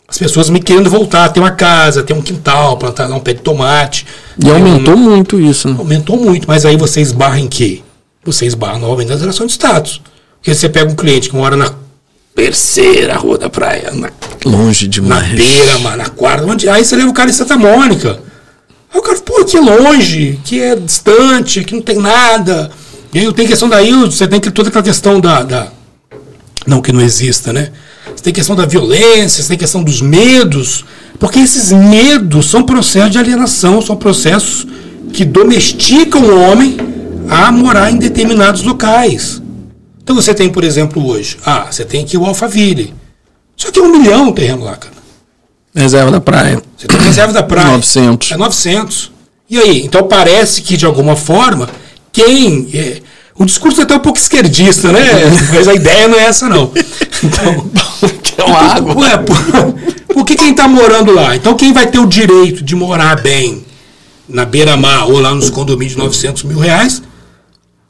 As 0.08 0.18
pessoas 0.18 0.50
me 0.50 0.60
querendo 0.60 0.90
voltar, 0.90 1.30
ter 1.30 1.40
uma 1.40 1.52
casa, 1.52 2.04
ter 2.04 2.14
um 2.14 2.22
quintal, 2.22 2.76
plantar 2.78 3.10
um 3.12 3.20
pé 3.20 3.34
de 3.34 3.42
tomate. 3.42 4.06
E 4.44 4.50
aumentou 4.50 4.96
um, 4.96 4.98
muito 4.98 5.40
isso, 5.40 5.70
né? 5.70 5.76
Aumentou 5.78 6.18
muito, 6.18 6.48
mas 6.48 6.66
aí 6.66 6.76
você 6.76 7.00
esbarra 7.00 7.40
em 7.40 7.48
quê? 7.48 7.82
Você 8.26 8.46
esbarra 8.46 8.78
novamente 8.78 9.10
nas 9.10 9.22
relações 9.22 9.48
de 9.48 9.54
status. 9.54 10.02
Porque 10.42 10.56
você 10.56 10.68
pega 10.68 10.92
um 10.92 10.96
cliente 10.96 11.30
que 11.30 11.36
mora 11.36 11.56
na 11.56 11.72
terceira 12.36 13.16
rua 13.16 13.38
da 13.38 13.48
praia, 13.48 13.92
na, 13.92 14.10
longe 14.44 14.88
demais. 14.88 15.30
Na 15.30 15.36
beira, 15.36 15.98
na 15.98 16.10
quarta, 16.10 16.46
onde, 16.48 16.68
aí 16.68 16.84
você 16.84 16.96
leva 16.96 17.10
o 17.10 17.14
cara 17.14 17.30
em 17.30 17.34
Santa 17.34 17.56
Mônica. 17.56 18.20
Aí 18.92 19.00
o 19.00 19.04
cara, 19.04 19.20
pô, 19.20 19.46
que 19.46 19.60
longe, 19.60 20.40
que 20.44 20.60
é 20.60 20.76
distante, 20.76 21.64
que 21.64 21.76
não 21.76 21.82
tem 21.82 21.98
nada. 21.98 22.72
E 23.14 23.20
aí 23.20 23.34
tem 23.34 23.46
questão 23.46 23.70
daí, 23.70 23.94
você 23.94 24.28
tem 24.28 24.40
toda 24.40 24.70
aquela 24.70 24.84
questão 24.84 25.20
da, 25.20 25.44
da. 25.44 25.68
Não 26.66 26.82
que 26.82 26.92
não 26.92 27.02
exista, 27.02 27.54
né? 27.54 27.72
Você 28.16 28.24
tem 28.24 28.34
questão 28.34 28.56
da 28.56 28.66
violência, 28.66 29.44
você 29.44 29.50
tem 29.50 29.58
questão 29.58 29.84
dos 29.84 30.02
medos. 30.02 30.84
Porque 31.20 31.38
esses 31.38 31.72
medos 31.72 32.50
são 32.50 32.64
processos 32.64 33.12
de 33.12 33.20
alienação, 33.20 33.80
são 33.80 33.96
processos 33.96 34.66
que 35.14 35.24
domesticam 35.24 36.24
o 36.24 36.40
homem 36.40 36.78
a 37.30 37.52
morar 37.52 37.92
em 37.92 37.98
determinados 37.98 38.64
locais. 38.64 39.41
Então 40.02 40.16
você 40.16 40.34
tem, 40.34 40.50
por 40.50 40.64
exemplo, 40.64 41.06
hoje, 41.06 41.38
ah, 41.46 41.68
você 41.70 41.86
tem 41.86 42.04
aqui 42.04 42.18
o 42.18 42.26
Alphaville. 42.26 42.94
Só 43.56 43.72
que 43.72 43.80
é 43.80 43.82
um 43.82 43.92
milhão 43.92 44.30
o 44.30 44.34
terreno 44.34 44.64
lá, 44.64 44.76
cara. 44.76 44.96
Reserva 45.74 46.12
da 46.12 46.20
praia. 46.20 46.62
Você 46.78 46.88
tem 46.88 47.00
reserva 47.00 47.32
da 47.32 47.44
praia. 47.44 47.70
900. 47.72 48.32
É 48.32 48.38
900. 48.38 49.12
E 49.50 49.60
aí? 49.60 49.86
Então 49.86 50.08
parece 50.08 50.62
que, 50.62 50.76
de 50.76 50.86
alguma 50.86 51.16
forma, 51.16 51.70
quem. 52.12 52.70
É, 52.74 53.02
o 53.36 53.46
discurso 53.46 53.80
é 53.80 53.84
até 53.84 53.96
um 53.96 54.00
pouco 54.00 54.20
esquerdista, 54.20 54.92
né? 54.92 55.02
Mas 55.54 55.68
a 55.68 55.74
ideia 55.74 56.08
não 56.08 56.18
é 56.18 56.24
essa, 56.24 56.50
não. 56.50 56.72
Então, 57.24 57.70
que 58.22 58.42
é 58.42 58.44
uma 58.44 58.58
água. 58.58 58.98
Ué, 58.98 59.18
por, 59.18 59.38
por 60.14 60.26
que 60.26 60.36
quem 60.36 60.52
está 60.52 60.68
morando 60.68 61.12
lá? 61.12 61.36
Então 61.36 61.56
quem 61.56 61.72
vai 61.72 61.88
ter 61.88 62.00
o 62.00 62.06
direito 62.06 62.64
de 62.64 62.76
morar 62.76 63.22
bem 63.22 63.64
na 64.28 64.46
beira-mar 64.46 65.08
ou 65.10 65.20
lá 65.20 65.34
nos 65.34 65.50
condomínios 65.50 65.94
de 65.94 66.00
900 66.00 66.44
mil 66.44 66.60
reais 66.60 67.02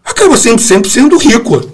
acaba 0.03 0.37
sempre, 0.37 0.63
sempre 0.63 0.89
sendo 0.89 1.17
rico. 1.17 1.70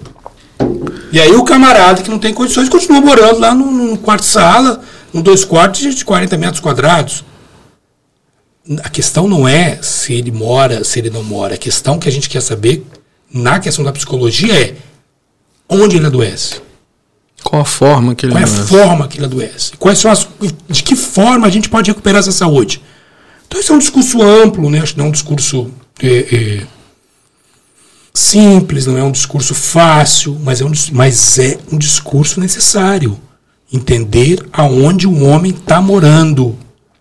E 1.12 1.20
aí 1.20 1.34
o 1.34 1.44
camarada 1.44 2.02
que 2.02 2.10
não 2.10 2.18
tem 2.18 2.34
condições 2.34 2.68
continua 2.68 3.00
morando 3.00 3.38
lá 3.38 3.54
no, 3.54 3.70
no 3.70 3.98
quarto-sala 3.98 4.82
um 5.12 5.22
dois 5.22 5.44
quartos 5.44 5.94
de 5.94 6.04
40 6.04 6.36
metros 6.36 6.60
quadrados. 6.60 7.24
A 8.84 8.90
questão 8.90 9.26
não 9.26 9.48
é 9.48 9.78
se 9.82 10.12
ele 10.12 10.30
mora, 10.30 10.84
se 10.84 10.98
ele 10.98 11.08
não 11.08 11.24
mora. 11.24 11.54
A 11.54 11.58
questão 11.58 11.98
que 11.98 12.08
a 12.08 12.12
gente 12.12 12.28
quer 12.28 12.42
saber 12.42 12.84
na 13.32 13.58
questão 13.58 13.84
da 13.84 13.92
psicologia 13.92 14.54
é 14.54 14.76
onde 15.68 15.96
ele 15.96 16.06
adoece. 16.06 16.60
Qual 17.42 17.62
a 17.62 17.64
forma 17.64 18.14
que 18.14 18.26
ele? 18.26 18.32
Qual 18.32 18.42
é 18.42 18.44
a 18.44 18.46
forma 18.46 19.08
que 19.08 19.18
ele 19.18 19.24
adoece? 19.24 19.72
Quais 19.78 19.98
são 19.98 20.10
as, 20.10 20.28
de 20.68 20.82
que 20.82 20.94
forma 20.94 21.46
a 21.46 21.50
gente 21.50 21.68
pode 21.68 21.90
recuperar 21.90 22.18
essa 22.20 22.32
saúde? 22.32 22.82
Então, 23.46 23.58
isso 23.58 23.72
é 23.72 23.76
um 23.76 23.78
discurso 23.78 24.20
amplo, 24.22 24.68
né? 24.68 24.80
Acho 24.80 24.92
que 24.92 24.98
não 24.98 25.06
é 25.06 25.08
um 25.08 25.12
discurso 25.12 25.72
é, 26.02 26.08
é, 26.08 26.66
simples, 28.18 28.86
não 28.86 28.98
é 28.98 29.02
um 29.02 29.10
discurso 29.10 29.54
fácil, 29.54 30.38
mas 30.42 30.60
é 30.60 30.64
um, 30.64 30.72
mas 30.92 31.38
é 31.38 31.58
um 31.72 31.78
discurso 31.78 32.40
necessário 32.40 33.18
entender 33.72 34.44
aonde 34.52 35.06
o 35.06 35.24
homem 35.24 35.52
está 35.52 35.80
morando, 35.80 36.56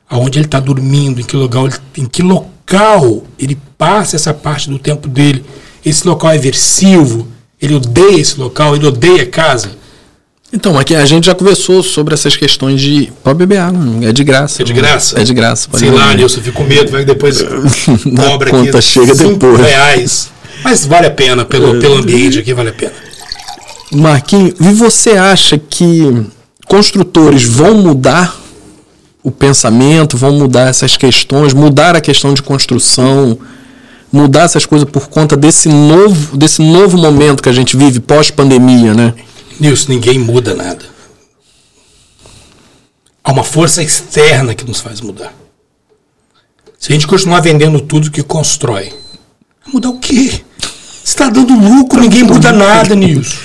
aonde 0.10 0.38
ele 0.38 0.46
está 0.46 0.60
dormindo, 0.60 1.22
em 1.22 1.24
que, 1.24 1.36
local, 1.36 1.70
em 1.98 2.06
que 2.06 2.22
local 2.22 3.24
ele 3.40 3.58
passa 3.78 4.16
essa 4.16 4.34
parte 4.34 4.70
do 4.70 4.78
tempo 4.78 5.08
dele. 5.08 5.44
Esse 5.86 6.08
local 6.08 6.32
é 6.32 6.36
aversivo, 6.36 7.28
ele 7.62 7.74
odeia 7.74 8.20
esse 8.20 8.38
local, 8.40 8.76
ele 8.76 8.86
odeia 8.86 9.26
casa. 9.26 9.72
Então, 10.52 10.78
aqui 10.80 10.96
a 10.96 11.06
gente 11.06 11.26
já 11.26 11.36
conversou 11.36 11.84
sobre 11.84 12.14
essas 12.14 12.36
questões 12.38 12.80
de. 12.80 13.12
Pode 13.22 13.38
beber 13.38 13.58
água, 13.58 13.84
é 14.02 14.14
de 14.14 14.24
graça. 14.24 14.62
É 14.62 14.66
de 14.66 14.74
graça? 14.74 15.20
É 15.20 15.24
de 15.24 15.34
graça. 15.34 15.70
Sei 15.74 15.92
lá, 15.92 16.14
Nilson, 16.14 16.42
fico 16.42 16.58
com 16.58 16.64
medo, 16.64 16.90
vai 16.90 17.02
que 17.02 17.08
depois 17.08 17.42
cobra 18.16 18.50
aqui. 18.50 18.58
conta 18.58 18.82
chega 18.82 19.14
depois. 19.14 19.60
reais. 19.60 20.30
Mas 20.64 20.86
vale 20.86 21.08
a 21.08 21.12
pena, 21.12 21.46
pelo, 21.46 21.80
pelo 21.80 21.96
ambiente 21.96 22.40
aqui, 22.40 22.54
vale 22.54 22.70
a 22.70 22.74
pena. 22.74 22.94
Marquinhos, 23.92 24.56
e 24.60 24.74
você 24.74 25.12
acha 25.12 25.58
que 25.58 26.26
construtores 26.68 27.44
vão 27.44 27.76
mudar 27.76 28.38
o 29.24 29.32
pensamento, 29.32 30.18
vão 30.18 30.34
mudar 30.34 30.70
essas 30.70 30.98
questões, 30.98 31.54
mudar 31.54 31.96
a 31.96 32.02
questão 32.02 32.34
de 32.34 32.42
construção, 32.42 33.38
mudar 34.12 34.44
essas 34.44 34.66
coisas 34.66 34.90
por 34.90 35.08
conta 35.08 35.36
desse 35.36 35.70
novo, 35.70 36.38
desse 36.38 36.62
novo 36.62 36.98
momento 36.98 37.44
que 37.44 37.50
a 37.50 37.54
gente 37.54 37.76
vive 37.76 38.00
pós-pandemia, 38.00 38.94
né? 38.94 39.14
Nilson, 39.60 39.94
ninguém 39.94 40.20
muda 40.20 40.54
nada. 40.54 40.86
Há 43.24 43.32
uma 43.32 43.44
força 43.44 43.84
externa 43.84 44.56
que 44.56 44.66
nos 44.66 44.80
faz 44.80 45.02
mudar. 45.02 45.34
Se 46.80 46.92
a 46.92 46.94
gente 46.94 47.08
continuar 47.08 47.42
vendendo 47.42 47.82
tudo 47.82 48.12
que 48.12 48.24
constrói, 48.24 48.94
mudar 49.74 49.90
o 49.90 50.00
quê? 50.00 50.42
Está 51.04 51.30
dando 51.30 51.54
lucro, 51.54 52.02
ninguém 52.02 52.24
muda 52.24 52.52
nada, 52.52 52.94
Nilson. 52.94 53.38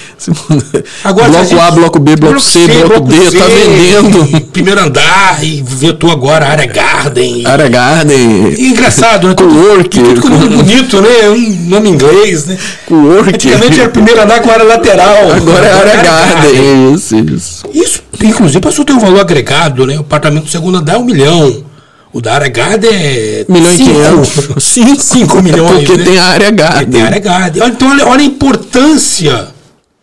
Agora, 1.03 1.29
bloco 1.31 1.45
gente, 1.45 1.61
A, 1.61 1.71
bloco 1.71 1.99
B, 1.99 2.17
bloco, 2.17 2.41
C, 2.41 2.67
bloco, 2.87 3.09
D, 3.09 3.31
C, 3.31 3.39
tá 3.39 3.45
vendendo. 3.45 4.41
Primeiro 4.53 4.81
andar 4.81 5.43
e 5.43 5.63
vetou 5.67 6.11
agora 6.11 6.47
a 6.47 6.51
área 6.51 6.67
Garden. 6.67 7.45
Área 7.47 7.69
Garden. 7.69 8.55
E, 8.57 8.69
engraçado, 8.69 9.29
né? 9.29 9.35
Co-work. 9.35 9.89
Tudo, 9.89 10.21
tudo 10.21 10.23
com 10.23 10.57
bonito, 10.57 11.01
né? 11.01 11.29
Um 11.29 11.71
nome 11.71 11.89
inglês, 11.91 12.47
né? 12.47 12.57
Co-work. 12.87 13.31
Antigamente 13.31 13.81
era 13.81 13.89
primeiro 13.89 14.23
andar 14.23 14.41
com 14.43 14.51
área 14.51 14.65
lateral. 14.65 15.33
Agora 15.33 15.67
é 15.67 15.73
área 15.73 15.97
Garden. 15.97 16.53
Garden. 16.53 16.95
Isso, 16.95 17.17
isso. 17.17 17.63
Isso, 17.73 18.03
inclusive, 18.23 18.61
passou 18.61 18.83
a 18.83 18.87
ter 18.87 18.93
um 18.93 19.01
valor 19.01 19.21
agregado, 19.21 19.87
né? 19.87 19.97
O 19.97 20.03
apartamento 20.03 20.45
do 20.45 20.51
segundo 20.51 20.79
andar 20.79 20.95
é 20.95 20.99
um 20.99 21.05
milhão. 21.05 21.65
O 22.13 22.21
da 22.21 22.35
área 22.35 22.49
Garden 22.49 22.91
é. 22.93 23.47
Milhão 23.49 23.71
cinco, 23.73 23.91
e 23.91 23.95
quinhentos. 23.95 24.65
Cinco 25.05 25.43
milhões. 25.43 25.79
Porque 25.79 25.97
né? 25.97 26.05
tem 26.05 26.19
a 26.19 26.25
área 26.25 26.51
Garden. 26.51 26.91
Tem 26.91 27.03
a 27.03 27.07
área 27.07 27.19
Garden. 27.19 27.63
Então, 27.67 27.91
olha, 27.91 28.07
olha 28.07 28.21
a 28.21 28.25
importância 28.25 29.49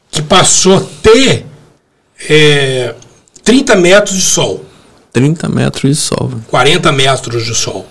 que 0.10 0.22
passou 0.22 0.78
a 0.78 0.82
ter 1.04 1.46
é, 2.28 2.96
30 3.44 3.76
metros 3.76 4.16
de 4.16 4.24
sol. 4.24 4.66
30 5.14 5.50
metros 5.50 5.82
de 5.84 5.96
sol. 5.96 6.32
40 6.48 6.92
metros 6.92 7.46
de 7.46 7.54
sol. 7.54 7.86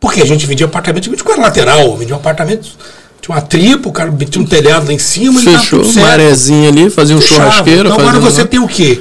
Porque 0.00 0.20
a 0.20 0.26
gente 0.26 0.46
vendia 0.46 0.66
apartamento 0.66 1.08
de 1.10 1.24
quadra 1.24 1.42
lateral, 1.42 1.96
vendia 1.96 2.14
um 2.14 2.18
apartamento. 2.18 2.68
Tinha 3.20 3.34
uma 3.34 3.42
tripa, 3.42 3.88
o 3.88 3.92
cara 3.92 4.12
tinha 4.30 4.44
um 4.44 4.46
telhado 4.46 4.86
lá 4.86 4.92
em 4.92 4.98
cima. 4.98 5.40
Fechou, 5.40 5.82
uma 5.82 6.08
arezinha 6.08 6.68
ali, 6.68 6.90
fazia 6.90 7.16
um 7.16 7.20
Fechava. 7.20 7.50
churrasqueiro. 7.50 7.88
Então 7.88 8.00
agora 8.00 8.20
você 8.20 8.44
tem 8.44 8.60
o 8.60 8.68
quê? 8.68 9.00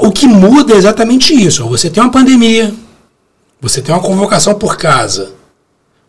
O 0.00 0.10
que 0.10 0.26
muda 0.26 0.74
é 0.74 0.76
exatamente 0.76 1.32
isso. 1.32 1.64
Você 1.68 1.88
tem 1.88 2.02
uma 2.02 2.10
pandemia, 2.10 2.74
você 3.64 3.80
tem 3.80 3.94
uma 3.94 4.00
convocação 4.02 4.54
por 4.54 4.76
casa, 4.76 5.32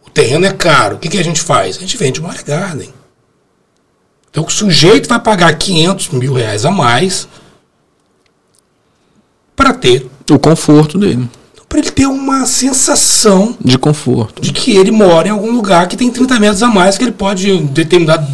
o 0.05 0.09
terreno 0.09 0.45
é 0.45 0.51
caro. 0.51 0.97
O 0.97 0.99
que, 0.99 1.07
que 1.07 1.17
a 1.17 1.23
gente 1.23 1.41
faz? 1.41 1.77
A 1.77 1.79
gente 1.79 1.95
vende 1.95 2.19
uma 2.19 2.29
área 2.29 2.43
garden. 2.43 2.93
Então 4.29 4.43
o 4.43 4.49
sujeito 4.49 5.07
vai 5.07 5.19
pagar 5.19 5.57
500 5.57 6.09
mil 6.09 6.33
reais 6.33 6.65
a 6.65 6.71
mais 6.71 7.29
para 9.55 9.73
ter 9.73 10.05
o 10.29 10.37
conforto 10.37 10.97
dele. 10.97 11.29
Para 11.69 11.79
ele 11.79 11.91
ter 11.91 12.05
uma 12.05 12.45
sensação 12.45 13.57
de 13.63 13.77
conforto. 13.77 14.41
De 14.41 14.51
que 14.51 14.75
ele 14.75 14.91
mora 14.91 15.29
em 15.29 15.31
algum 15.31 15.51
lugar 15.51 15.87
que 15.87 15.95
tem 15.95 16.11
30 16.11 16.39
metros 16.39 16.61
a 16.61 16.67
mais, 16.67 16.97
que 16.97 17.05
ele 17.05 17.13
pode, 17.13 17.49
em 17.49 17.65
determinado 17.65 18.27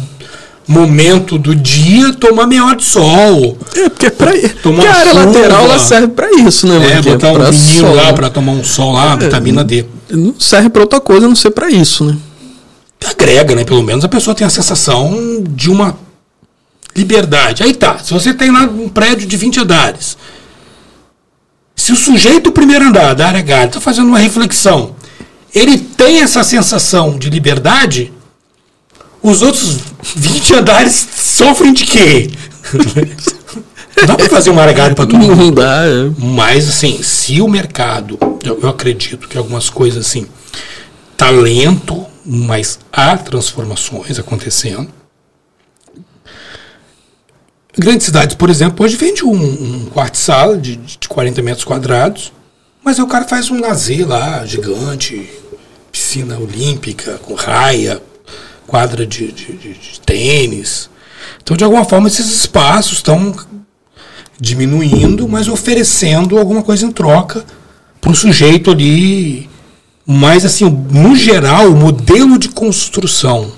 momento 0.66 1.38
do 1.38 1.54
dia 1.54 2.12
tomar 2.14 2.46
meia 2.46 2.64
hora 2.64 2.76
de 2.76 2.84
sol. 2.84 3.58
É, 3.76 3.88
porque 3.88 4.06
é 4.06 4.10
pra 4.10 4.32
Tomar 4.62 4.86
a 4.86 4.94
área 4.94 5.12
lateral 5.12 5.64
ela 5.64 5.78
serve 5.78 6.08
pra 6.08 6.30
isso, 6.32 6.66
né? 6.66 6.92
É, 6.92 7.02
botar 7.02 7.32
um 7.32 7.50
menino 7.50 7.94
lá 7.94 8.12
pra 8.12 8.30
tomar 8.30 8.52
um 8.52 8.64
sol 8.64 8.92
lá, 8.92 9.14
é, 9.14 9.16
vitamina 9.16 9.64
D. 9.64 9.84
Não 10.10 10.34
serve 10.38 10.68
pra 10.68 10.82
outra 10.82 11.00
coisa 11.00 11.26
a 11.26 11.28
não 11.28 11.36
ser 11.36 11.50
pra 11.50 11.70
isso, 11.70 12.04
né? 12.04 12.16
Agrega, 13.04 13.54
né? 13.54 13.64
Pelo 13.64 13.82
menos 13.82 14.04
a 14.04 14.08
pessoa 14.08 14.34
tem 14.34 14.46
a 14.46 14.50
sensação 14.50 15.42
de 15.50 15.70
uma 15.70 15.96
liberdade. 16.94 17.62
Aí 17.62 17.74
tá, 17.74 17.98
se 17.98 18.12
você 18.12 18.32
tem 18.32 18.50
lá 18.50 18.62
um 18.62 18.88
prédio 18.88 19.26
de 19.26 19.36
20 19.36 19.60
andares, 19.60 20.16
se 21.74 21.92
o 21.92 21.96
sujeito 21.96 22.44
do 22.44 22.52
primeiro 22.52 22.86
andar, 22.86 23.14
da 23.14 23.26
área 23.26 23.40
H, 23.40 23.64
está 23.64 23.80
fazendo 23.80 24.08
uma 24.08 24.18
reflexão, 24.18 24.94
ele 25.54 25.78
tem 25.78 26.20
essa 26.20 26.44
sensação 26.44 27.18
de 27.18 27.28
liberdade, 27.28 28.12
os 29.22 29.42
outros 29.42 29.78
20 30.16 30.54
andares 30.54 31.08
sofrem 31.14 31.72
de 31.72 31.84
quê? 31.84 32.30
Não 33.96 34.06
dá 34.06 34.16
para 34.16 34.28
fazer 34.28 34.50
uma 34.50 34.62
área 34.62 34.74
para 34.74 35.06
todo 35.06 35.18
mundo. 35.18 35.36
Não 35.36 35.50
dá, 35.52 35.84
é. 35.84 36.10
Mas, 36.18 36.68
assim, 36.68 37.02
se 37.02 37.40
o 37.40 37.48
mercado, 37.48 38.18
eu, 38.42 38.58
eu 38.60 38.68
acredito 38.68 39.28
que 39.28 39.38
algumas 39.38 39.70
coisas 39.70 40.06
assim, 40.06 40.26
tá 41.16 41.30
lento, 41.30 42.04
mas 42.24 42.78
há 42.90 43.16
transformações 43.16 44.18
acontecendo 44.18 44.88
Grandes 47.76 48.04
cidades, 48.04 48.36
por 48.36 48.50
exemplo, 48.50 48.84
hoje 48.84 48.96
vende 48.96 49.24
um, 49.24 49.32
um 49.32 49.86
quarto-sala 49.86 50.58
de, 50.58 50.76
de 50.76 51.08
40 51.08 51.40
metros 51.40 51.64
quadrados, 51.64 52.30
mas 52.84 52.98
aí 52.98 53.04
o 53.04 53.08
cara 53.08 53.26
faz 53.26 53.50
um 53.50 53.60
lazer 53.60 54.06
lá, 54.06 54.44
gigante, 54.44 55.30
piscina 55.90 56.38
olímpica, 56.38 57.18
com 57.22 57.32
raia, 57.32 58.02
quadra 58.72 59.06
de, 59.06 59.30
de, 59.30 59.52
de, 59.52 59.74
de 59.74 60.00
tênis. 60.00 60.88
Então, 61.42 61.54
de 61.54 61.62
alguma 61.62 61.84
forma, 61.84 62.08
esses 62.08 62.26
espaços 62.30 62.94
estão 62.94 63.36
diminuindo, 64.40 65.28
mas 65.28 65.46
oferecendo 65.46 66.38
alguma 66.38 66.62
coisa 66.62 66.86
em 66.86 66.90
troca 66.90 67.44
para 68.00 68.10
o 68.10 68.14
sujeito 68.14 68.70
ali. 68.70 69.46
Mas, 70.06 70.46
assim, 70.46 70.64
no 70.90 71.14
geral, 71.14 71.68
o 71.68 71.76
modelo 71.76 72.38
de 72.38 72.48
construção 72.48 73.52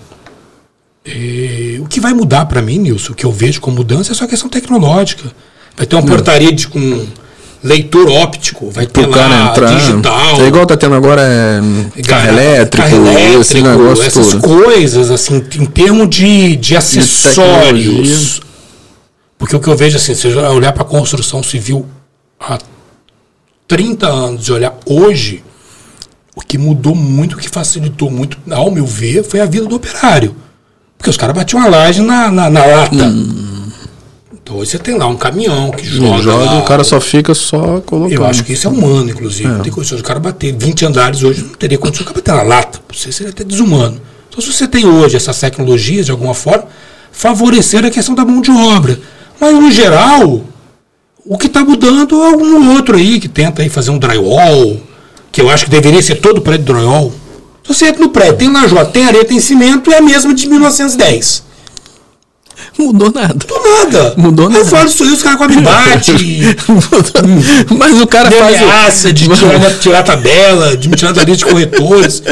é, 1.07 1.77
o 1.81 1.87
que 1.87 2.01
vai 2.01 2.15
mudar 2.15 2.47
para 2.47 2.63
mim, 2.63 2.79
Nilson, 2.79 3.13
o 3.13 3.15
que 3.15 3.27
eu 3.27 3.31
vejo 3.31 3.61
como 3.61 3.77
mudança 3.77 4.13
é 4.13 4.15
só 4.15 4.27
questão 4.27 4.49
tecnológica. 4.49 5.31
Vai 5.77 5.87
ter 5.87 5.95
uma 5.97 6.07
portaria 6.07 6.51
de, 6.51 6.67
com 6.67 7.07
leitor 7.65 8.11
óptico, 8.11 8.71
vai 8.71 8.87
ter 8.87 9.07
lá 9.07 9.51
entrar. 9.51 9.75
digital. 9.75 10.43
É 10.43 10.47
igual 10.47 10.67
tá 10.67 10.77
tendo 10.77 10.95
agora 10.95 11.23
é, 11.23 11.61
carro, 12.03 12.29
elétrico, 12.29 12.89
carro 12.89 13.07
elétrico, 13.09 13.41
esse 13.41 13.63
negócio 13.63 14.05
essas 14.05 14.35
coisas, 14.35 15.11
assim, 15.11 15.37
em 15.37 15.65
termos 15.65 16.11
de, 16.11 16.57
de 16.57 16.77
acessórios. 16.77 18.35
De 18.35 18.43
Porque 19.39 19.57
o 19.57 19.61
que 19.61 19.69
eu 19.69 19.77
vejo, 19.77 19.97
assim, 19.97 20.15
se 20.15 20.29
eu 20.29 20.39
olhar 20.53 20.73
para 20.73 20.83
a 20.83 20.87
construção 20.87 21.43
civil 21.43 21.87
há 22.39 22.59
30 23.67 24.07
anos 24.07 24.47
e 24.47 24.53
olhar 24.53 24.79
hoje, 24.85 25.43
o 26.37 26.43
que 26.43 26.59
mudou 26.59 26.95
muito, 26.95 27.35
o 27.35 27.39
que 27.39 27.49
facilitou 27.49 28.11
muito, 28.11 28.37
ao 28.51 28.71
meu 28.71 28.85
ver, 28.85 29.25
foi 29.25 29.41
a 29.41 29.47
vida 29.47 29.65
do 29.65 29.77
operário. 29.77 30.37
Porque 30.99 31.09
os 31.09 31.17
caras 31.17 31.35
batiam 31.35 31.63
a 31.63 31.67
laje 31.67 32.03
na, 32.03 32.31
na, 32.31 32.51
na 32.51 32.67
lata. 32.67 33.07
Hum. 33.07 33.64
Então 34.45 34.59
hoje 34.59 34.73
você 34.73 34.79
tem 34.79 34.99
lá 34.99 35.07
um 35.07 35.17
caminhão 35.17 35.71
que 35.71 35.87
joga. 35.87 36.23
joga 36.23 36.45
lá, 36.45 36.59
o 36.59 36.65
cara 36.65 36.85
só 36.85 37.01
fica 37.01 37.35
só 37.35 37.81
colocando. 37.81 38.13
Eu 38.13 38.27
acho 38.27 38.45
que 38.45 38.53
isso 38.53 38.69
é 38.69 38.71
humano, 38.71 39.09
inclusive. 39.09 39.49
É. 39.49 39.53
Não 39.53 39.63
tem 39.63 39.73
condições 39.73 40.03
do 40.03 40.05
cara 40.05 40.21
bater 40.21 40.55
20 40.55 40.85
andares 40.85 41.23
hoje, 41.23 41.43
não 41.43 41.55
teria 41.55 41.79
condições 41.79 42.07
de 42.09 42.13
bater 42.13 42.35
na 42.35 42.43
lata. 42.43 42.79
Você 42.93 43.11
seria 43.11 43.33
até 43.33 43.43
desumano. 43.43 43.99
Então, 44.29 44.43
se 44.43 44.53
você 44.53 44.69
tem 44.69 44.85
hoje 44.85 45.17
essas 45.17 45.41
tecnologias, 45.41 46.05
de 46.05 46.13
alguma 46.13 46.35
forma, 46.35 46.67
favorecer 47.11 47.87
a 47.87 47.91
questão 47.91 48.15
da 48.15 48.23
mão 48.23 48.43
de 48.43 48.51
obra. 48.51 49.01
Mas, 49.41 49.55
no 49.55 49.71
geral, 49.71 50.45
o 51.25 51.39
que 51.39 51.47
está 51.47 51.65
mudando 51.65 52.23
é 52.23 52.27
algum 52.27 52.77
outro 52.77 52.99
aí 52.99 53.19
que 53.19 53.29
tenta 53.29 53.63
aí 53.63 53.71
fazer 53.71 53.93
um 53.93 53.99
drywall, 53.99 54.79
que 55.33 55.41
eu 55.41 55.49
acho 55.49 55.65
que 55.65 55.71
deveria 55.71 56.03
ser 56.03 56.17
todo 56.17 56.43
prédio 56.43 56.67
drywall. 56.67 57.15
Você 57.67 57.87
entra 57.87 58.03
no 58.03 58.11
prédio, 58.11 58.37
tem 58.37 58.53
lajota, 58.53 58.91
tem 58.91 59.07
areia, 59.07 59.25
tem 59.25 59.41
cimento, 59.41 59.91
é 59.91 59.97
a 59.97 60.03
mesma 60.03 60.35
de 60.35 60.47
1910. 60.47 61.54
Mudou 62.79 63.13
nada. 63.13 63.35
Mudou 63.35 63.79
nada. 63.79 64.15
Mudou 64.17 64.49
nada. 64.49 64.61
Eu 64.61 64.67
falo 64.67 64.87
isso 64.87 65.05
aí, 65.05 65.11
os 65.11 65.23
caras 65.23 65.39
comem 65.39 65.61
bate. 65.61 66.13
Mas 67.77 68.01
o 68.01 68.07
cara 68.07 68.29
de 68.29 68.37
faz. 68.37 68.57
ameaça 68.57 69.13
de 69.13 69.29
tirar, 69.29 69.79
tirar 69.79 70.03
tabela, 70.03 70.77
de 70.77 70.89
me 70.89 70.97
tirar 70.97 71.13
da 71.13 71.23
lista 71.23 71.47
de 71.47 71.53
corretores. 71.53 72.23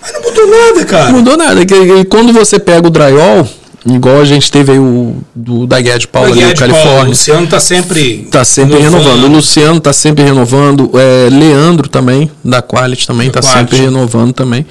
Mas 0.00 0.12
não 0.12 0.22
mudou 0.22 0.46
nada, 0.46 0.84
cara. 0.84 1.10
Mudou 1.10 1.36
nada. 1.36 1.60
Quando 2.08 2.32
você 2.32 2.58
pega 2.58 2.86
o 2.86 2.90
drywall, 2.90 3.48
Igual 3.86 4.20
a 4.20 4.24
gente 4.24 4.50
teve 4.50 4.72
aí 4.72 4.78
o 4.78 5.16
do, 5.34 5.66
da 5.66 5.80
Guia 5.80 5.98
de 5.98 6.06
Paulo 6.06 6.32
ali 6.32 6.44
no 6.44 6.54
Califórnia. 6.54 7.04
o 7.04 7.08
Luciano 7.08 7.44
está 7.44 7.60
sempre. 7.60 8.22
Está 8.24 8.44
sempre 8.44 8.76
renovando. 8.76 9.04
renovando. 9.04 9.24
O 9.24 9.36
Luciano 9.36 9.78
está 9.78 9.92
sempre 9.92 10.24
renovando. 10.24 10.90
É, 10.94 11.30
Leandro 11.30 11.88
também, 11.88 12.30
da 12.44 12.60
Quality 12.60 13.06
também, 13.06 13.28
está 13.28 13.40
sempre 13.40 13.78
renovando 13.78 14.32
também. 14.32 14.66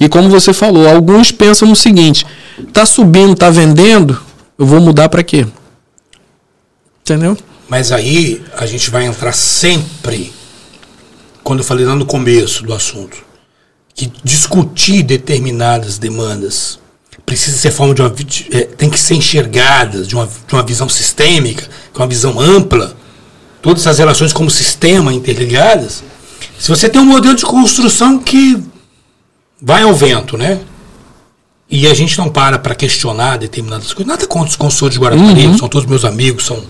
E 0.00 0.08
como 0.08 0.28
você 0.28 0.52
falou, 0.52 0.88
alguns 0.88 1.30
pensam 1.30 1.68
no 1.68 1.76
seguinte: 1.76 2.26
tá 2.72 2.86
subindo, 2.86 3.34
tá 3.34 3.50
vendendo, 3.50 4.18
eu 4.58 4.66
vou 4.66 4.80
mudar 4.80 5.08
para 5.08 5.22
quê? 5.22 5.46
Entendeu? 7.02 7.36
Mas 7.68 7.92
aí 7.92 8.42
a 8.56 8.66
gente 8.66 8.90
vai 8.90 9.04
entrar 9.04 9.32
sempre, 9.32 10.32
quando 11.42 11.60
eu 11.60 11.64
falei 11.64 11.84
lá 11.84 11.94
no 11.94 12.06
começo 12.06 12.62
do 12.62 12.72
assunto, 12.72 13.24
que 13.94 14.12
discutir 14.22 15.02
determinadas 15.02 15.98
demandas 15.98 16.78
precisa 17.24 17.56
ser 17.56 17.72
forma 17.72 17.94
de 17.94 18.02
uma 18.02 18.14
é, 18.52 18.60
tem 18.62 18.88
que 18.88 18.98
ser 19.00 19.14
enxergadas 19.14 20.06
de 20.06 20.14
uma, 20.14 20.26
de 20.26 20.54
uma 20.54 20.62
visão 20.62 20.88
sistêmica, 20.88 21.68
com 21.92 22.00
uma 22.00 22.08
visão 22.08 22.38
ampla, 22.38 22.96
todas 23.60 23.86
as 23.86 23.98
relações 23.98 24.32
como 24.32 24.48
sistema 24.48 25.12
interligadas. 25.12 26.04
Se 26.58 26.68
você 26.68 26.88
tem 26.88 27.00
um 27.00 27.06
modelo 27.06 27.34
de 27.34 27.44
construção 27.44 28.18
que 28.18 28.62
vai 29.60 29.82
ao 29.82 29.94
vento, 29.94 30.38
né? 30.38 30.60
E 31.68 31.86
a 31.88 31.94
gente 31.94 32.16
não 32.18 32.28
para 32.28 32.58
para 32.58 32.74
questionar 32.74 33.38
determinadas 33.38 33.92
coisas. 33.92 34.06
Nada 34.06 34.26
contra 34.26 34.50
os 34.50 34.56
consultores 34.56 34.94
de 34.94 35.00
Guarapari, 35.00 35.46
uhum. 35.46 35.58
são 35.58 35.68
todos 35.68 35.88
meus 35.88 36.04
amigos, 36.04 36.46
são 36.46 36.62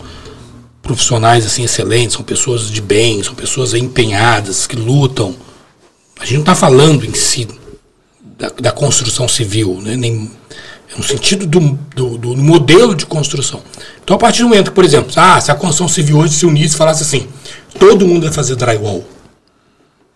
profissionais 0.83 1.45
assim 1.45 1.65
excelentes, 1.65 2.15
são 2.15 2.25
pessoas 2.25 2.71
de 2.71 2.81
bem, 2.81 3.23
são 3.23 3.35
pessoas 3.35 3.75
empenhadas, 3.75 4.67
que 4.67 4.77
lutam. 4.77 5.35
A 6.19 6.25
gente 6.25 6.35
não 6.35 6.41
está 6.41 6.55
falando 6.55 7.05
em 7.05 7.13
si 7.13 7.47
da, 8.39 8.51
da 8.59 8.73
construção 8.73 9.29
civil, 9.29 9.81
né? 9.83 9.97
Nem, 9.97 10.31
no 10.97 11.03
sentido 11.03 11.47
do, 11.47 11.61
do, 11.95 12.17
do, 12.17 12.37
modelo 12.37 12.95
de 12.95 13.05
construção. 13.05 13.63
Então, 14.03 14.17
a 14.17 14.19
partir 14.19 14.43
do 14.43 14.49
momento 14.49 14.71
que, 14.71 14.75
por 14.75 14.85
exemplo, 14.85 15.13
ah, 15.17 15.39
se 15.41 15.51
a 15.51 15.55
construção 15.55 15.89
civil 15.89 16.19
hoje 16.19 16.35
se 16.35 16.47
unisse 16.47 16.75
e 16.75 16.79
falasse 16.79 17.03
assim, 17.03 17.29
todo 17.79 18.07
mundo 18.07 18.23
vai 18.23 18.33
fazer 18.33 18.57
drywall, 18.57 19.05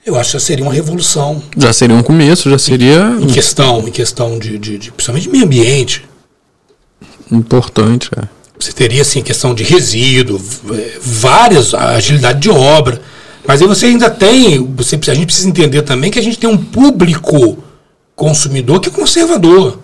eu 0.05 0.17
acho 0.17 0.31
que 0.31 0.39
já 0.39 0.41
seria 0.41 0.65
uma 0.65 0.73
revolução. 0.73 1.43
Já 1.57 1.73
seria 1.73 1.95
um 1.95 2.03
começo, 2.03 2.51
já 2.51 2.59
seria. 2.59 3.17
Em, 3.21 3.27
questão, 3.27 3.87
em 3.87 3.91
questão 3.91 4.39
de, 4.39 4.59
de, 4.59 4.79
de, 4.79 4.93
principalmente 4.93 5.25
de 5.25 5.31
meio 5.31 5.45
ambiente. 5.45 6.05
Importante, 7.31 8.11
é. 8.17 8.29
Você 8.59 8.73
teria, 8.73 9.03
assim, 9.03 9.23
questão 9.23 9.55
de 9.55 9.63
resíduo, 9.63 10.41
várias, 11.01 11.73
agilidade 11.73 12.41
de 12.41 12.51
obra. 12.51 13.01
Mas 13.47 13.63
aí 13.63 13.69
você 13.69 13.87
ainda 13.87 14.11
tem, 14.11 14.63
você, 14.75 14.97
a 15.09 15.15
gente 15.15 15.27
precisa 15.27 15.49
entender 15.49 15.83
também 15.83 16.11
que 16.11 16.19
a 16.19 16.23
gente 16.23 16.39
tem 16.39 16.49
um 16.49 16.59
público 16.59 17.59
consumidor 18.15 18.81
que 18.81 18.89
é 18.89 18.93
conservador. 18.93 19.79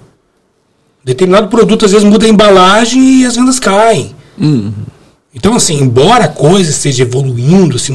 Determinado 1.02 1.48
produto 1.48 1.86
às 1.86 1.92
vezes 1.92 2.06
muda 2.06 2.26
a 2.26 2.28
embalagem 2.28 3.20
e 3.20 3.26
as 3.26 3.36
vendas 3.36 3.58
caem. 3.58 4.14
Uhum. 4.38 4.72
Então, 5.34 5.54
assim, 5.54 5.80
embora 5.80 6.24
a 6.24 6.28
coisa 6.28 6.70
esteja 6.70 7.02
evoluindo 7.02 7.76
assim, 7.76 7.92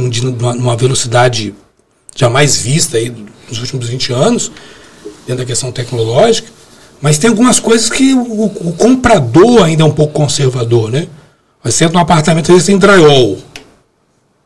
numa 0.57 0.76
velocidade 0.76 1.53
jamais 2.16 2.57
vista 2.57 2.97
aí 2.97 3.14
nos 3.49 3.59
últimos 3.59 3.88
20 3.89 4.14
anos, 4.14 4.51
dentro 5.28 5.43
da 5.43 5.45
questão 5.45 5.72
tecnológica, 5.72 6.49
mas 7.01 7.18
tem 7.18 7.30
algumas 7.30 7.59
coisas 7.59 7.89
que 7.89 8.14
o, 8.14 8.45
o 8.45 8.74
comprador 8.78 9.64
ainda 9.64 9.84
é 9.84 9.86
um 9.86 9.91
pouco 9.91 10.14
conservador, 10.14 10.91
né? 10.91 11.07
Você 11.64 11.84
entra 11.84 11.95
num 11.95 12.01
apartamento, 12.01 12.45
às 12.45 12.53
vezes 12.53 12.66
tem 12.66 12.78
drywall. 12.78 13.38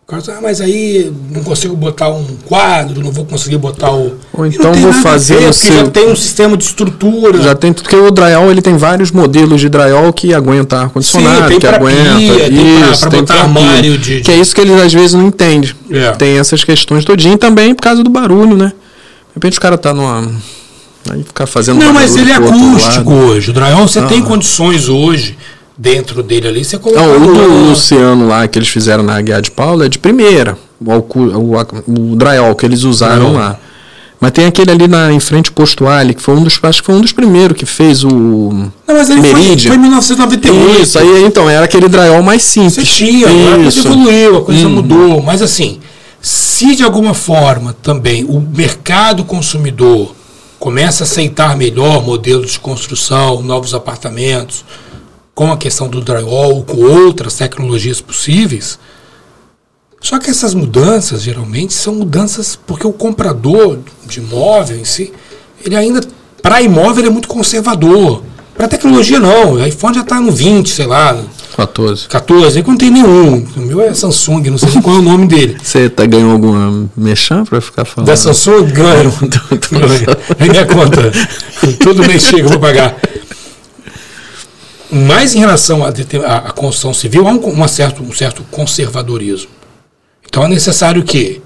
O 0.07 0.11
cara 0.11 0.21
ah, 0.37 0.39
mas 0.39 0.61
aí 0.61 1.11
não 1.31 1.43
consigo 1.43 1.75
botar 1.75 2.09
um 2.09 2.23
quadro, 2.45 3.03
não 3.03 3.11
vou 3.11 3.25
conseguir 3.25 3.57
botar 3.57 3.91
o. 3.91 4.15
Ou 4.33 4.45
então 4.45 4.71
vou 4.71 4.93
fazer. 4.93 5.39
Ver, 5.39 5.51
porque 5.51 5.73
já 5.73 5.89
tem 5.89 6.11
um 6.11 6.15
sistema 6.15 6.55
de 6.55 6.63
estrutura. 6.63 7.41
Já 7.41 7.55
tem 7.55 7.73
tudo 7.73 7.89
que 7.89 7.95
o 7.95 8.11
drywall 8.11 8.51
ele 8.51 8.61
tem 8.61 8.77
vários 8.77 9.09
modelos 9.09 9.59
de 9.59 9.67
drywall 9.67 10.13
que 10.13 10.31
aguenta 10.31 10.81
ar 10.81 10.89
condicionado, 10.89 11.59
que 11.59 11.65
aguenta. 11.65 12.17
Pia, 12.17 12.91
isso, 12.91 13.09
tem 13.09 13.19
botar 13.21 13.41
armário 13.41 13.97
de, 13.97 14.17
de, 14.17 14.21
Que 14.21 14.29
é 14.29 14.35
isso 14.35 14.53
que 14.53 14.61
eles 14.61 14.79
às 14.79 14.93
vezes 14.93 15.15
não 15.15 15.25
entendem. 15.25 15.71
É. 15.89 16.11
Tem 16.11 16.37
essas 16.37 16.63
questões 16.63 17.03
todinho 17.03 17.33
e 17.33 17.37
também 17.37 17.73
por 17.73 17.81
causa 17.81 18.03
do 18.03 18.09
barulho, 18.11 18.55
né? 18.55 18.67
De 18.67 19.33
repente 19.33 19.57
o 19.57 19.61
cara 19.61 19.75
tá 19.75 19.91
numa. 19.91 20.31
Aí 21.09 21.23
ficar 21.23 21.47
fazendo. 21.47 21.79
Não, 21.79 21.91
mas 21.91 22.15
ele 22.15 22.29
é 22.29 22.35
acústico 22.35 23.11
hoje. 23.11 23.49
O 23.49 23.53
drywall 23.53 23.87
você 23.87 23.97
ah. 23.97 24.05
tem 24.05 24.21
condições 24.21 24.87
hoje 24.87 25.35
dentro 25.77 26.23
dele 26.23 26.47
ali, 26.47 26.63
você 26.63 26.77
coloca. 26.77 27.01
Não, 27.01 27.15
o 27.17 27.33
do 27.33 27.69
Luciano 27.69 28.27
lá 28.27 28.47
que 28.47 28.57
eles 28.57 28.69
fizeram 28.69 29.03
na 29.03 29.19
Guia 29.21 29.41
de 29.41 29.51
Paula 29.51 29.85
é 29.85 29.89
de 29.89 29.99
primeira. 29.99 30.57
O, 30.79 30.91
o, 30.93 31.55
o, 31.87 32.15
drywall 32.15 32.55
que 32.55 32.65
eles 32.65 32.83
usaram 32.83 33.33
lá. 33.33 33.57
Mas 34.19 34.31
tem 34.31 34.45
aquele 34.45 34.71
ali 34.71 34.87
na, 34.87 35.11
em 35.11 35.19
frente 35.19 35.51
posto 35.51 35.87
Ali, 35.87 36.13
que 36.13 36.21
foi 36.21 36.35
um 36.35 36.43
dos, 36.43 36.59
acho 36.63 36.81
que 36.81 36.85
foi 36.85 36.95
um 36.95 37.01
dos 37.01 37.11
primeiros 37.11 37.57
que 37.57 37.65
fez 37.65 38.03
o. 38.03 38.09
Não, 38.09 38.71
mas 38.87 39.09
ele 39.09 39.21
foi, 39.21 39.57
foi 39.57 39.75
em 39.75 39.79
1998. 39.79 40.81
Isso, 40.81 40.99
aí 40.99 41.23
então, 41.23 41.49
era 41.49 41.65
aquele 41.65 41.87
drywall 41.87 42.23
mais 42.23 42.43
simples. 42.43 42.73
Você 42.73 42.83
tinha, 42.83 43.27
a 43.27 43.55
coisa 43.57 43.79
evoluiu, 43.79 44.37
a 44.37 44.41
coisa 44.41 44.67
hum. 44.67 44.71
mudou. 44.71 45.21
Mas 45.21 45.41
assim, 45.41 45.79
se 46.21 46.75
de 46.75 46.83
alguma 46.83 47.13
forma 47.13 47.75
também 47.83 48.23
o 48.23 48.39
mercado 48.39 49.23
consumidor 49.23 50.15
começa 50.57 51.03
a 51.03 51.05
aceitar 51.05 51.55
melhor 51.55 52.03
modelos 52.03 52.53
de 52.53 52.59
construção, 52.59 53.43
novos 53.43 53.75
apartamentos, 53.75 54.65
com 55.35 55.51
a 55.51 55.57
questão 55.57 55.87
do 55.87 56.01
drywall, 56.01 56.63
com 56.63 56.77
outras 56.77 57.35
tecnologias 57.35 58.01
possíveis, 58.01 58.79
só 60.05 60.19
que 60.19 60.29
essas 60.29 60.53
mudanças, 60.53 61.23
geralmente, 61.23 61.73
são 61.73 61.95
mudanças 61.95 62.55
porque 62.55 62.85
o 62.85 62.93
comprador 62.93 63.79
de 64.05 64.19
imóvel 64.19 64.77
em 64.77 64.85
si, 64.85 65.11
ele 65.65 65.75
ainda, 65.75 65.99
para 66.43 66.61
imóvel, 66.61 66.99
ele 66.99 67.07
é 67.07 67.11
muito 67.11 67.27
conservador. 67.27 68.21
Para 68.55 68.67
tecnologia, 68.67 69.19
não. 69.19 69.53
O 69.53 69.65
iPhone 69.65 69.95
já 69.95 70.01
está 70.01 70.21
no 70.21 70.31
20, 70.31 70.69
sei 70.69 70.85
lá. 70.85 71.17
14. 71.55 72.07
14. 72.07 72.59
Aí 72.59 72.63
não 72.67 72.77
tem 72.77 72.91
nenhum. 72.91 73.47
O 73.57 73.61
meu 73.61 73.81
é 73.81 73.93
Samsung, 73.95 74.51
não 74.51 74.59
sei 74.59 74.79
qual 74.79 74.97
é 74.97 74.99
o 74.99 75.01
nome 75.01 75.27
dele. 75.27 75.57
Você 75.61 75.89
tá, 75.89 76.05
ganhou 76.05 76.33
alguma 76.33 76.87
mexã 76.95 77.43
para 77.43 77.59
ficar 77.59 77.83
falando? 77.83 78.07
Da 78.07 78.15
Samsung, 78.15 78.65
ganho. 78.67 79.11
Aí 80.39 80.49
minha 80.49 80.67
conta. 80.67 81.11
Todo 81.83 82.05
mês 82.05 82.21
chega, 82.21 82.47
vou 82.47 82.59
pagar. 82.59 82.95
Mas 84.95 85.35
em 85.35 85.39
relação 85.39 85.83
à, 85.83 86.51
construção 86.53 86.93
civil, 86.93 87.27
há 87.27 87.31
um, 87.31 87.37
uma 87.37 87.67
certo, 87.67 88.01
um 88.01 88.13
certo 88.13 88.45
conservadorismo. 88.49 89.49
Então 90.25 90.45
é 90.45 90.47
necessário 90.47 91.03
que, 91.03 91.41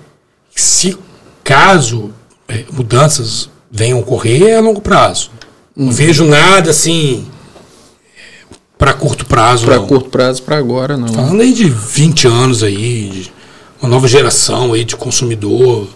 se 0.56 0.96
caso 1.44 2.12
é, 2.48 2.64
mudanças 2.72 3.50
venham 3.72 3.98
a 3.98 4.02
ocorrer, 4.02 4.44
é 4.44 4.58
a 4.58 4.62
longo 4.62 4.82
prazo. 4.82 5.32
Uhum. 5.76 5.86
Não 5.88 5.92
vejo 5.92 6.26
nada 6.26 6.70
assim 6.70 7.26
para 8.78 8.94
curto 8.94 9.26
prazo. 9.26 9.66
Para 9.66 9.80
curto 9.80 10.10
prazo, 10.12 10.44
para 10.44 10.58
agora, 10.58 10.96
não. 10.96 11.08
Falando 11.08 11.42
aí 11.42 11.52
de 11.52 11.68
20 11.68 12.28
anos 12.28 12.62
aí, 12.62 13.10
de 13.10 13.34
uma 13.82 13.90
nova 13.90 14.08
geração 14.08 14.74
aí 14.74 14.86
de 14.86 14.96
consumidor. 14.96 15.88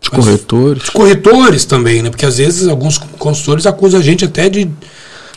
De 0.00 0.10
corretores. 0.10 0.82
De 0.82 0.90
corretores 0.90 1.64
também, 1.64 2.02
né? 2.02 2.10
Porque 2.10 2.26
às 2.26 2.38
vezes 2.38 2.66
alguns 2.66 2.98
consultores 2.98 3.66
acusam 3.66 4.00
a 4.00 4.02
gente 4.02 4.24
até 4.24 4.48
de 4.48 4.68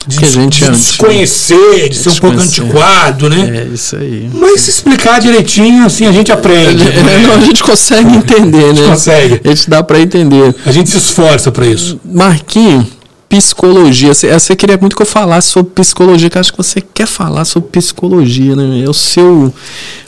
de, 0.08 0.18
que 0.18 0.26
a 0.26 0.30
gente 0.30 0.64
de 0.64 0.72
desconhecer, 0.72 1.90
de 1.90 1.98
ser 1.98 2.10
um 2.10 2.16
pouco 2.16 2.40
antiquado, 2.40 3.30
né? 3.30 3.66
É 3.70 3.74
isso 3.74 3.96
aí. 3.96 4.30
Mas 4.34 4.62
se 4.62 4.70
explicar 4.72 5.20
direitinho, 5.20 5.86
assim, 5.86 6.06
a 6.06 6.12
gente 6.12 6.32
aprende. 6.32 6.88
É, 6.88 7.04
né? 7.04 7.18
não, 7.28 7.36
a 7.36 7.40
gente 7.40 7.64
consegue 7.64 8.16
entender, 8.16 8.74
né? 8.74 8.88
consegue. 8.88 9.42
A 9.44 9.48
gente 9.50 9.70
dá 9.70 9.84
para 9.84 10.00
entender. 10.00 10.56
A 10.66 10.72
gente 10.72 10.90
se 10.90 10.98
esforça 10.98 11.52
para 11.52 11.66
isso. 11.66 12.00
Marquinhos, 12.04 12.88
psicologia. 13.30 14.14
Você, 14.14 14.32
você 14.32 14.56
queria 14.56 14.78
muito 14.78 14.96
que 14.96 15.02
eu 15.02 15.06
falasse 15.06 15.50
sobre 15.50 15.72
psicologia, 15.72 16.30
que 16.30 16.38
acho 16.38 16.52
que 16.52 16.58
você 16.58 16.82
quer 16.82 17.08
falar 17.08 17.46
sobre 17.46 17.70
psicologia, 17.70 18.56
né? 18.56 18.84
É 18.84 18.90
o 18.90 18.94
seu. 18.94 19.54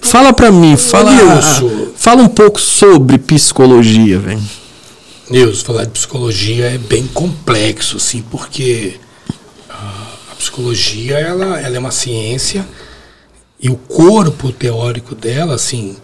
Fala 0.02 0.34
para 0.34 0.52
mim, 0.52 0.76
fala. 0.76 1.14
Nilson. 1.14 1.88
Fala 1.96 2.22
um 2.22 2.28
pouco 2.28 2.60
sobre 2.60 3.18
psicologia, 3.18 4.20
velho. 4.20 4.42
Nilson, 5.30 5.66
falar 5.66 5.86
de 5.86 5.92
psicologia 5.92 6.66
é 6.66 6.78
bem 6.78 7.08
complexo, 7.14 7.98
assim, 7.98 8.24
porque 8.30 8.96
psicologia 10.44 11.18
ela, 11.18 11.60
ela 11.60 11.76
é 11.76 11.80
uma 11.80 11.92
ciência 11.92 12.68
e 13.60 13.70
o 13.70 13.78
corpo 13.78 14.52
teórico 14.52 15.16
dela, 15.16 15.56
assim, 15.56 15.96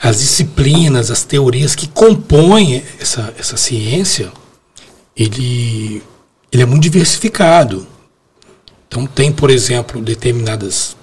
as 0.00 0.20
disciplinas, 0.20 1.10
as 1.10 1.24
teorias 1.24 1.74
que 1.74 1.86
compõem 1.86 2.82
essa, 2.98 3.34
essa 3.38 3.56
ciência, 3.58 4.32
ele, 5.14 6.02
ele 6.50 6.62
é 6.62 6.66
muito 6.66 6.84
diversificado. 6.84 7.86
Então 8.88 9.06
tem, 9.06 9.30
por 9.30 9.50
exemplo, 9.50 10.00
determinadas 10.00 10.96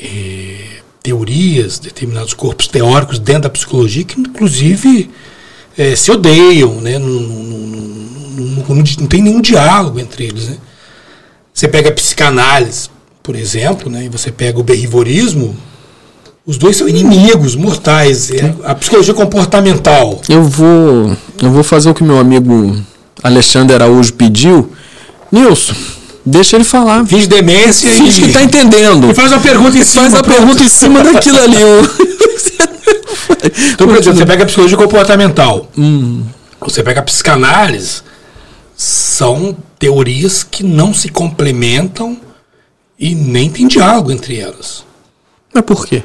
é, 0.00 0.80
teorias, 1.02 1.78
determinados 1.78 2.32
corpos 2.32 2.66
teóricos 2.66 3.18
dentro 3.18 3.42
da 3.42 3.50
psicologia 3.50 4.04
que 4.04 4.18
inclusive 4.18 5.10
é, 5.76 5.94
se 5.94 6.10
odeiam, 6.10 6.80
né? 6.80 6.98
Não, 6.98 7.08
não, 7.08 7.66
não, 8.68 8.76
não, 8.76 9.06
tem 9.06 9.20
nenhum 9.20 9.42
diálogo 9.42 10.00
entre 10.00 10.24
eles. 10.24 10.48
Né? 10.48 10.58
Você 11.58 11.66
pega 11.66 11.88
a 11.88 11.92
psicanálise, 11.92 12.88
por 13.20 13.34
exemplo, 13.34 13.90
né, 13.90 14.04
e 14.04 14.08
você 14.08 14.30
pega 14.30 14.60
o 14.60 14.62
berrivorismo, 14.62 15.56
os 16.46 16.56
dois 16.56 16.76
são 16.76 16.88
inimigos 16.88 17.56
mortais. 17.56 18.30
É 18.30 18.54
a 18.62 18.76
psicologia 18.76 19.12
comportamental. 19.12 20.22
Eu 20.28 20.44
vou, 20.44 21.16
eu 21.42 21.50
vou 21.50 21.64
fazer 21.64 21.90
o 21.90 21.94
que 21.94 22.04
meu 22.04 22.16
amigo 22.16 22.76
Alexandre 23.24 23.74
Araújo 23.74 24.12
pediu. 24.12 24.72
Nilson, 25.32 25.74
deixa 26.24 26.54
ele 26.54 26.62
falar. 26.62 27.04
Finge 27.04 27.26
demência 27.26 27.90
Finge 27.90 28.22
e... 28.22 28.26
que 28.28 28.32
tá 28.32 28.40
entendendo. 28.40 29.10
E 29.10 29.14
faz 29.14 29.32
uma 29.32 29.40
pergunta 29.40 29.76
em 29.76 29.84
cima. 29.84 30.02
Faz 30.02 30.14
a 30.14 30.22
pergunta 30.22 30.62
em 30.62 30.68
cima 30.68 31.02
daquilo 31.02 31.38
ali. 31.38 31.56
então, 33.72 33.88
por 33.88 33.96
exemplo, 33.96 34.16
você 34.16 34.26
pega 34.26 34.44
a 34.44 34.46
psicologia 34.46 34.76
comportamental. 34.78 35.68
Hum. 35.76 36.22
Você 36.60 36.84
pega 36.84 37.00
a 37.00 37.02
psicanálise. 37.02 38.02
São 38.76 39.56
teorias 39.78 40.42
que 40.42 40.62
não 40.62 40.92
se 40.92 41.08
complementam 41.08 42.18
e 42.98 43.14
nem 43.14 43.48
tem 43.48 43.68
diálogo 43.68 44.10
entre 44.10 44.38
elas. 44.38 44.84
Mas 45.54 45.64
por 45.64 45.86
quê? 45.86 46.02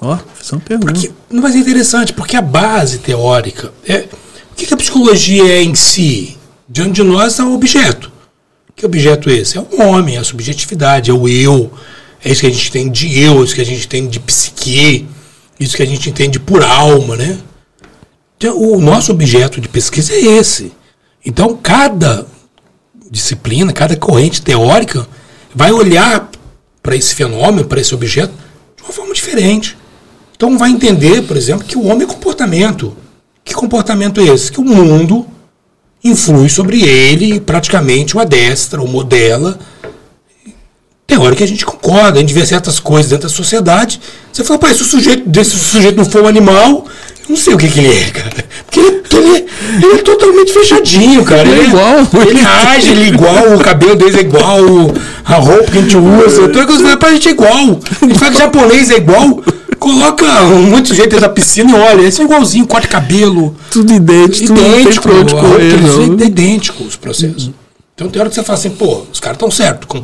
Ó, 0.00 0.14
oh, 0.14 0.18
fiz 0.34 0.52
uma 0.52 0.60
pergunta. 0.60 0.92
Porque, 0.92 1.12
mas 1.30 1.54
é 1.54 1.58
interessante, 1.58 2.12
porque 2.12 2.36
a 2.36 2.42
base 2.42 2.98
teórica. 2.98 3.72
É, 3.86 4.06
o 4.52 4.54
que, 4.54 4.72
a 4.72 4.76
psicologia 4.76 5.44
é 5.44 5.62
em 5.62 5.74
si? 5.74 6.36
Diante 6.68 6.92
de 6.94 7.02
nós 7.02 7.38
é 7.38 7.44
o 7.44 7.54
objeto. 7.54 8.12
Que 8.74 8.84
objeto 8.84 9.30
é 9.30 9.34
esse? 9.34 9.56
É 9.56 9.60
o 9.60 9.82
homem, 9.82 10.16
é 10.16 10.18
a 10.18 10.24
subjetividade, 10.24 11.10
é 11.10 11.14
o 11.14 11.28
eu. 11.28 11.70
É 12.22 12.30
isso 12.30 12.40
que 12.40 12.46
a 12.46 12.50
gente 12.50 12.70
tem 12.70 12.90
de 12.90 13.18
eu, 13.18 13.40
é 13.40 13.44
isso 13.44 13.54
que 13.54 13.60
a 13.60 13.64
gente 13.64 13.88
tem 13.88 14.06
de 14.06 14.20
psique, 14.20 15.06
isso 15.58 15.76
que 15.76 15.82
a 15.82 15.86
gente 15.86 16.10
entende 16.10 16.38
por 16.38 16.62
alma, 16.62 17.16
né? 17.16 17.38
Então, 18.36 18.60
o 18.60 18.80
nosso 18.80 19.12
objeto 19.12 19.60
de 19.60 19.68
pesquisa 19.68 20.12
é 20.12 20.20
esse. 20.20 20.72
Então, 21.24 21.56
cada 21.56 22.26
disciplina, 23.10 23.72
cada 23.72 23.96
corrente 23.96 24.42
teórica 24.42 25.06
vai 25.54 25.72
olhar 25.72 26.30
para 26.82 26.96
esse 26.96 27.14
fenômeno, 27.14 27.64
para 27.64 27.80
esse 27.80 27.94
objeto, 27.94 28.32
de 28.76 28.82
uma 28.82 28.92
forma 28.92 29.14
diferente. 29.14 29.76
Então 30.36 30.58
vai 30.58 30.70
entender, 30.70 31.22
por 31.22 31.36
exemplo, 31.36 31.64
que 31.64 31.78
o 31.78 31.86
homem 31.86 32.02
é 32.02 32.06
comportamento. 32.06 32.96
Que 33.44 33.54
comportamento 33.54 34.20
é 34.20 34.24
esse? 34.24 34.52
Que 34.52 34.60
o 34.60 34.64
mundo 34.64 35.26
influi 36.04 36.48
sobre 36.48 36.82
ele 36.82 37.34
e 37.34 37.40
praticamente 37.40 38.16
o 38.16 38.20
adestra, 38.20 38.82
o 38.82 38.88
modela. 38.88 39.58
Que 41.06 41.42
a 41.42 41.46
gente 41.46 41.64
concorda, 41.64 42.18
a 42.18 42.20
gente 42.20 42.34
vê 42.34 42.44
certas 42.44 42.78
coisas 42.78 43.10
dentro 43.10 43.26
da 43.26 43.34
sociedade. 43.34 43.98
Você 44.30 44.44
fala, 44.44 44.58
pai, 44.58 44.74
se 44.74 44.82
o 44.82 44.84
sujeito, 44.84 45.26
desse 45.26 45.56
sujeito 45.58 45.96
não 45.96 46.04
for 46.04 46.22
um 46.22 46.26
animal, 46.26 46.86
não 47.28 47.36
sei 47.36 47.54
o 47.54 47.58
que, 47.58 47.68
que 47.68 47.80
ele 47.80 47.92
é, 47.92 48.10
cara. 48.10 48.44
Porque 48.66 48.80
ele, 48.80 49.02
ele, 49.12 49.46
ele 49.82 49.94
é 49.94 49.98
totalmente 49.98 50.52
fechadinho, 50.52 51.24
cara. 51.24 51.48
Ele, 51.48 51.60
é 51.60 51.64
é 51.64 51.66
igual. 51.66 51.98
Ele 52.28 52.40
age, 52.74 52.90
ele 52.90 53.02
é 53.02 53.08
igual, 53.08 53.54
o 53.54 53.60
cabelo 53.60 53.96
dele 53.96 54.16
é 54.16 54.20
igual, 54.20 54.60
a 55.24 55.34
roupa 55.34 55.70
que 55.70 55.78
a 55.78 55.80
gente 55.80 55.96
usa. 55.96 56.48
Toda 56.48 56.66
coisa 56.66 56.96
pra 56.96 57.12
gente 57.12 57.28
é 57.28 57.32
igual. 57.32 57.80
Ele 58.02 58.14
fala 58.14 58.32
que 58.32 58.38
japonês 58.38 58.90
é 58.90 58.96
igual. 58.96 59.42
Coloca 59.78 60.24
um 60.44 60.62
monte 60.70 60.88
de 60.88 60.96
gente 60.96 61.10
dentro 61.10 61.20
da 61.20 61.28
piscina 61.28 61.70
e 61.70 61.74
olha, 61.74 62.02
esse 62.02 62.20
é 62.20 62.24
igualzinho, 62.24 62.66
corte 62.66 62.88
cabelo. 62.88 63.54
Tudo 63.70 63.92
idêntico, 63.92 64.52
idêntico. 64.52 65.08
Tudo 65.08 65.34
não 65.34 65.40
correr, 65.40 65.80
não. 65.80 66.18
É 66.18 66.26
idêntico 66.26 66.82
os 66.84 66.96
processos. 66.96 67.48
Uhum. 67.48 67.52
Então 67.94 68.08
tem 68.08 68.20
hora 68.20 68.28
que 68.28 68.34
você 68.34 68.42
fala 68.42 68.58
assim, 68.58 68.70
pô, 68.70 69.04
os 69.12 69.20
caras 69.20 69.36
estão 69.36 69.50
certos 69.50 70.02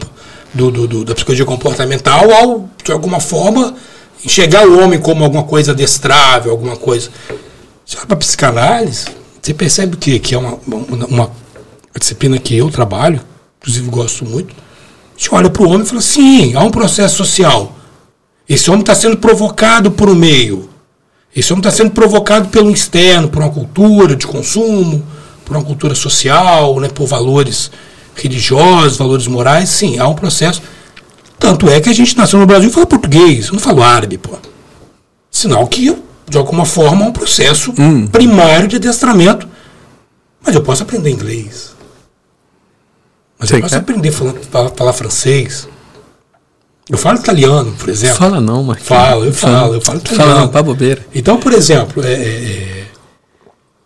do, 0.55 0.71
do, 0.71 0.87
do, 0.87 1.05
da 1.05 1.15
psicologia 1.15 1.45
comportamental 1.45 2.31
ao, 2.33 2.69
de 2.85 2.93
alguma 2.93 3.21
forma, 3.21 3.75
enxergar 4.25 4.67
o 4.67 4.81
homem 4.83 5.01
como 5.01 5.25
alguma 5.25 5.45
coisa 5.45 5.73
adestrável, 5.73 6.53
alguma 6.53 6.77
coisa. 6.77 7.11
Você 7.85 7.97
olha 7.97 8.07
para 8.07 8.17
psicanálise, 8.17 9.07
você 9.41 9.53
percebe 9.53 9.97
que, 9.97 10.19
que 10.19 10.35
é 10.35 10.39
uma, 10.39 10.59
uma, 10.67 11.07
uma, 11.07 11.31
disciplina 11.99 12.39
que 12.39 12.57
eu 12.57 12.71
trabalho, 12.71 13.21
inclusive 13.61 13.89
gosto 13.89 14.25
muito. 14.25 14.55
Gente 15.17 15.35
olha 15.35 15.51
para 15.51 15.63
o 15.63 15.69
homem 15.69 15.83
e 15.83 15.87
fala: 15.87 16.01
sim, 16.01 16.55
há 16.55 16.61
um 16.61 16.71
processo 16.71 17.17
social. 17.17 17.77
Esse 18.49 18.71
homem 18.71 18.81
está 18.81 18.95
sendo 18.95 19.17
provocado 19.17 19.91
por 19.91 20.09
um 20.09 20.15
meio. 20.15 20.69
Esse 21.35 21.53
homem 21.53 21.61
está 21.61 21.71
sendo 21.71 21.91
provocado 21.91 22.49
pelo 22.49 22.71
externo, 22.71 23.29
por 23.29 23.43
uma 23.43 23.51
cultura 23.51 24.15
de 24.15 24.27
consumo, 24.27 25.03
por 25.45 25.57
uma 25.57 25.65
cultura 25.65 25.95
social, 25.95 26.79
né, 26.79 26.89
por 26.89 27.07
valores 27.07 27.71
religiosos, 28.15 28.99
valores 28.99 29.27
morais. 29.27 29.69
Sim, 29.69 29.99
há 29.99 30.07
um 30.07 30.15
processo 30.15 30.61
tanto 31.43 31.69
é 31.69 31.81
que 31.81 31.91
a 31.91 31.93
gente 31.93 32.17
nasceu 32.17 32.39
no 32.39 32.47
Brasil 32.47 32.71
e 32.71 32.73
fala 32.73 32.87
português, 32.87 33.51
não 33.51 33.59
falo 33.59 33.83
árabe, 33.83 34.17
pô. 34.17 34.39
Sinal 35.29 35.67
que, 35.67 35.93
de 36.29 36.39
alguma 36.39 36.65
forma, 36.65 37.05
é 37.05 37.09
um 37.09 37.13
processo 37.13 37.75
hum. 37.77 38.07
primário 38.07 38.69
de 38.69 38.77
adestramento. 38.77 39.49
Mas 40.41 40.55
eu 40.55 40.63
posso 40.63 40.85
aprender 40.85 41.11
inglês. 41.11 41.75
Mas 43.37 43.49
Sei 43.49 43.59
eu 43.59 43.63
posso 43.63 43.75
aprender 43.75 44.11
a 44.11 44.13
falar, 44.13 44.35
falar, 44.53 44.71
falar, 44.71 44.93
francês. 44.93 45.69
Eu 46.89 46.97
falo 46.97 47.19
italiano, 47.19 47.73
por 47.73 47.89
exemplo. 47.89 48.17
Fala 48.17 48.41
não, 48.41 48.63
mas. 48.63 48.81
Falo, 48.81 49.25
eu 49.25 49.33
falo, 49.33 49.75
eu 49.75 49.81
falo 49.81 49.99
italiano. 49.99 50.31
Fala 50.31 50.41
não, 50.43 50.49
pra 50.49 50.63
bobeira. 50.63 51.05
Então, 51.13 51.39
por 51.39 51.53
exemplo, 51.53 52.05
é, 52.05 52.13
é, 52.13 52.19
é 52.19 52.72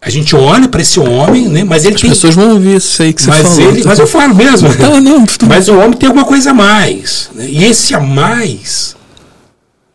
A 0.07 0.11
gente 0.11 0.37
olha 0.37 0.69
para 0.69 0.81
esse 0.81 1.01
homem, 1.01 1.49
né? 1.49 1.65
Mas 1.65 1.85
ele 1.85 1.97
As 1.97 2.01
tem. 2.01 2.11
pessoas 2.11 2.35
vão 2.37 2.53
ouvir 2.53 2.77
isso 2.77 3.03
aí 3.03 3.13
que 3.13 3.21
você 3.23 3.29
mas, 3.29 3.43
falou. 3.43 3.61
ele, 3.73 3.85
mas 3.85 3.99
eu 3.99 4.07
falo 4.07 4.35
mesmo. 4.37 4.69
Não, 5.03 5.27
tu- 5.27 5.47
Mas 5.47 5.67
o 5.69 5.75
homem 5.77 5.95
tem 5.95 6.07
alguma 6.07 6.25
coisa 6.25 6.51
a 6.53 6.55
mais. 6.55 7.29
né? 7.35 7.45
E 7.51 7.65
esse 7.65 7.93
a 7.93 7.99
mais, 7.99 8.95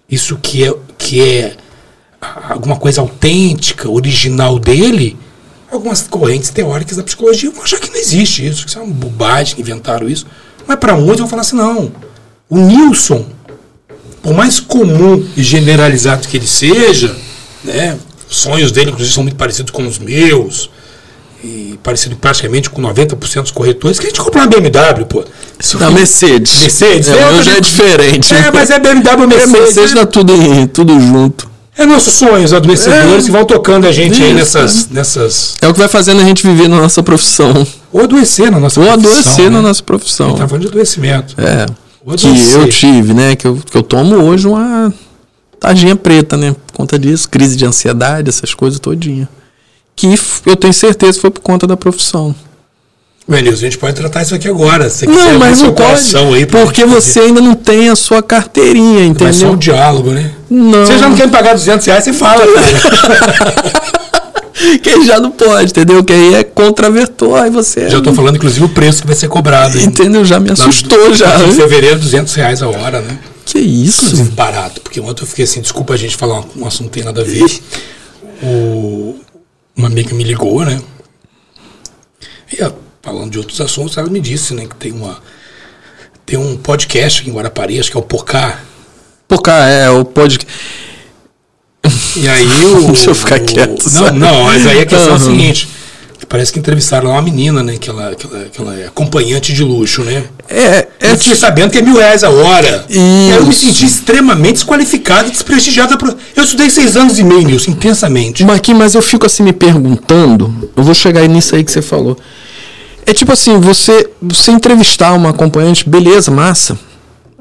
isso 0.10 0.38
que 0.42 0.66
é, 0.66 0.74
que 0.98 1.22
é 1.22 1.56
alguma 2.50 2.76
coisa 2.76 3.00
autêntica, 3.00 3.90
original 3.90 4.60
dele, 4.60 5.18
algumas 5.72 6.02
correntes 6.02 6.50
teóricas 6.50 6.98
da 6.98 7.04
psicologia 7.04 7.50
vão 7.50 7.64
achar 7.64 7.80
que 7.80 7.90
não 7.90 7.98
existe 7.98 8.46
isso, 8.46 8.64
que 8.66 8.70
isso 8.70 8.80
é 8.80 8.82
uma 8.82 8.94
bobagem, 8.94 9.56
que 9.56 9.62
inventaram 9.62 10.10
isso. 10.10 10.28
Mas 10.68 10.78
para 10.78 10.94
muitos 10.96 11.20
vão 11.20 11.28
falar 11.30 11.44
assim, 11.44 11.56
não. 11.56 11.90
O 12.50 12.58
Nilson, 12.58 13.26
por 14.22 14.34
mais 14.34 14.60
comum 14.60 15.26
e 15.38 15.42
generalizado 15.42 16.28
que 16.28 16.36
ele 16.36 16.48
seja, 16.48 17.16
né, 17.64 17.98
os 18.32 18.38
sonhos 18.38 18.72
dele, 18.72 18.90
inclusive, 18.92 19.14
são 19.14 19.24
muito 19.24 19.36
parecidos 19.36 19.72
com 19.72 19.86
os 19.86 20.00
meus, 20.00 20.70
e 21.44 21.78
parecido 21.84 22.16
praticamente 22.16 22.70
com 22.70 22.82
90% 22.82 23.42
dos 23.42 23.52
corretores, 23.52 24.00
que 24.00 24.06
a 24.06 24.10
gente 24.10 24.22
compra 24.22 24.42
uma 24.42 24.48
BMW, 24.48 25.06
pô. 25.06 25.24
Isso 25.60 25.78
Da 25.78 25.90
Mercedes. 25.92 26.60
Mercedes, 26.62 27.08
É, 27.10 27.12
é, 27.12 27.16
meu 27.26 27.32
mas 27.34 27.46
já 27.46 27.54
é 27.54 27.58
é- 27.58 27.62
diferente. 27.62 28.34
É, 28.34 28.52
mas 28.52 28.70
é 28.70 28.80
BMW 28.80 29.24
É, 29.24 29.28
Mercedes. 29.28 29.52
Mercedes 29.52 29.94
né? 29.94 30.00
tá 30.02 30.06
tudo, 30.08 30.34
tudo 30.74 31.00
junto. 31.00 31.52
É 31.78 31.86
nossos 31.86 32.14
sonhos 32.16 32.54
adoecedores 32.54 33.24
É. 33.24 33.26
que 33.26 33.32
vão 33.32 33.46
tocando 33.46 33.88
a 33.88 33.92
gente 33.92 34.22
aí 34.22 34.30
Isso, 34.30 34.36
nessas, 34.58 34.90
nessas. 34.90 35.58
É 35.62 35.68
o 35.68 35.74
que 35.74 35.80
vai 35.80 35.88
fazendo 35.88 36.22
a 36.22 36.24
gente 36.26 36.46
viver 36.46 36.68
na 36.68 36.78
nossa 36.78 37.02
profissão. 37.02 37.66
Ou 37.92 38.02
adoecer 38.04 38.52
na 38.52 38.60
nossa 38.60 38.80
Ou 38.80 38.86
profissão, 38.88 39.12
adoecer 39.12 39.44
né? 39.46 39.50
na 39.50 39.62
nossa 39.62 39.82
profissão. 39.84 40.36
Tá 40.36 40.48
falando 40.48 40.64
de 40.64 40.68
adoecimento. 40.68 41.34
É. 41.40 41.66
Ou 42.06 42.16
Que 42.16 42.28
eu 42.28 42.68
tive, 42.70 43.14
né? 43.14 43.36
Que 43.36 43.48
eu, 43.48 43.56
que 43.70 43.76
eu 43.78 43.82
tomo 43.84 44.16
hoje 44.18 44.48
uma 44.48 44.94
tarjinha 45.62 45.96
preta, 45.96 46.36
né? 46.36 46.54
Por 46.68 46.74
conta 46.74 47.00
disso, 47.00 47.30
crise 47.30 47.56
de 47.56 47.64
ansiedade, 47.64 48.28
essas 48.28 48.54
coisas 48.54 48.80
todinha. 48.80 49.30
Que 49.96 50.14
eu 50.48 50.56
tenho 50.56 50.74
certeza 50.74 51.22
foi 51.22 51.30
por 51.30 51.42
conta 51.42 51.68
da 51.68 51.78
profissão. 51.78 52.36
Benilson, 53.28 53.60
a 53.60 53.70
gente 53.70 53.78
pode 53.78 53.96
tratar 53.96 54.24
isso 54.24 54.34
aqui 54.34 54.48
agora. 54.48 54.90
Se 54.90 55.06
Não, 55.06 55.38
mas 55.38 55.62
não 55.62 55.72
pode. 55.74 56.18
aí 56.36 56.46
Porque 56.48 56.84
você 56.86 57.20
ainda 57.22 57.40
não 57.40 57.54
tem 57.54 57.88
a 57.90 57.96
sua 57.96 58.24
carteirinha, 58.24 59.14
Vai 59.14 59.32
ser 59.32 59.46
um 59.46 59.50
entendeu? 59.54 59.56
diálogo, 59.56 60.10
né? 60.12 60.32
Não. 60.50 60.86
Você 60.86 60.98
já 60.98 61.08
não 61.08 61.16
quer 61.16 61.28
me 61.28 61.32
pagar 61.32 61.54
200 61.54 61.86
reais, 61.86 62.04
você 62.04 62.14
fala. 62.14 62.44
cara. 63.38 63.54
Quem 64.82 65.06
já 65.06 65.20
não 65.20 65.32
pode, 65.32 65.72
entendeu? 65.72 66.04
Que 66.04 66.14
aí 66.14 66.36
é 66.36 66.44
contraventor, 66.44 67.40
aí 67.40 67.50
você. 67.50 67.90
já 67.90 68.02
tô 68.02 68.14
falando, 68.14 68.36
inclusive, 68.36 68.66
o 68.66 68.70
preço 68.70 69.02
que 69.02 69.08
vai 69.08 69.16
ser 69.16 69.28
cobrado. 69.28 69.80
Entendeu? 69.80 70.26
Já 70.26 70.40
me 70.40 70.52
assustou 70.52 71.14
já. 71.14 71.36
aqui 71.36 71.50
Em 71.50 71.54
fevereiro, 71.54 72.00
200 72.00 72.34
reais 72.34 72.62
a 72.62 72.68
hora, 72.68 73.02
né? 73.02 73.18
Que 73.46 73.60
isso? 73.60 74.06
Inclusive 74.06 74.32
barato, 74.32 74.82
porque 74.82 75.00
ontem 75.00 75.24
eu 75.24 75.28
fiquei 75.28 75.46
assim, 75.46 75.62
desculpa 75.62 75.94
a 75.94 75.98
gente 75.98 76.16
falar 76.16 76.44
um, 76.56 76.66
assunto 76.66 76.90
que 76.90 76.94
tem 76.96 77.04
nada 77.04 77.22
a 77.22 77.26
ver. 77.26 77.62
O, 78.44 79.20
uma 79.76 79.88
amiga 79.88 80.14
me 80.14 80.24
ligou, 80.24 80.64
né? 80.64 80.82
E 82.52 82.62
ela, 82.62 82.78
falando 83.02 83.32
de 83.32 83.38
outros 83.38 83.60
assuntos, 83.62 83.98
ela 83.98 84.10
me 84.10 84.20
disse, 84.20 84.54
né, 84.54 84.66
que 84.66 84.76
tem 84.76 84.92
uma 84.92 85.22
tem 86.26 86.40
um 86.40 86.56
podcast 86.56 87.22
aqui 87.22 87.30
em 87.30 87.34
Guarapari, 87.34 87.78
acho 87.78 87.92
que 87.92 87.98
é 87.98 88.00
o 88.00 88.04
Pocá. 88.04 88.62
Pô, 89.28 89.38
cara, 89.38 89.68
é 89.68 89.90
o 89.90 90.06
podcast. 90.06 90.48
E 92.16 92.28
aí 92.28 92.66
o. 92.68 92.88
Deixa 92.94 93.10
eu 93.10 93.16
ficar 93.16 93.38
o- 93.42 93.46
quieto, 93.46 93.90
Não, 93.92 94.14
não, 94.14 94.44
mas 94.46 94.66
aí 94.66 94.80
a 94.80 94.86
questão 94.86 95.12
é 95.12 95.16
a 95.16 95.20
seguinte. 95.20 95.68
Parece 96.30 96.54
que 96.54 96.60
entrevistaram 96.60 97.10
lá 97.10 97.16
uma 97.16 97.22
menina, 97.22 97.62
né? 97.62 97.76
Que 97.78 97.90
ela, 97.90 98.16
que 98.16 98.26
ela, 98.26 98.46
que 98.46 98.62
ela 98.62 98.80
é 98.80 98.88
acompanhante 98.88 99.52
de 99.52 99.62
luxo, 99.62 100.04
né? 100.04 100.24
É, 100.52 100.88
é 101.00 101.12
Eu 101.12 101.18
fiquei 101.18 101.36
sabendo 101.36 101.72
que 101.72 101.78
é 101.78 101.82
mil 101.82 101.96
reais 101.96 102.24
a 102.24 102.30
hora. 102.30 102.86
Isso. 102.90 103.00
Eu 103.00 103.46
me 103.46 103.54
senti 103.54 103.86
extremamente 103.86 104.56
desqualificado 104.56 105.30
e 105.30 105.32
desprestigiado. 105.32 105.98
Eu 106.36 106.44
estudei 106.44 106.70
seis 106.70 106.98
anos 106.98 107.18
e 107.20 107.24
meio, 107.24 107.42
Nilson, 107.42 107.72
intensamente. 107.72 108.44
Marquinhos, 108.44 108.80
mas 108.80 108.96
eu 108.96 109.02
fico 109.02 109.26
assim 109.26 109.44
me 109.44 109.54
perguntando, 109.54 110.72
eu 110.76 110.84
vou 110.84 110.94
chegar 110.94 111.22
aí 111.22 111.28
nisso 111.28 111.56
aí 111.56 111.64
que 111.64 111.72
você 111.72 111.82
falou. 111.82 112.18
É 113.06 113.14
tipo 113.14 113.32
assim, 113.32 113.60
você, 113.60 114.10
você 114.22 114.52
entrevistar 114.52 115.14
uma 115.14 115.30
acompanhante, 115.30 115.90
beleza, 115.90 116.30
massa. 116.30 116.78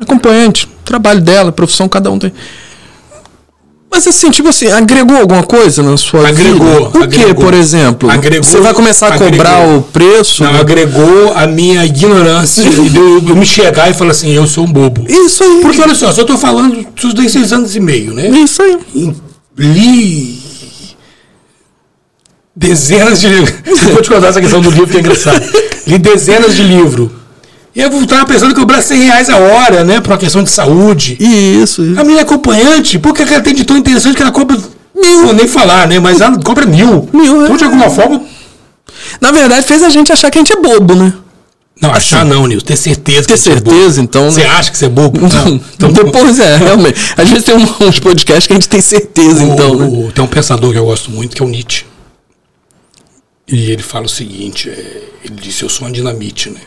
Acompanhante, 0.00 0.66
trabalho 0.84 1.20
dela, 1.20 1.52
profissão, 1.52 1.88
cada 1.88 2.10
um 2.10 2.18
tem. 2.18 2.32
Mas 3.92 4.06
assim, 4.06 4.30
tipo 4.30 4.48
assim, 4.48 4.68
agregou 4.68 5.16
alguma 5.16 5.42
coisa 5.42 5.82
na 5.82 5.96
sua 5.96 6.28
Agregou, 6.28 6.86
vida? 6.86 7.04
O 7.04 7.08
que, 7.08 7.20
agregou. 7.20 7.44
por 7.44 7.54
exemplo? 7.54 8.08
Agregou, 8.10 8.44
você 8.44 8.60
vai 8.60 8.72
começar 8.72 9.08
a 9.08 9.18
cobrar 9.18 9.56
agregou. 9.56 9.78
o 9.78 9.82
preço? 9.82 10.44
Não, 10.44 10.54
agregou 10.54 11.32
a 11.34 11.46
minha 11.46 11.84
ignorância 11.84 12.62
de 12.70 12.96
eu, 12.96 13.22
eu 13.28 13.36
me 13.36 13.44
chegar 13.44 13.90
e 13.90 13.94
falar 13.94 14.12
assim, 14.12 14.30
eu 14.30 14.46
sou 14.46 14.64
um 14.64 14.72
bobo. 14.72 15.04
Isso 15.08 15.42
aí. 15.42 15.58
Porque 15.60 15.80
olha 15.80 15.94
só, 15.94 16.10
eu 16.12 16.24
tô 16.24 16.38
falando, 16.38 16.86
estudei 16.94 17.28
seis 17.28 17.52
anos 17.52 17.74
e 17.74 17.80
meio, 17.80 18.14
né? 18.14 18.28
Isso 18.28 18.62
aí. 18.62 18.78
Li 19.58 20.40
dezenas 22.54 23.20
de 23.20 23.28
livros. 23.28 23.54
Vou 23.92 24.02
te 24.02 24.08
contar 24.08 24.28
essa 24.28 24.40
questão 24.40 24.60
do 24.60 24.70
livro 24.70 24.86
que 24.86 24.96
é 24.96 25.00
engraçado. 25.00 25.42
Li 25.86 25.98
dezenas 25.98 26.54
de 26.54 26.62
livros. 26.62 27.10
E 27.74 27.80
eu 27.80 27.88
estava 28.02 28.26
pensando 28.26 28.52
que 28.52 28.58
eu 28.58 28.62
cobrava 28.62 28.82
100 28.82 29.02
reais 29.04 29.30
a 29.30 29.36
hora, 29.36 29.84
né? 29.84 30.00
Por 30.00 30.10
uma 30.10 30.18
questão 30.18 30.42
de 30.42 30.50
saúde. 30.50 31.16
Isso. 31.20 31.82
A 31.96 32.02
minha 32.04 32.22
acompanhante, 32.22 32.98
por 32.98 33.14
que 33.14 33.22
ela 33.22 33.40
tem 33.40 33.54
de 33.54 33.64
tão 33.64 33.76
interessante 33.76 34.16
que 34.16 34.22
ela 34.22 34.32
cobra. 34.32 34.56
Não 34.94 35.24
vou 35.26 35.32
nem 35.34 35.46
falar, 35.46 35.86
né? 35.86 35.98
Mas 36.00 36.20
ela 36.20 36.36
cobra 36.42 36.66
mil. 36.66 37.08
Mil, 37.12 37.42
é. 37.42 37.44
Então, 37.44 37.56
de 37.56 37.64
alguma 37.64 37.88
forma. 37.88 38.22
Na 39.20 39.30
verdade, 39.30 39.64
fez 39.66 39.82
a 39.82 39.88
gente 39.88 40.12
achar 40.12 40.30
que 40.30 40.38
a 40.38 40.40
gente 40.40 40.52
é 40.52 40.56
bobo, 40.60 40.94
né? 40.96 41.12
Não, 41.80 41.90
achar 41.92 42.24
não, 42.26 42.46
Nilson. 42.46 42.66
Ter 42.66 42.76
certeza 42.76 43.26
Ter 43.28 43.34
que 43.34 43.38
você 43.40 43.50
é 43.52 43.54
bobo. 43.54 43.70
certeza, 43.70 44.00
então. 44.02 44.24
né? 44.24 44.30
Você 44.32 44.42
acha 44.42 44.70
que 44.70 44.76
você 44.76 44.84
é 44.86 44.88
bobo? 44.88 45.18
Não. 45.26 45.60
Então, 45.74 45.92
depois 45.92 46.38
é, 46.38 46.56
realmente. 46.56 47.00
Às 47.16 47.30
vezes 47.30 47.44
tem 47.44 47.54
um- 47.56 47.86
uns 47.88 47.98
podcasts 48.00 48.46
que 48.46 48.52
a 48.52 48.56
gente 48.56 48.68
tem 48.68 48.80
certeza, 48.82 49.42
O- 49.44 49.52
então, 49.54 49.74
né? 49.76 49.86
o- 49.86 50.12
tem 50.12 50.22
um 50.22 50.28
pensador 50.28 50.72
que 50.72 50.78
eu 50.78 50.84
gosto 50.84 51.10
muito, 51.10 51.34
que 51.34 51.42
é 51.42 51.46
o 51.46 51.48
Nietzsche. 51.48 51.84
E 53.48 53.70
ele 53.70 53.82
fala 53.82 54.04
o 54.04 54.08
seguinte: 54.08 54.68
é, 54.68 55.02
ele 55.24 55.36
disse, 55.40 55.62
eu 55.62 55.68
sou 55.70 55.86
uma 55.86 55.92
dinamite, 55.92 56.50
né? 56.50 56.60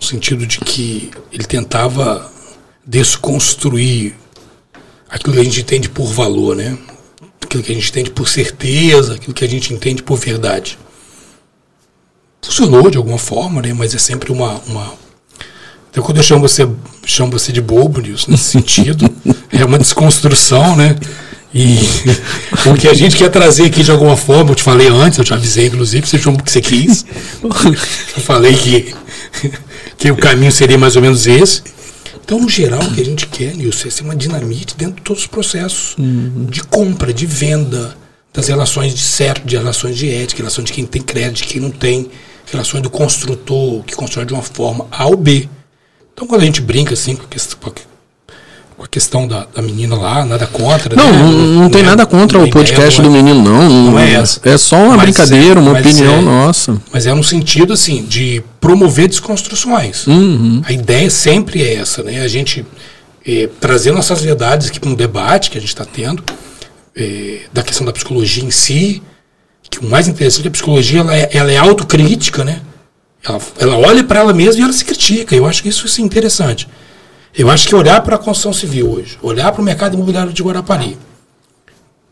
No 0.00 0.06
sentido 0.06 0.46
de 0.46 0.58
que 0.60 1.10
ele 1.30 1.44
tentava 1.44 2.30
desconstruir 2.86 4.14
aquilo 5.08 5.34
que 5.34 5.40
a 5.40 5.44
gente 5.44 5.60
entende 5.60 5.88
por 5.88 6.06
valor, 6.06 6.56
né? 6.56 6.76
Aquilo 7.42 7.62
que 7.62 7.72
a 7.72 7.74
gente 7.74 7.90
entende 7.90 8.10
por 8.10 8.28
certeza, 8.28 9.14
aquilo 9.14 9.34
que 9.34 9.44
a 9.44 9.48
gente 9.48 9.74
entende 9.74 10.02
por 10.02 10.16
verdade. 10.16 10.78
Funcionou 12.42 12.90
de 12.90 12.96
alguma 12.96 13.18
forma, 13.18 13.60
né? 13.60 13.72
Mas 13.72 13.94
é 13.94 13.98
sempre 13.98 14.32
uma. 14.32 14.60
uma... 14.66 14.94
Então, 15.90 16.02
quando 16.02 16.18
eu 16.18 16.22
chamo 16.22 16.48
você, 16.48 16.66
chamo 17.04 17.32
você 17.32 17.52
de 17.52 17.60
bobo, 17.60 18.00
Nilson, 18.00 18.30
nesse 18.30 18.44
sentido, 18.44 19.04
é 19.52 19.64
uma 19.64 19.78
desconstrução, 19.78 20.76
né? 20.76 20.96
E 21.52 21.78
o 22.70 22.74
que 22.74 22.88
a 22.88 22.94
gente 22.94 23.16
quer 23.16 23.28
trazer 23.28 23.64
aqui 23.66 23.82
de 23.82 23.90
alguma 23.90 24.16
forma, 24.16 24.52
eu 24.52 24.54
te 24.54 24.62
falei 24.62 24.88
antes, 24.88 25.18
eu 25.18 25.24
te 25.24 25.34
avisei, 25.34 25.66
inclusive, 25.66 26.06
você 26.06 26.18
chama 26.18 26.38
o 26.38 26.42
que 26.42 26.50
você 26.50 26.60
quis. 26.60 27.04
Eu 28.16 28.22
falei 28.22 28.54
que, 28.54 28.94
que 30.00 30.10
o 30.10 30.16
caminho 30.16 30.50
seria 30.50 30.78
mais 30.78 30.96
ou 30.96 31.02
menos 31.02 31.26
esse. 31.26 31.62
Então, 32.24 32.40
no 32.40 32.48
geral, 32.48 32.80
o 32.80 32.94
que 32.94 33.02
a 33.02 33.04
gente 33.04 33.26
quer, 33.26 33.54
Nilson, 33.54 33.88
é 33.88 33.90
ser 33.90 34.02
uma 34.02 34.16
dinamite 34.16 34.74
dentro 34.74 34.96
de 34.96 35.02
todos 35.02 35.22
os 35.22 35.28
processos 35.28 35.94
de 36.48 36.62
compra, 36.62 37.12
de 37.12 37.26
venda, 37.26 37.96
das 38.32 38.48
relações 38.48 38.94
de 38.94 39.00
certo, 39.00 39.46
de 39.46 39.56
relações 39.56 39.98
de 39.98 40.08
ética, 40.08 40.38
relações 40.38 40.64
de 40.64 40.72
quem 40.72 40.86
tem 40.86 41.02
crédito, 41.02 41.42
de 41.42 41.52
quem 41.52 41.60
não 41.60 41.70
tem, 41.70 42.10
relações 42.50 42.82
do 42.82 42.88
construtor, 42.88 43.84
que 43.84 43.94
constrói 43.94 44.24
de 44.24 44.32
uma 44.32 44.42
forma 44.42 44.86
A 44.90 45.06
ou 45.06 45.16
B. 45.16 45.48
Então, 46.14 46.26
quando 46.26 46.40
a 46.40 46.44
gente 46.46 46.62
brinca 46.62 46.94
assim 46.94 47.14
com 47.14 47.24
a 47.24 47.28
a 48.82 48.88
questão 48.88 49.26
da, 49.28 49.46
da 49.54 49.60
menina 49.60 49.94
lá, 49.96 50.24
nada 50.24 50.46
contra. 50.46 50.94
Não, 50.96 51.12
né? 51.12 51.18
não, 51.18 51.32
não 51.32 51.70
tem 51.70 51.82
é- 51.82 51.84
nada 51.84 52.06
contra 52.06 52.38
o 52.38 52.46
ideia 52.46 52.52
podcast 52.52 53.00
não 53.02 53.10
do 53.10 53.14
é- 53.16 53.22
menino, 53.22 53.42
não. 53.42 53.68
não 53.68 53.98
é 53.98 54.12
essa. 54.14 54.40
É 54.44 54.56
só 54.56 54.76
uma 54.76 54.96
Mas 54.96 55.02
brincadeira, 55.06 55.60
é- 55.60 55.62
uma 55.62 55.78
opinião 55.78 56.14
é- 56.18 56.22
nossa. 56.22 56.80
Mas 56.92 57.06
é 57.06 57.14
no 57.14 57.22
sentido, 57.22 57.72
assim, 57.72 58.02
de 58.04 58.42
promover 58.60 59.08
desconstruções. 59.08 60.06
Uhum. 60.06 60.62
A 60.64 60.72
ideia 60.72 61.10
sempre 61.10 61.62
é 61.62 61.74
essa, 61.74 62.02
né? 62.02 62.22
A 62.22 62.28
gente 62.28 62.64
eh, 63.26 63.48
trazer 63.60 63.92
nossas 63.92 64.22
verdades 64.22 64.68
aqui 64.68 64.80
para 64.80 64.88
um 64.88 64.94
debate 64.94 65.50
que 65.50 65.58
a 65.58 65.60
gente 65.60 65.68
está 65.70 65.84
tendo, 65.84 66.22
eh, 66.96 67.40
da 67.52 67.62
questão 67.62 67.84
da 67.84 67.92
psicologia 67.92 68.42
em 68.42 68.50
si, 68.50 69.02
que 69.70 69.78
o 69.78 69.88
mais 69.88 70.08
interessante 70.08 70.40
é 70.40 70.42
que 70.44 70.48
a 70.48 70.52
psicologia 70.52 71.00
ela 71.00 71.14
é, 71.14 71.28
ela 71.32 71.52
é 71.52 71.56
autocrítica, 71.58 72.42
né? 72.44 72.60
Ela, 73.22 73.38
ela 73.58 73.76
olha 73.76 74.02
para 74.02 74.20
ela 74.20 74.32
mesma 74.32 74.60
e 74.62 74.64
ela 74.64 74.72
se 74.72 74.84
critica. 74.84 75.36
Eu 75.36 75.44
acho 75.46 75.62
que 75.62 75.68
isso 75.68 75.86
é 75.86 76.02
interessante. 76.02 76.66
Eu 77.36 77.48
acho 77.48 77.68
que 77.68 77.74
olhar 77.74 78.00
para 78.02 78.16
a 78.16 78.18
construção 78.18 78.52
civil 78.52 78.90
hoje, 78.90 79.18
olhar 79.22 79.52
para 79.52 79.62
o 79.62 79.64
mercado 79.64 79.94
imobiliário 79.94 80.32
de 80.32 80.42
Guarapari, 80.42 80.98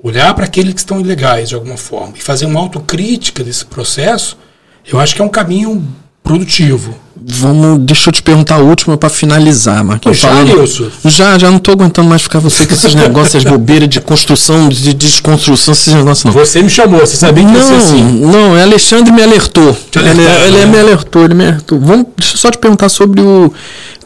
olhar 0.00 0.32
para 0.34 0.44
aqueles 0.44 0.74
que 0.74 0.80
estão 0.80 1.00
ilegais 1.00 1.48
de 1.48 1.56
alguma 1.56 1.76
forma 1.76 2.14
e 2.16 2.20
fazer 2.20 2.46
uma 2.46 2.60
autocrítica 2.60 3.42
desse 3.42 3.66
processo, 3.66 4.38
eu 4.86 4.98
acho 5.00 5.16
que 5.16 5.20
é 5.20 5.24
um 5.24 5.28
caminho 5.28 5.86
produtivo. 6.28 6.94
Vamos, 7.30 7.80
deixa 7.80 8.08
eu 8.08 8.12
te 8.12 8.22
perguntar 8.22 8.54
a 8.54 8.58
última 8.58 8.96
pra 8.96 9.10
finalizar, 9.10 9.84
Marquinhos. 9.84 10.18
Já, 10.18 10.42
Nilson? 10.44 10.88
Já, 11.04 11.36
já 11.36 11.50
não 11.50 11.58
tô 11.58 11.72
aguentando 11.72 12.08
mais 12.08 12.22
ficar 12.22 12.38
você 12.38 12.64
com 12.64 12.72
esses 12.72 12.94
negócios, 12.96 13.44
bobeiras 13.44 13.88
de 13.88 14.00
construção, 14.00 14.68
de 14.68 14.94
desconstrução, 14.94 15.72
esses 15.74 15.92
negócios 15.92 16.24
não. 16.24 16.32
Você 16.32 16.62
me 16.62 16.70
chamou, 16.70 17.00
você 17.00 17.16
sabia 17.16 17.44
que 17.44 17.52
ia 17.52 17.62
ser 17.62 17.70
Não, 17.70 17.78
assim. 17.78 18.02
não, 18.02 18.56
é 18.56 18.62
Alexandre 18.62 19.12
me 19.12 19.22
alertou. 19.22 19.76
Ele, 19.96 20.08
alertaram, 20.08 20.46
ele 20.46 20.56
né? 20.58 20.66
me 20.66 20.78
alertou, 20.78 21.24
ele 21.24 21.34
me 21.34 21.46
alertou. 21.46 21.80
Vamos, 21.80 22.06
deixa 22.16 22.34
eu 22.34 22.38
só 22.38 22.50
te 22.50 22.58
perguntar 22.58 22.88
sobre 22.88 23.20
o. 23.20 23.52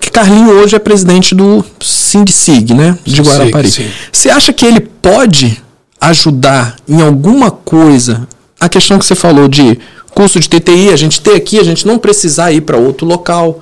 Que 0.01 0.11
Carlinho 0.11 0.51
hoje 0.55 0.75
é 0.75 0.79
presidente 0.81 1.33
do 1.35 1.65
Sindicig, 1.81 2.75
né? 2.75 2.99
De 3.05 3.23
Guarapari. 3.23 3.71
sim. 3.71 3.87
Você 4.11 4.31
acha 4.31 4.53
que 4.53 4.65
ele 4.65 4.81
pode 4.81 5.63
ajudar 6.01 6.75
em 6.89 7.01
alguma 7.01 7.51
coisa 7.53 8.27
a 8.59 8.69
questão 8.69 8.99
que 8.99 9.05
você 9.05 9.15
falou 9.15 9.47
de 9.49 9.79
curso 10.15 10.39
de 10.41 10.49
TTI, 10.49 10.91
a 10.91 10.97
gente 10.97 11.21
ter 11.21 11.35
aqui, 11.35 11.59
a 11.59 11.65
gente 11.65 11.87
não 11.87 11.99
precisar 11.99 12.53
ir 12.53 12.61
para 12.63 12.77
outro 12.77 13.07
local. 13.07 13.61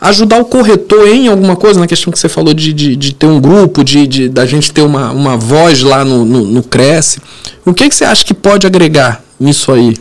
Ajudar 0.00 0.40
o 0.40 0.44
corretor 0.44 1.08
em 1.08 1.26
alguma 1.26 1.56
coisa, 1.56 1.80
na 1.80 1.86
questão 1.86 2.12
que 2.12 2.18
você 2.18 2.28
falou 2.28 2.54
de, 2.54 2.72
de, 2.72 2.94
de 2.94 3.14
ter 3.14 3.26
um 3.26 3.40
grupo, 3.40 3.82
de, 3.82 4.06
de 4.06 4.28
da 4.28 4.46
gente 4.46 4.72
ter 4.72 4.82
uma, 4.82 5.10
uma 5.10 5.36
voz 5.36 5.82
lá 5.82 6.04
no, 6.04 6.24
no, 6.24 6.44
no 6.44 6.62
Cresce. 6.62 7.20
O 7.64 7.74
que, 7.74 7.88
que 7.88 7.94
você 7.94 8.04
acha 8.04 8.24
que 8.24 8.32
pode 8.32 8.64
agregar 8.66 9.22
nisso 9.40 9.72
aí? 9.72 9.96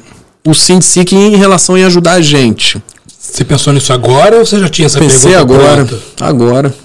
O 0.45 0.53
SINDSIC 0.53 1.15
em 1.15 1.36
relação 1.36 1.75
em 1.78 1.84
ajudar 1.84 2.13
a 2.13 2.21
gente. 2.21 2.82
Você 3.19 3.43
pensou 3.43 3.73
nisso 3.73 3.91
agora 3.91 4.38
ou 4.38 4.45
você 4.45 4.59
já 4.59 4.69
tinha 4.69 4.86
essa 4.86 4.99
Pensei 4.99 5.32
pergunta 5.32 5.55
agora, 5.55 5.86
pronta? 5.86 6.03
agora. 6.21 6.75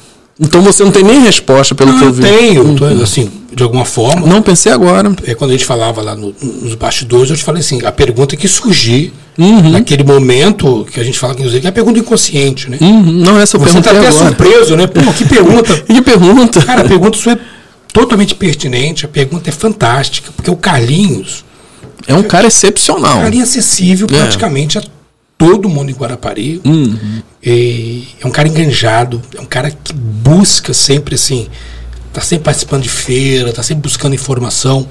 Então 0.42 0.60
você 0.60 0.82
não 0.82 0.90
tem 0.90 1.04
nem 1.04 1.20
resposta 1.20 1.72
pelo 1.72 1.92
não, 1.92 1.98
que 1.98 2.04
eu 2.04 2.12
vi. 2.12 2.22
Tenho, 2.22 2.74
tô, 2.74 2.84
assim, 2.84 3.30
de 3.54 3.62
alguma 3.62 3.84
forma. 3.84 4.26
Não 4.26 4.42
pensei 4.42 4.72
agora. 4.72 5.14
É 5.24 5.34
quando 5.34 5.50
a 5.50 5.52
gente 5.54 5.64
falava 5.64 6.02
lá 6.02 6.16
no, 6.16 6.34
nos 6.62 6.74
bastidores, 6.74 7.30
eu 7.30 7.36
te 7.36 7.44
falei 7.44 7.60
assim, 7.60 7.84
a 7.84 7.92
pergunta 7.92 8.36
que 8.36 8.48
surgir 8.48 9.12
uhum. 9.38 9.70
naquele 9.70 10.02
momento 10.02 10.84
que 10.92 10.98
a 10.98 11.04
gente 11.04 11.16
fala 11.16 11.34
que 11.34 11.44
é 11.64 11.68
a 11.68 11.72
pergunta 11.72 12.00
inconsciente, 12.00 12.68
né? 12.68 12.76
Uhum. 12.80 13.12
Não, 13.12 13.38
essa 13.38 13.56
Você 13.56 13.78
está 13.78 13.92
até 13.92 14.08
agora. 14.08 14.26
surpreso, 14.26 14.76
né? 14.76 14.88
Pô, 14.88 15.00
que 15.12 15.24
pergunta. 15.24 15.78
que 15.86 16.02
pergunta. 16.02 16.60
Cara, 16.62 16.80
a 16.82 16.88
pergunta 16.88 17.16
sua 17.16 17.34
é 17.34 17.38
totalmente 17.92 18.34
pertinente, 18.34 19.04
a 19.04 19.08
pergunta 19.08 19.48
é 19.48 19.52
fantástica, 19.52 20.32
porque 20.34 20.50
o 20.50 20.56
Carlinhos 20.56 21.44
é 22.08 22.14
um 22.14 22.22
cara 22.24 22.48
excepcional. 22.48 23.18
Um 23.18 23.22
cara 23.22 23.42
acessível 23.42 24.08
é. 24.10 24.16
praticamente 24.16 24.76
a 24.78 24.82
todo 25.42 25.68
mundo 25.68 25.90
em 25.90 25.94
Guarapari. 25.94 26.60
Uhum. 26.64 27.20
É, 27.44 28.24
um 28.24 28.30
cara 28.30 28.46
enganjado, 28.46 29.20
é 29.36 29.40
um 29.40 29.44
cara 29.44 29.72
que 29.72 29.92
busca 29.92 30.72
sempre 30.72 31.16
assim, 31.16 31.48
tá 32.12 32.20
sempre 32.20 32.44
participando 32.44 32.82
de 32.82 32.88
feira, 32.88 33.52
tá 33.52 33.62
sempre 33.62 33.82
buscando 33.82 34.14
informação. 34.14 34.86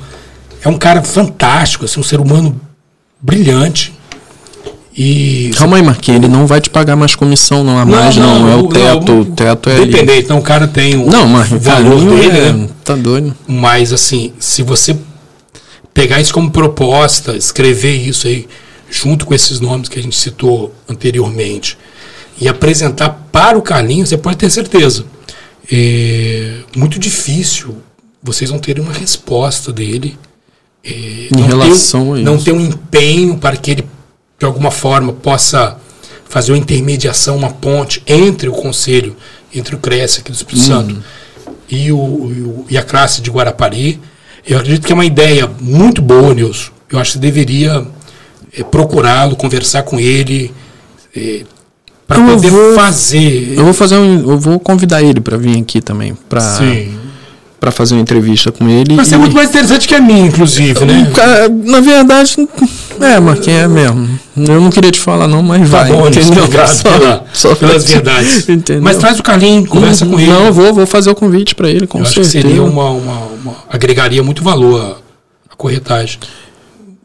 É 0.61 0.67
um 0.67 0.77
cara 0.77 1.01
fantástico, 1.01 1.85
assim, 1.85 2.01
um 2.01 2.03
ser 2.03 2.19
humano 2.19 2.59
brilhante. 3.21 3.93
E 4.95 5.51
Calma 5.55 5.77
aí, 5.77 5.83
Marquinhos, 5.83 6.21
ele 6.21 6.27
não 6.27 6.45
vai 6.45 6.59
te 6.59 6.69
pagar 6.69 6.97
mais 6.97 7.15
comissão, 7.15 7.63
não 7.63 7.79
há 7.79 7.85
mais, 7.85 8.17
não. 8.17 8.39
não, 8.41 8.51
é 8.51 8.55
o 8.57 8.67
teto. 8.67 9.11
Não, 9.13 9.21
o 9.21 9.25
teto 9.25 9.69
é. 9.69 9.85
Dependente, 9.85 10.25
então 10.25 10.37
o 10.37 10.41
cara 10.41 10.67
tem 10.67 10.97
um 10.97 11.05
não, 11.05 11.25
mas 11.27 11.47
valor 11.47 12.01
dele, 12.01 12.37
é, 12.37 12.51
né? 12.51 12.67
Tá 12.83 12.93
doido. 12.93 13.33
Mas 13.47 13.93
assim, 13.93 14.33
se 14.37 14.63
você 14.63 14.97
pegar 15.93 16.19
isso 16.19 16.33
como 16.33 16.51
proposta, 16.51 17.37
escrever 17.37 18.05
isso 18.05 18.27
aí, 18.27 18.45
junto 18.91 19.25
com 19.25 19.33
esses 19.33 19.59
nomes 19.61 19.87
que 19.87 19.97
a 19.97 20.03
gente 20.03 20.15
citou 20.15 20.75
anteriormente, 20.87 21.77
e 22.39 22.47
apresentar 22.47 23.09
para 23.31 23.57
o 23.57 23.61
Carlinhos, 23.61 24.09
você 24.09 24.17
pode 24.17 24.37
ter 24.37 24.49
certeza. 24.49 25.05
É 25.71 26.57
muito 26.75 26.99
difícil 26.99 27.77
vocês 28.21 28.49
vão 28.49 28.59
ter 28.59 28.79
uma 28.79 28.93
resposta 28.93 29.71
dele. 29.71 30.17
É, 30.83 31.27
em 31.35 31.41
relação 31.41 32.13
a 32.13 32.17
isso. 32.17 32.25
Não 32.25 32.37
ter 32.37 32.51
um 32.51 32.59
empenho 32.59 33.37
para 33.37 33.55
que 33.55 33.71
ele, 33.71 33.87
de 34.37 34.45
alguma 34.45 34.71
forma, 34.71 35.13
possa 35.13 35.77
fazer 36.27 36.51
uma 36.51 36.57
intermediação, 36.57 37.37
uma 37.37 37.51
ponte 37.51 38.01
entre 38.05 38.49
o 38.49 38.53
Conselho, 38.53 39.15
entre 39.53 39.75
o 39.75 39.79
Cresce 39.79 40.19
aqui 40.19 40.31
do 40.31 40.35
Espírito 40.35 40.63
hum. 40.63 40.67
Santo 40.67 41.03
e, 41.69 41.91
o, 41.91 42.65
e 42.69 42.77
a 42.77 42.83
classe 42.83 43.21
de 43.21 43.29
Guarapari. 43.29 43.99
Eu 44.45 44.57
acredito 44.57 44.85
que 44.85 44.91
é 44.91 44.95
uma 44.95 45.05
ideia 45.05 45.49
muito 45.59 46.01
boa, 46.01 46.33
Nilson. 46.33 46.71
Eu 46.91 46.99
acho 46.99 47.13
que 47.13 47.19
deveria 47.19 47.85
é, 48.55 48.63
procurá-lo, 48.63 49.35
conversar 49.35 49.83
com 49.83 49.99
ele, 49.99 50.53
é, 51.15 51.43
para 52.07 52.21
poder 52.21 52.49
vou, 52.49 52.75
fazer. 52.75 53.53
Eu 53.57 53.63
vou 53.63 53.73
fazer 53.73 53.95
um, 53.95 54.31
eu 54.31 54.39
vou 54.39 54.59
convidar 54.59 55.01
ele 55.01 55.21
para 55.21 55.37
vir 55.37 55.57
aqui 55.59 55.81
também, 55.81 56.15
para 56.27 56.41
para 57.61 57.69
fazer 57.69 57.93
uma 57.93 58.01
entrevista 58.01 58.51
com 58.51 58.67
ele. 58.67 58.95
Vai 58.95 59.05
ser 59.05 59.15
e... 59.15 59.17
muito 59.19 59.35
mais 59.35 59.49
interessante 59.49 59.87
que 59.87 59.93
a 59.93 60.01
minha, 60.01 60.25
inclusive, 60.25 60.83
né? 60.83 61.07
Na 61.63 61.79
verdade, 61.79 62.35
é, 62.99 63.19
Marquinhos, 63.19 63.61
é 63.61 63.67
mesmo. 63.67 64.19
Eu 64.35 64.59
não 64.59 64.71
queria 64.71 64.89
te 64.89 64.99
falar 64.99 65.27
não, 65.27 65.43
mas 65.43 65.69
tá 65.69 65.77
vai. 65.83 65.91
Bom, 65.91 66.07
entendeu? 66.07 66.43
Obrigado 66.43 66.75
só, 66.75 66.97
pela, 66.97 67.25
só 67.31 67.55
pelas 67.55 67.85
verdades. 67.85 68.49
Entendeu? 68.49 68.81
Mas 68.81 68.97
traz 68.97 69.19
o 69.19 69.23
Carlinho, 69.23 69.67
conversa 69.67 70.05
não, 70.05 70.13
com 70.13 70.19
ele. 70.19 70.31
Não, 70.31 70.51
vou, 70.51 70.73
vou 70.73 70.87
fazer 70.87 71.11
o 71.11 71.15
convite 71.15 71.53
para 71.53 71.69
ele, 71.69 71.85
com 71.85 71.99
eu 71.99 72.05
certeza. 72.05 72.29
Acho 72.29 72.39
que 72.39 72.47
seria 72.47 72.63
uma, 72.63 72.89
uma, 72.89 73.19
uma, 73.27 73.55
agregaria 73.69 74.23
muito 74.23 74.43
valor 74.43 74.81
à, 74.81 75.53
à 75.53 75.55
corretagem. 75.55 76.17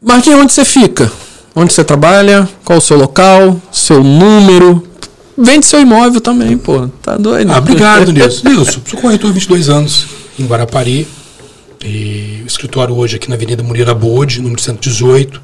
Marquinhos, 0.01 0.39
onde 0.39 0.53
você 0.53 0.65
fica? 0.65 1.11
Onde 1.59 1.73
você 1.73 1.83
trabalha? 1.83 2.47
Qual 2.63 2.77
o 2.77 2.81
seu 2.81 2.95
local? 2.95 3.59
Seu 3.71 4.03
número? 4.03 4.87
Vende 5.35 5.65
seu 5.65 5.81
imóvel 5.81 6.21
também, 6.21 6.55
pô. 6.55 6.87
Tá 7.01 7.17
doido. 7.17 7.51
Ah, 7.51 7.57
obrigado, 7.57 8.11
Nilson. 8.13 8.47
Nilson, 8.47 8.79
sou 8.85 9.01
corretor 9.01 9.31
há 9.31 9.33
22 9.33 9.67
anos 9.67 10.05
em 10.37 10.45
Guarapari. 10.45 11.07
E 11.83 12.41
o 12.43 12.45
escritório 12.45 12.95
hoje 12.95 13.15
aqui 13.15 13.27
na 13.27 13.33
Avenida 13.33 13.63
Moreira 13.63 13.95
Bode, 13.95 14.39
número 14.39 14.61
118, 14.61 15.41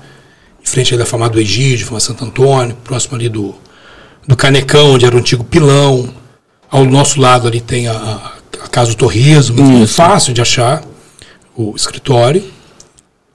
em 0.64 0.68
frente 0.68 0.96
da 0.96 1.04
Famado 1.04 1.40
Egídio, 1.40 1.88
Fama 1.88 2.00
Santo 2.00 2.24
Antônio, 2.24 2.78
próximo 2.84 3.16
ali 3.16 3.28
do, 3.28 3.56
do 4.28 4.38
Canecão, 4.38 4.92
onde 4.92 5.06
era 5.08 5.16
o 5.16 5.18
antigo 5.18 5.44
pilão. 5.44 6.14
Ao 6.70 6.86
nosso 6.86 7.20
lado 7.20 7.48
ali 7.48 7.60
tem 7.60 7.88
a, 7.88 8.34
a 8.64 8.68
Casa 8.68 8.92
do 8.92 8.98
Torresmo, 8.98 9.64
muito 9.64 9.92
fácil 9.92 10.32
de 10.32 10.42
achar 10.42 10.84
o 11.58 11.74
escritório. 11.76 12.44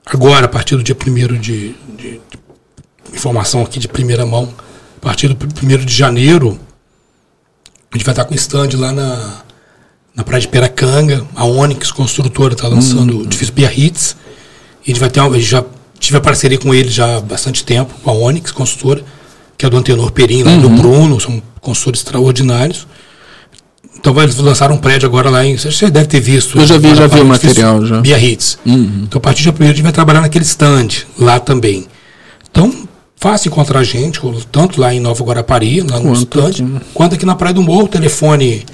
Agora, 0.07 0.47
a 0.47 0.49
partir 0.49 0.77
do 0.77 0.83
dia 0.85 0.95
1 0.95 1.41
de, 1.41 1.41
de, 1.41 1.75
de, 1.97 2.21
informação 3.13 3.63
aqui 3.63 3.79
de 3.79 3.89
primeira 3.89 4.25
mão, 4.25 4.53
a 4.97 5.01
partir 5.01 5.29
do 5.29 5.37
1 5.37 5.85
de 5.85 5.95
janeiro, 5.95 6.59
a 7.91 7.97
gente 7.97 8.05
vai 8.05 8.13
estar 8.13 8.25
com 8.25 8.35
stand 8.35 8.71
lá 8.75 8.93
na, 8.93 9.43
na 10.15 10.25
Praia 10.25 10.41
de 10.41 10.49
Peracanga. 10.49 11.25
A 11.35 11.45
Onyx 11.45 11.91
Construtora 11.91 12.55
está 12.55 12.69
lançando 12.69 13.13
uhum. 13.15 13.21
o 13.21 13.25
edifício 13.25 13.55
Biarritz. 13.55 14.17
E 14.87 14.91
a 14.91 14.95
gente 14.95 15.01
vai 15.01 15.11
ter 15.11 15.21
uma, 15.21 15.35
a 15.35 15.39
gente 15.39 15.51
já 15.51 15.65
tive 15.99 16.19
a 16.19 16.21
parceria 16.21 16.59
com 16.59 16.75
ele 16.75 16.89
já 16.89 17.17
há 17.17 17.21
bastante 17.21 17.65
tempo, 17.65 17.93
com 18.03 18.11
a 18.11 18.13
Onyx 18.13 18.51
Construtora, 18.53 19.03
que 19.57 19.65
é 19.65 19.71
do 19.71 19.77
Antenor 19.77 20.13
Perim, 20.13 20.43
lá 20.43 20.53
uhum. 20.53 20.61
do 20.61 20.69
Bruno, 20.71 21.21
são 21.21 21.43
consultores 21.61 22.01
extraordinários. 22.01 22.87
Então 23.99 24.15
vai 24.15 24.27
lançar 24.27 24.71
um 24.71 24.77
prédio 24.77 25.09
agora 25.09 25.29
lá 25.29 25.45
em. 25.45 25.57
Você 25.57 25.91
deve 25.91 26.07
ter 26.07 26.21
visto. 26.21 26.57
Eu 26.57 26.67
já 26.67 26.79
vi, 26.79 26.95
já 26.95 27.07
vi 27.09 27.21
o 27.21 27.25
material. 27.25 27.85
Já. 27.85 28.01
Biarritz. 28.01 28.59
Uhum. 28.65 29.03
Então 29.05 29.19
a 29.19 29.21
partir 29.21 29.43
de 29.43 29.51
primeiro 29.51 29.73
a 29.73 29.77
gente 29.77 29.83
vai 29.83 29.93
trabalhar 29.93 30.21
naquele 30.21 30.45
stand 30.45 30.89
lá 31.19 31.41
também. 31.41 31.87
Então, 32.51 32.73
fácil 33.19 33.49
encontrar 33.49 33.81
a 33.81 33.85
gente, 33.85 34.21
tanto 34.51 34.81
lá 34.81 34.95
em 34.95 35.01
Nova 35.01 35.23
Guarapari, 35.25 35.81
lá 35.81 35.99
no 36.01 36.13
stand, 36.15 36.49
aqui. 36.49 36.67
quanto 36.95 37.15
aqui 37.15 37.27
na 37.27 37.35
Praia 37.35 37.55
do 37.55 37.63
Morro, 37.63 37.89
telefone 37.89 38.65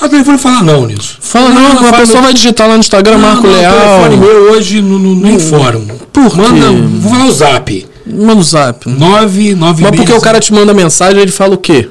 ah, 0.00 0.06
o 0.06 0.08
telefone 0.08 0.38
fala 0.38 0.62
não 0.62 0.86
nisso. 0.86 1.18
Fala 1.20 1.50
não, 1.50 1.74
não, 1.74 1.82
não 1.82 1.88
a 1.90 1.92
pessoa 1.92 2.22
vai 2.22 2.32
digitar 2.32 2.66
lá 2.66 2.74
no 2.74 2.80
Instagram, 2.80 3.18
não, 3.18 3.20
Marco 3.20 3.46
não, 3.46 3.52
Leal. 3.52 3.74
O 3.74 3.80
telefone 3.80 4.16
meu 4.16 4.52
hoje 4.52 4.80
no, 4.80 4.98
no, 4.98 5.14
no 5.14 5.30
informo. 5.30 5.94
Por 6.10 6.34
Manda, 6.34 6.68
quê? 6.68 6.82
Vou 7.00 7.12
falar 7.12 7.26
o 7.26 7.32
zap. 7.32 7.86
Manda 8.06 8.40
o 8.40 8.42
zap. 8.42 8.88
9, 8.88 9.54
9 9.54 9.82
Mas 9.82 9.96
porque 9.96 10.12
o 10.12 10.20
cara 10.20 10.40
te 10.40 10.54
manda 10.54 10.72
mensagem, 10.72 11.20
ele 11.20 11.30
fala 11.30 11.54
o 11.54 11.58
quê? 11.58 11.86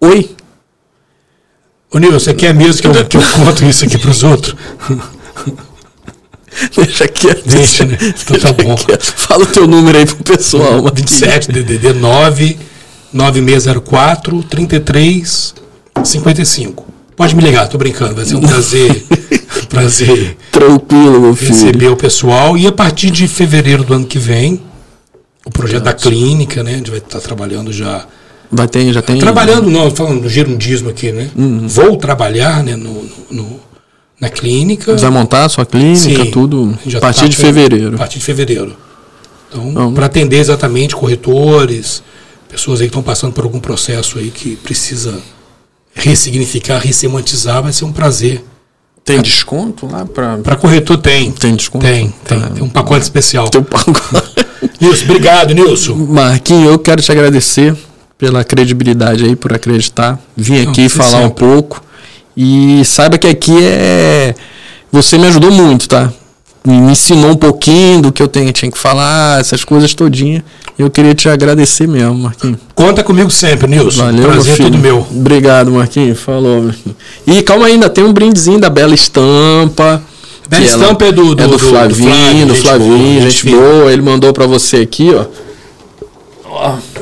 Oi? 0.00 0.30
Ô 1.92 1.98
Nilson, 1.98 2.18
você 2.18 2.34
quer 2.34 2.54
mesmo 2.54 2.80
que 2.80 2.88
eu, 2.88 3.04
que 3.04 3.16
eu 3.18 3.22
conto 3.22 3.64
isso 3.66 3.84
aqui 3.84 3.98
pros 3.98 4.22
outros? 4.24 4.56
Deixa 6.76 7.08
quieto. 7.08 7.46
Deixa, 7.46 7.84
né? 7.84 7.96
Então 8.00 8.38
tá 8.38 8.52
bom. 8.52 8.74
Quieto. 8.74 9.04
Fala 9.04 9.44
o 9.44 9.46
teu 9.46 9.66
número 9.66 9.98
aí 9.98 10.06
pro 10.06 10.16
pessoal. 10.36 10.82
27 10.92 11.52
DDD 11.52 11.92
9 11.94 12.58
9604 13.12 14.42
33 14.44 15.54
55. 16.04 16.86
Pode 17.16 17.34
me 17.34 17.42
ligar, 17.42 17.68
tô 17.68 17.78
brincando. 17.78 18.14
Vai 18.14 18.24
ser 18.24 18.36
um 18.36 18.40
prazer. 18.40 19.04
prazer. 19.68 20.36
Tranquilo, 20.52 21.20
meu 21.20 21.34
filho. 21.34 21.54
Receber 21.54 21.88
o 21.88 21.96
pessoal. 21.96 22.58
E 22.58 22.66
a 22.66 22.72
partir 22.72 23.10
de 23.10 23.26
fevereiro 23.26 23.84
do 23.84 23.94
ano 23.94 24.06
que 24.06 24.18
vem, 24.18 24.60
o 25.44 25.50
projeto 25.50 25.84
da 25.84 25.94
clínica, 25.94 26.62
né? 26.62 26.74
A 26.74 26.76
gente 26.76 26.90
vai 26.90 26.98
estar 26.98 27.20
trabalhando 27.20 27.72
já. 27.72 28.06
Vai 28.50 28.68
ter, 28.68 28.92
já 28.92 29.00
tem. 29.00 29.18
Trabalhando, 29.18 29.70
não, 29.70 29.90
falando 29.90 30.22
do 30.22 30.28
gerundismo 30.28 30.90
aqui, 30.90 31.10
né? 31.10 31.30
Uhum. 31.34 31.66
Vou 31.66 31.96
trabalhar 31.96 32.62
né, 32.62 32.76
no, 32.76 33.04
no, 33.30 33.60
na 34.20 34.28
clínica. 34.28 34.96
Vai 34.96 35.10
montar 35.10 35.44
a 35.44 35.48
sua 35.48 35.66
clínica, 35.66 36.24
Sim, 36.24 36.30
tudo. 36.30 36.78
A 36.96 37.00
partir 37.00 37.22
tá 37.22 37.28
de 37.28 37.36
fevereiro. 37.36 37.94
A 37.94 37.98
partir 37.98 38.18
de 38.18 38.24
fevereiro. 38.24 38.76
Então, 39.48 39.92
para 39.94 40.06
atender 40.06 40.38
exatamente 40.38 40.94
corretores, 40.96 42.02
pessoas 42.48 42.80
aí 42.80 42.86
que 42.86 42.90
estão 42.90 43.02
passando 43.02 43.32
por 43.32 43.44
algum 43.44 43.60
processo 43.60 44.18
aí 44.18 44.30
que 44.30 44.56
precisa 44.56 45.18
ressignificar, 45.94 46.78
ressemantizar, 46.78 47.62
vai 47.62 47.72
ser 47.72 47.84
um 47.84 47.92
prazer. 47.92 48.44
Tem 49.04 49.22
desconto 49.22 49.86
lá 49.86 50.04
para. 50.04 50.38
Para 50.38 50.56
corretor 50.56 50.98
tem. 50.98 51.30
Tem 51.30 51.54
desconto? 51.54 51.86
Tem, 51.86 52.12
tem. 52.24 52.40
Tá. 52.40 52.48
Tem 52.50 52.62
um 52.62 52.68
pacote 52.68 53.02
especial. 53.02 53.48
Tem 53.48 53.60
um 53.60 53.64
pacote. 53.64 54.00
Nilson, 54.80 55.04
obrigado, 55.04 55.54
Nilson. 55.54 55.94
Marquinhos, 55.94 56.72
eu 56.72 56.78
quero 56.78 57.00
te 57.00 57.12
agradecer 57.12 57.76
pela 58.18 58.42
credibilidade 58.42 59.24
aí, 59.24 59.36
por 59.36 59.52
acreditar. 59.52 60.18
Vim 60.36 60.60
aqui 60.60 60.82
Não, 60.82 60.90
falar 60.90 61.22
sempre. 61.22 61.26
um 61.26 61.30
pouco. 61.30 61.82
E 62.36 62.84
saiba 62.84 63.18
que 63.18 63.26
aqui 63.26 63.56
é. 63.62 64.34
Você 64.92 65.18
me 65.18 65.26
ajudou 65.26 65.50
muito, 65.50 65.88
tá? 65.88 66.12
me 66.66 66.92
ensinou 66.92 67.30
um 67.30 67.36
pouquinho 67.36 68.02
do 68.02 68.12
que 68.12 68.20
eu 68.20 68.26
tinha, 68.26 68.52
tinha 68.52 68.70
que 68.70 68.78
falar, 68.78 69.40
essas 69.40 69.62
coisas 69.62 69.94
todinha. 69.94 70.44
Eu 70.76 70.90
queria 70.90 71.14
te 71.14 71.28
agradecer 71.28 71.86
mesmo, 71.86 72.14
Marquinhos. 72.14 72.58
Conta 72.74 73.02
comigo 73.04 73.30
sempre, 73.30 73.68
Nilson. 73.68 74.04
Valeu, 74.04 74.24
Prazer 74.24 74.58
meu 74.58 74.66
tudo 74.66 74.78
meu. 74.78 75.06
Obrigado, 75.10 75.70
Marquinhos. 75.70 76.18
Falou, 76.18 76.64
Marquinhos. 76.64 76.96
E 77.26 77.42
calma 77.42 77.66
ainda, 77.66 77.88
tem 77.88 78.04
um 78.04 78.12
brindezinho 78.12 78.58
da 78.58 78.68
Bela 78.68 78.94
Estampa. 78.94 80.02
Bela 80.48 80.64
Estampa 80.64 81.06
é 81.06 81.12
do, 81.12 81.34
do, 81.34 81.42
é 81.42 81.46
do, 81.46 81.58
Flavinho, 81.58 82.46
do 82.46 82.54
Flavinho, 82.54 83.22
gente, 83.22 83.30
gente 83.30 83.50
boa. 83.50 83.92
Ele 83.92 84.02
mandou 84.02 84.32
para 84.32 84.46
você 84.46 84.78
aqui, 84.78 85.14
ó. 85.14 85.24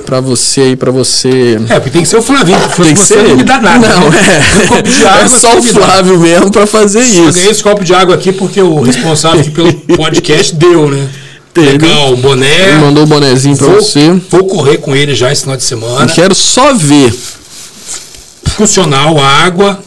Pra 0.04 0.20
você 0.20 0.60
aí, 0.60 0.76
pra 0.76 0.90
você. 0.90 1.58
É, 1.68 1.74
porque 1.74 1.90
tem 1.90 2.02
que 2.02 2.08
ser 2.08 2.16
o 2.16 2.22
Flavinho. 2.22 2.58
Tem 2.76 2.94
que 2.94 3.00
ser 3.00 3.22
não 3.22 3.36
me 3.36 3.42
dá 3.42 3.60
nada. 3.60 3.88
Não, 3.88 4.10
né? 4.10 4.18
é. 5.20 5.24
é 5.24 5.28
só 5.28 5.58
o 5.58 5.62
Flávio 5.62 6.18
mesmo 6.18 6.50
pra 6.50 6.66
fazer 6.66 7.00
isso. 7.00 7.20
Eu 7.20 7.32
ganhei 7.32 7.50
esse 7.50 7.62
copo 7.62 7.84
de 7.84 7.94
água 7.94 8.14
aqui 8.14 8.32
porque 8.32 8.60
o 8.60 8.80
responsável 8.80 9.44
pelo 9.52 9.72
podcast 9.96 10.54
deu, 10.54 10.90
né? 10.90 11.08
Legal, 11.56 12.12
o 12.12 12.16
boné. 12.16 12.68
Ele 12.68 12.78
mandou 12.78 13.04
o 13.04 13.06
bonézinho 13.06 13.56
pra 13.56 13.66
vou, 13.68 13.76
você. 13.76 14.12
Vou 14.28 14.44
correr 14.44 14.78
com 14.78 14.94
ele 14.94 15.14
já 15.14 15.30
esse 15.30 15.42
final 15.42 15.56
de 15.56 15.62
semana. 15.62 16.02
Eu 16.04 16.08
quero 16.08 16.34
só 16.34 16.74
ver. 16.74 17.14
Funcional, 18.56 19.20
água. 19.20 19.78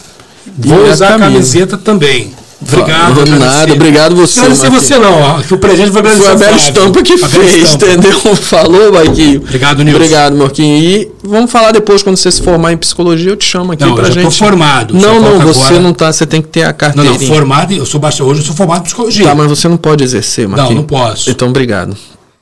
Vou 0.58 0.90
usar 0.90 1.16
a 1.16 1.20
camiseta 1.20 1.78
também. 1.78 2.34
Obrigado. 2.60 3.26
Não, 3.26 3.40
nada, 3.40 3.72
obrigado 3.74 4.16
você. 4.16 4.40
Não 4.40 4.46
agradecer 4.48 4.70
você 4.72 4.98
não, 4.98 5.42
que 5.42 5.54
o 5.54 5.58
presente 5.60 5.92
foi 5.92 6.02
Foi 6.04 6.28
a 6.28 6.36
Bela 6.36 6.58
Estampa 6.58 7.04
que 7.04 7.14
a 7.14 7.30
fez, 7.30 7.56
estampa. 7.56 7.86
entendeu? 7.86 8.20
Falou, 8.36 8.92
Marquinho. 8.92 9.42
Obrigado, 9.42 9.84
Nilson. 9.84 9.98
Obrigado, 9.98 10.36
Marquinho. 10.36 10.84
E 10.84 11.12
vamos 11.24 11.52
falar 11.52 11.72
depois, 11.72 12.02
quando 12.02 12.18
você 12.18 12.32
se 12.32 12.42
formar 12.42 12.74
em 12.74 12.78
psicologia, 12.78 13.32
eu 13.32 13.36
te 13.36 13.46
chamo 13.46 13.74
aqui 13.74 13.86
não, 13.86 13.94
pra 13.94 14.08
eu 14.08 14.12
gente. 14.12 14.24
Não, 14.24 14.32
formado. 14.32 14.94
Não, 14.96 15.22
não, 15.22 15.40
você 15.40 15.66
agora... 15.66 15.80
não 15.80 15.94
tá, 15.94 16.12
você 16.12 16.26
tem 16.26 16.42
que 16.42 16.48
ter 16.48 16.64
a 16.64 16.74
carteira. 16.74 17.12
Não, 17.12 17.20
não, 17.20 17.28
formado, 17.28 17.74
eu 17.74 17.86
sou 17.86 18.00
bastante, 18.00 18.24
hoje 18.24 18.42
eu 18.42 18.46
sou 18.46 18.56
formado 18.56 18.82
em 18.82 18.86
psicologia. 18.86 19.26
Tá, 19.26 19.36
mas 19.36 19.48
você 19.48 19.68
não 19.68 19.78
pode 19.78 20.04
exercer, 20.04 20.48
Marquinho. 20.48 20.70
Não, 20.70 20.78
não 20.78 20.84
posso. 20.84 21.30
Então, 21.30 21.50
obrigado. 21.50 21.96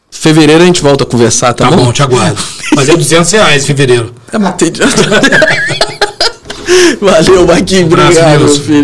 Fevereiro 0.09 0.63
a 0.63 0.65
gente 0.65 0.81
volta 0.81 1.03
a 1.03 1.07
conversar, 1.07 1.53
tá, 1.53 1.65
tá 1.65 1.71
bom? 1.71 1.77
Tá 1.77 1.83
bom, 1.83 1.91
te 1.91 2.01
aguardo. 2.01 2.41
Mas 2.73 2.87
é 2.87 2.95
200 2.95 3.31
reais 3.31 3.63
em 3.63 3.67
fevereiro. 3.67 4.13
É, 4.31 4.37
mas 4.37 4.55
tem... 4.55 4.71
Valeu, 7.01 7.45
Marquinho. 7.45 7.85
Obrigado, 7.85 8.39
meu 8.39 8.47
filho. 8.47 8.83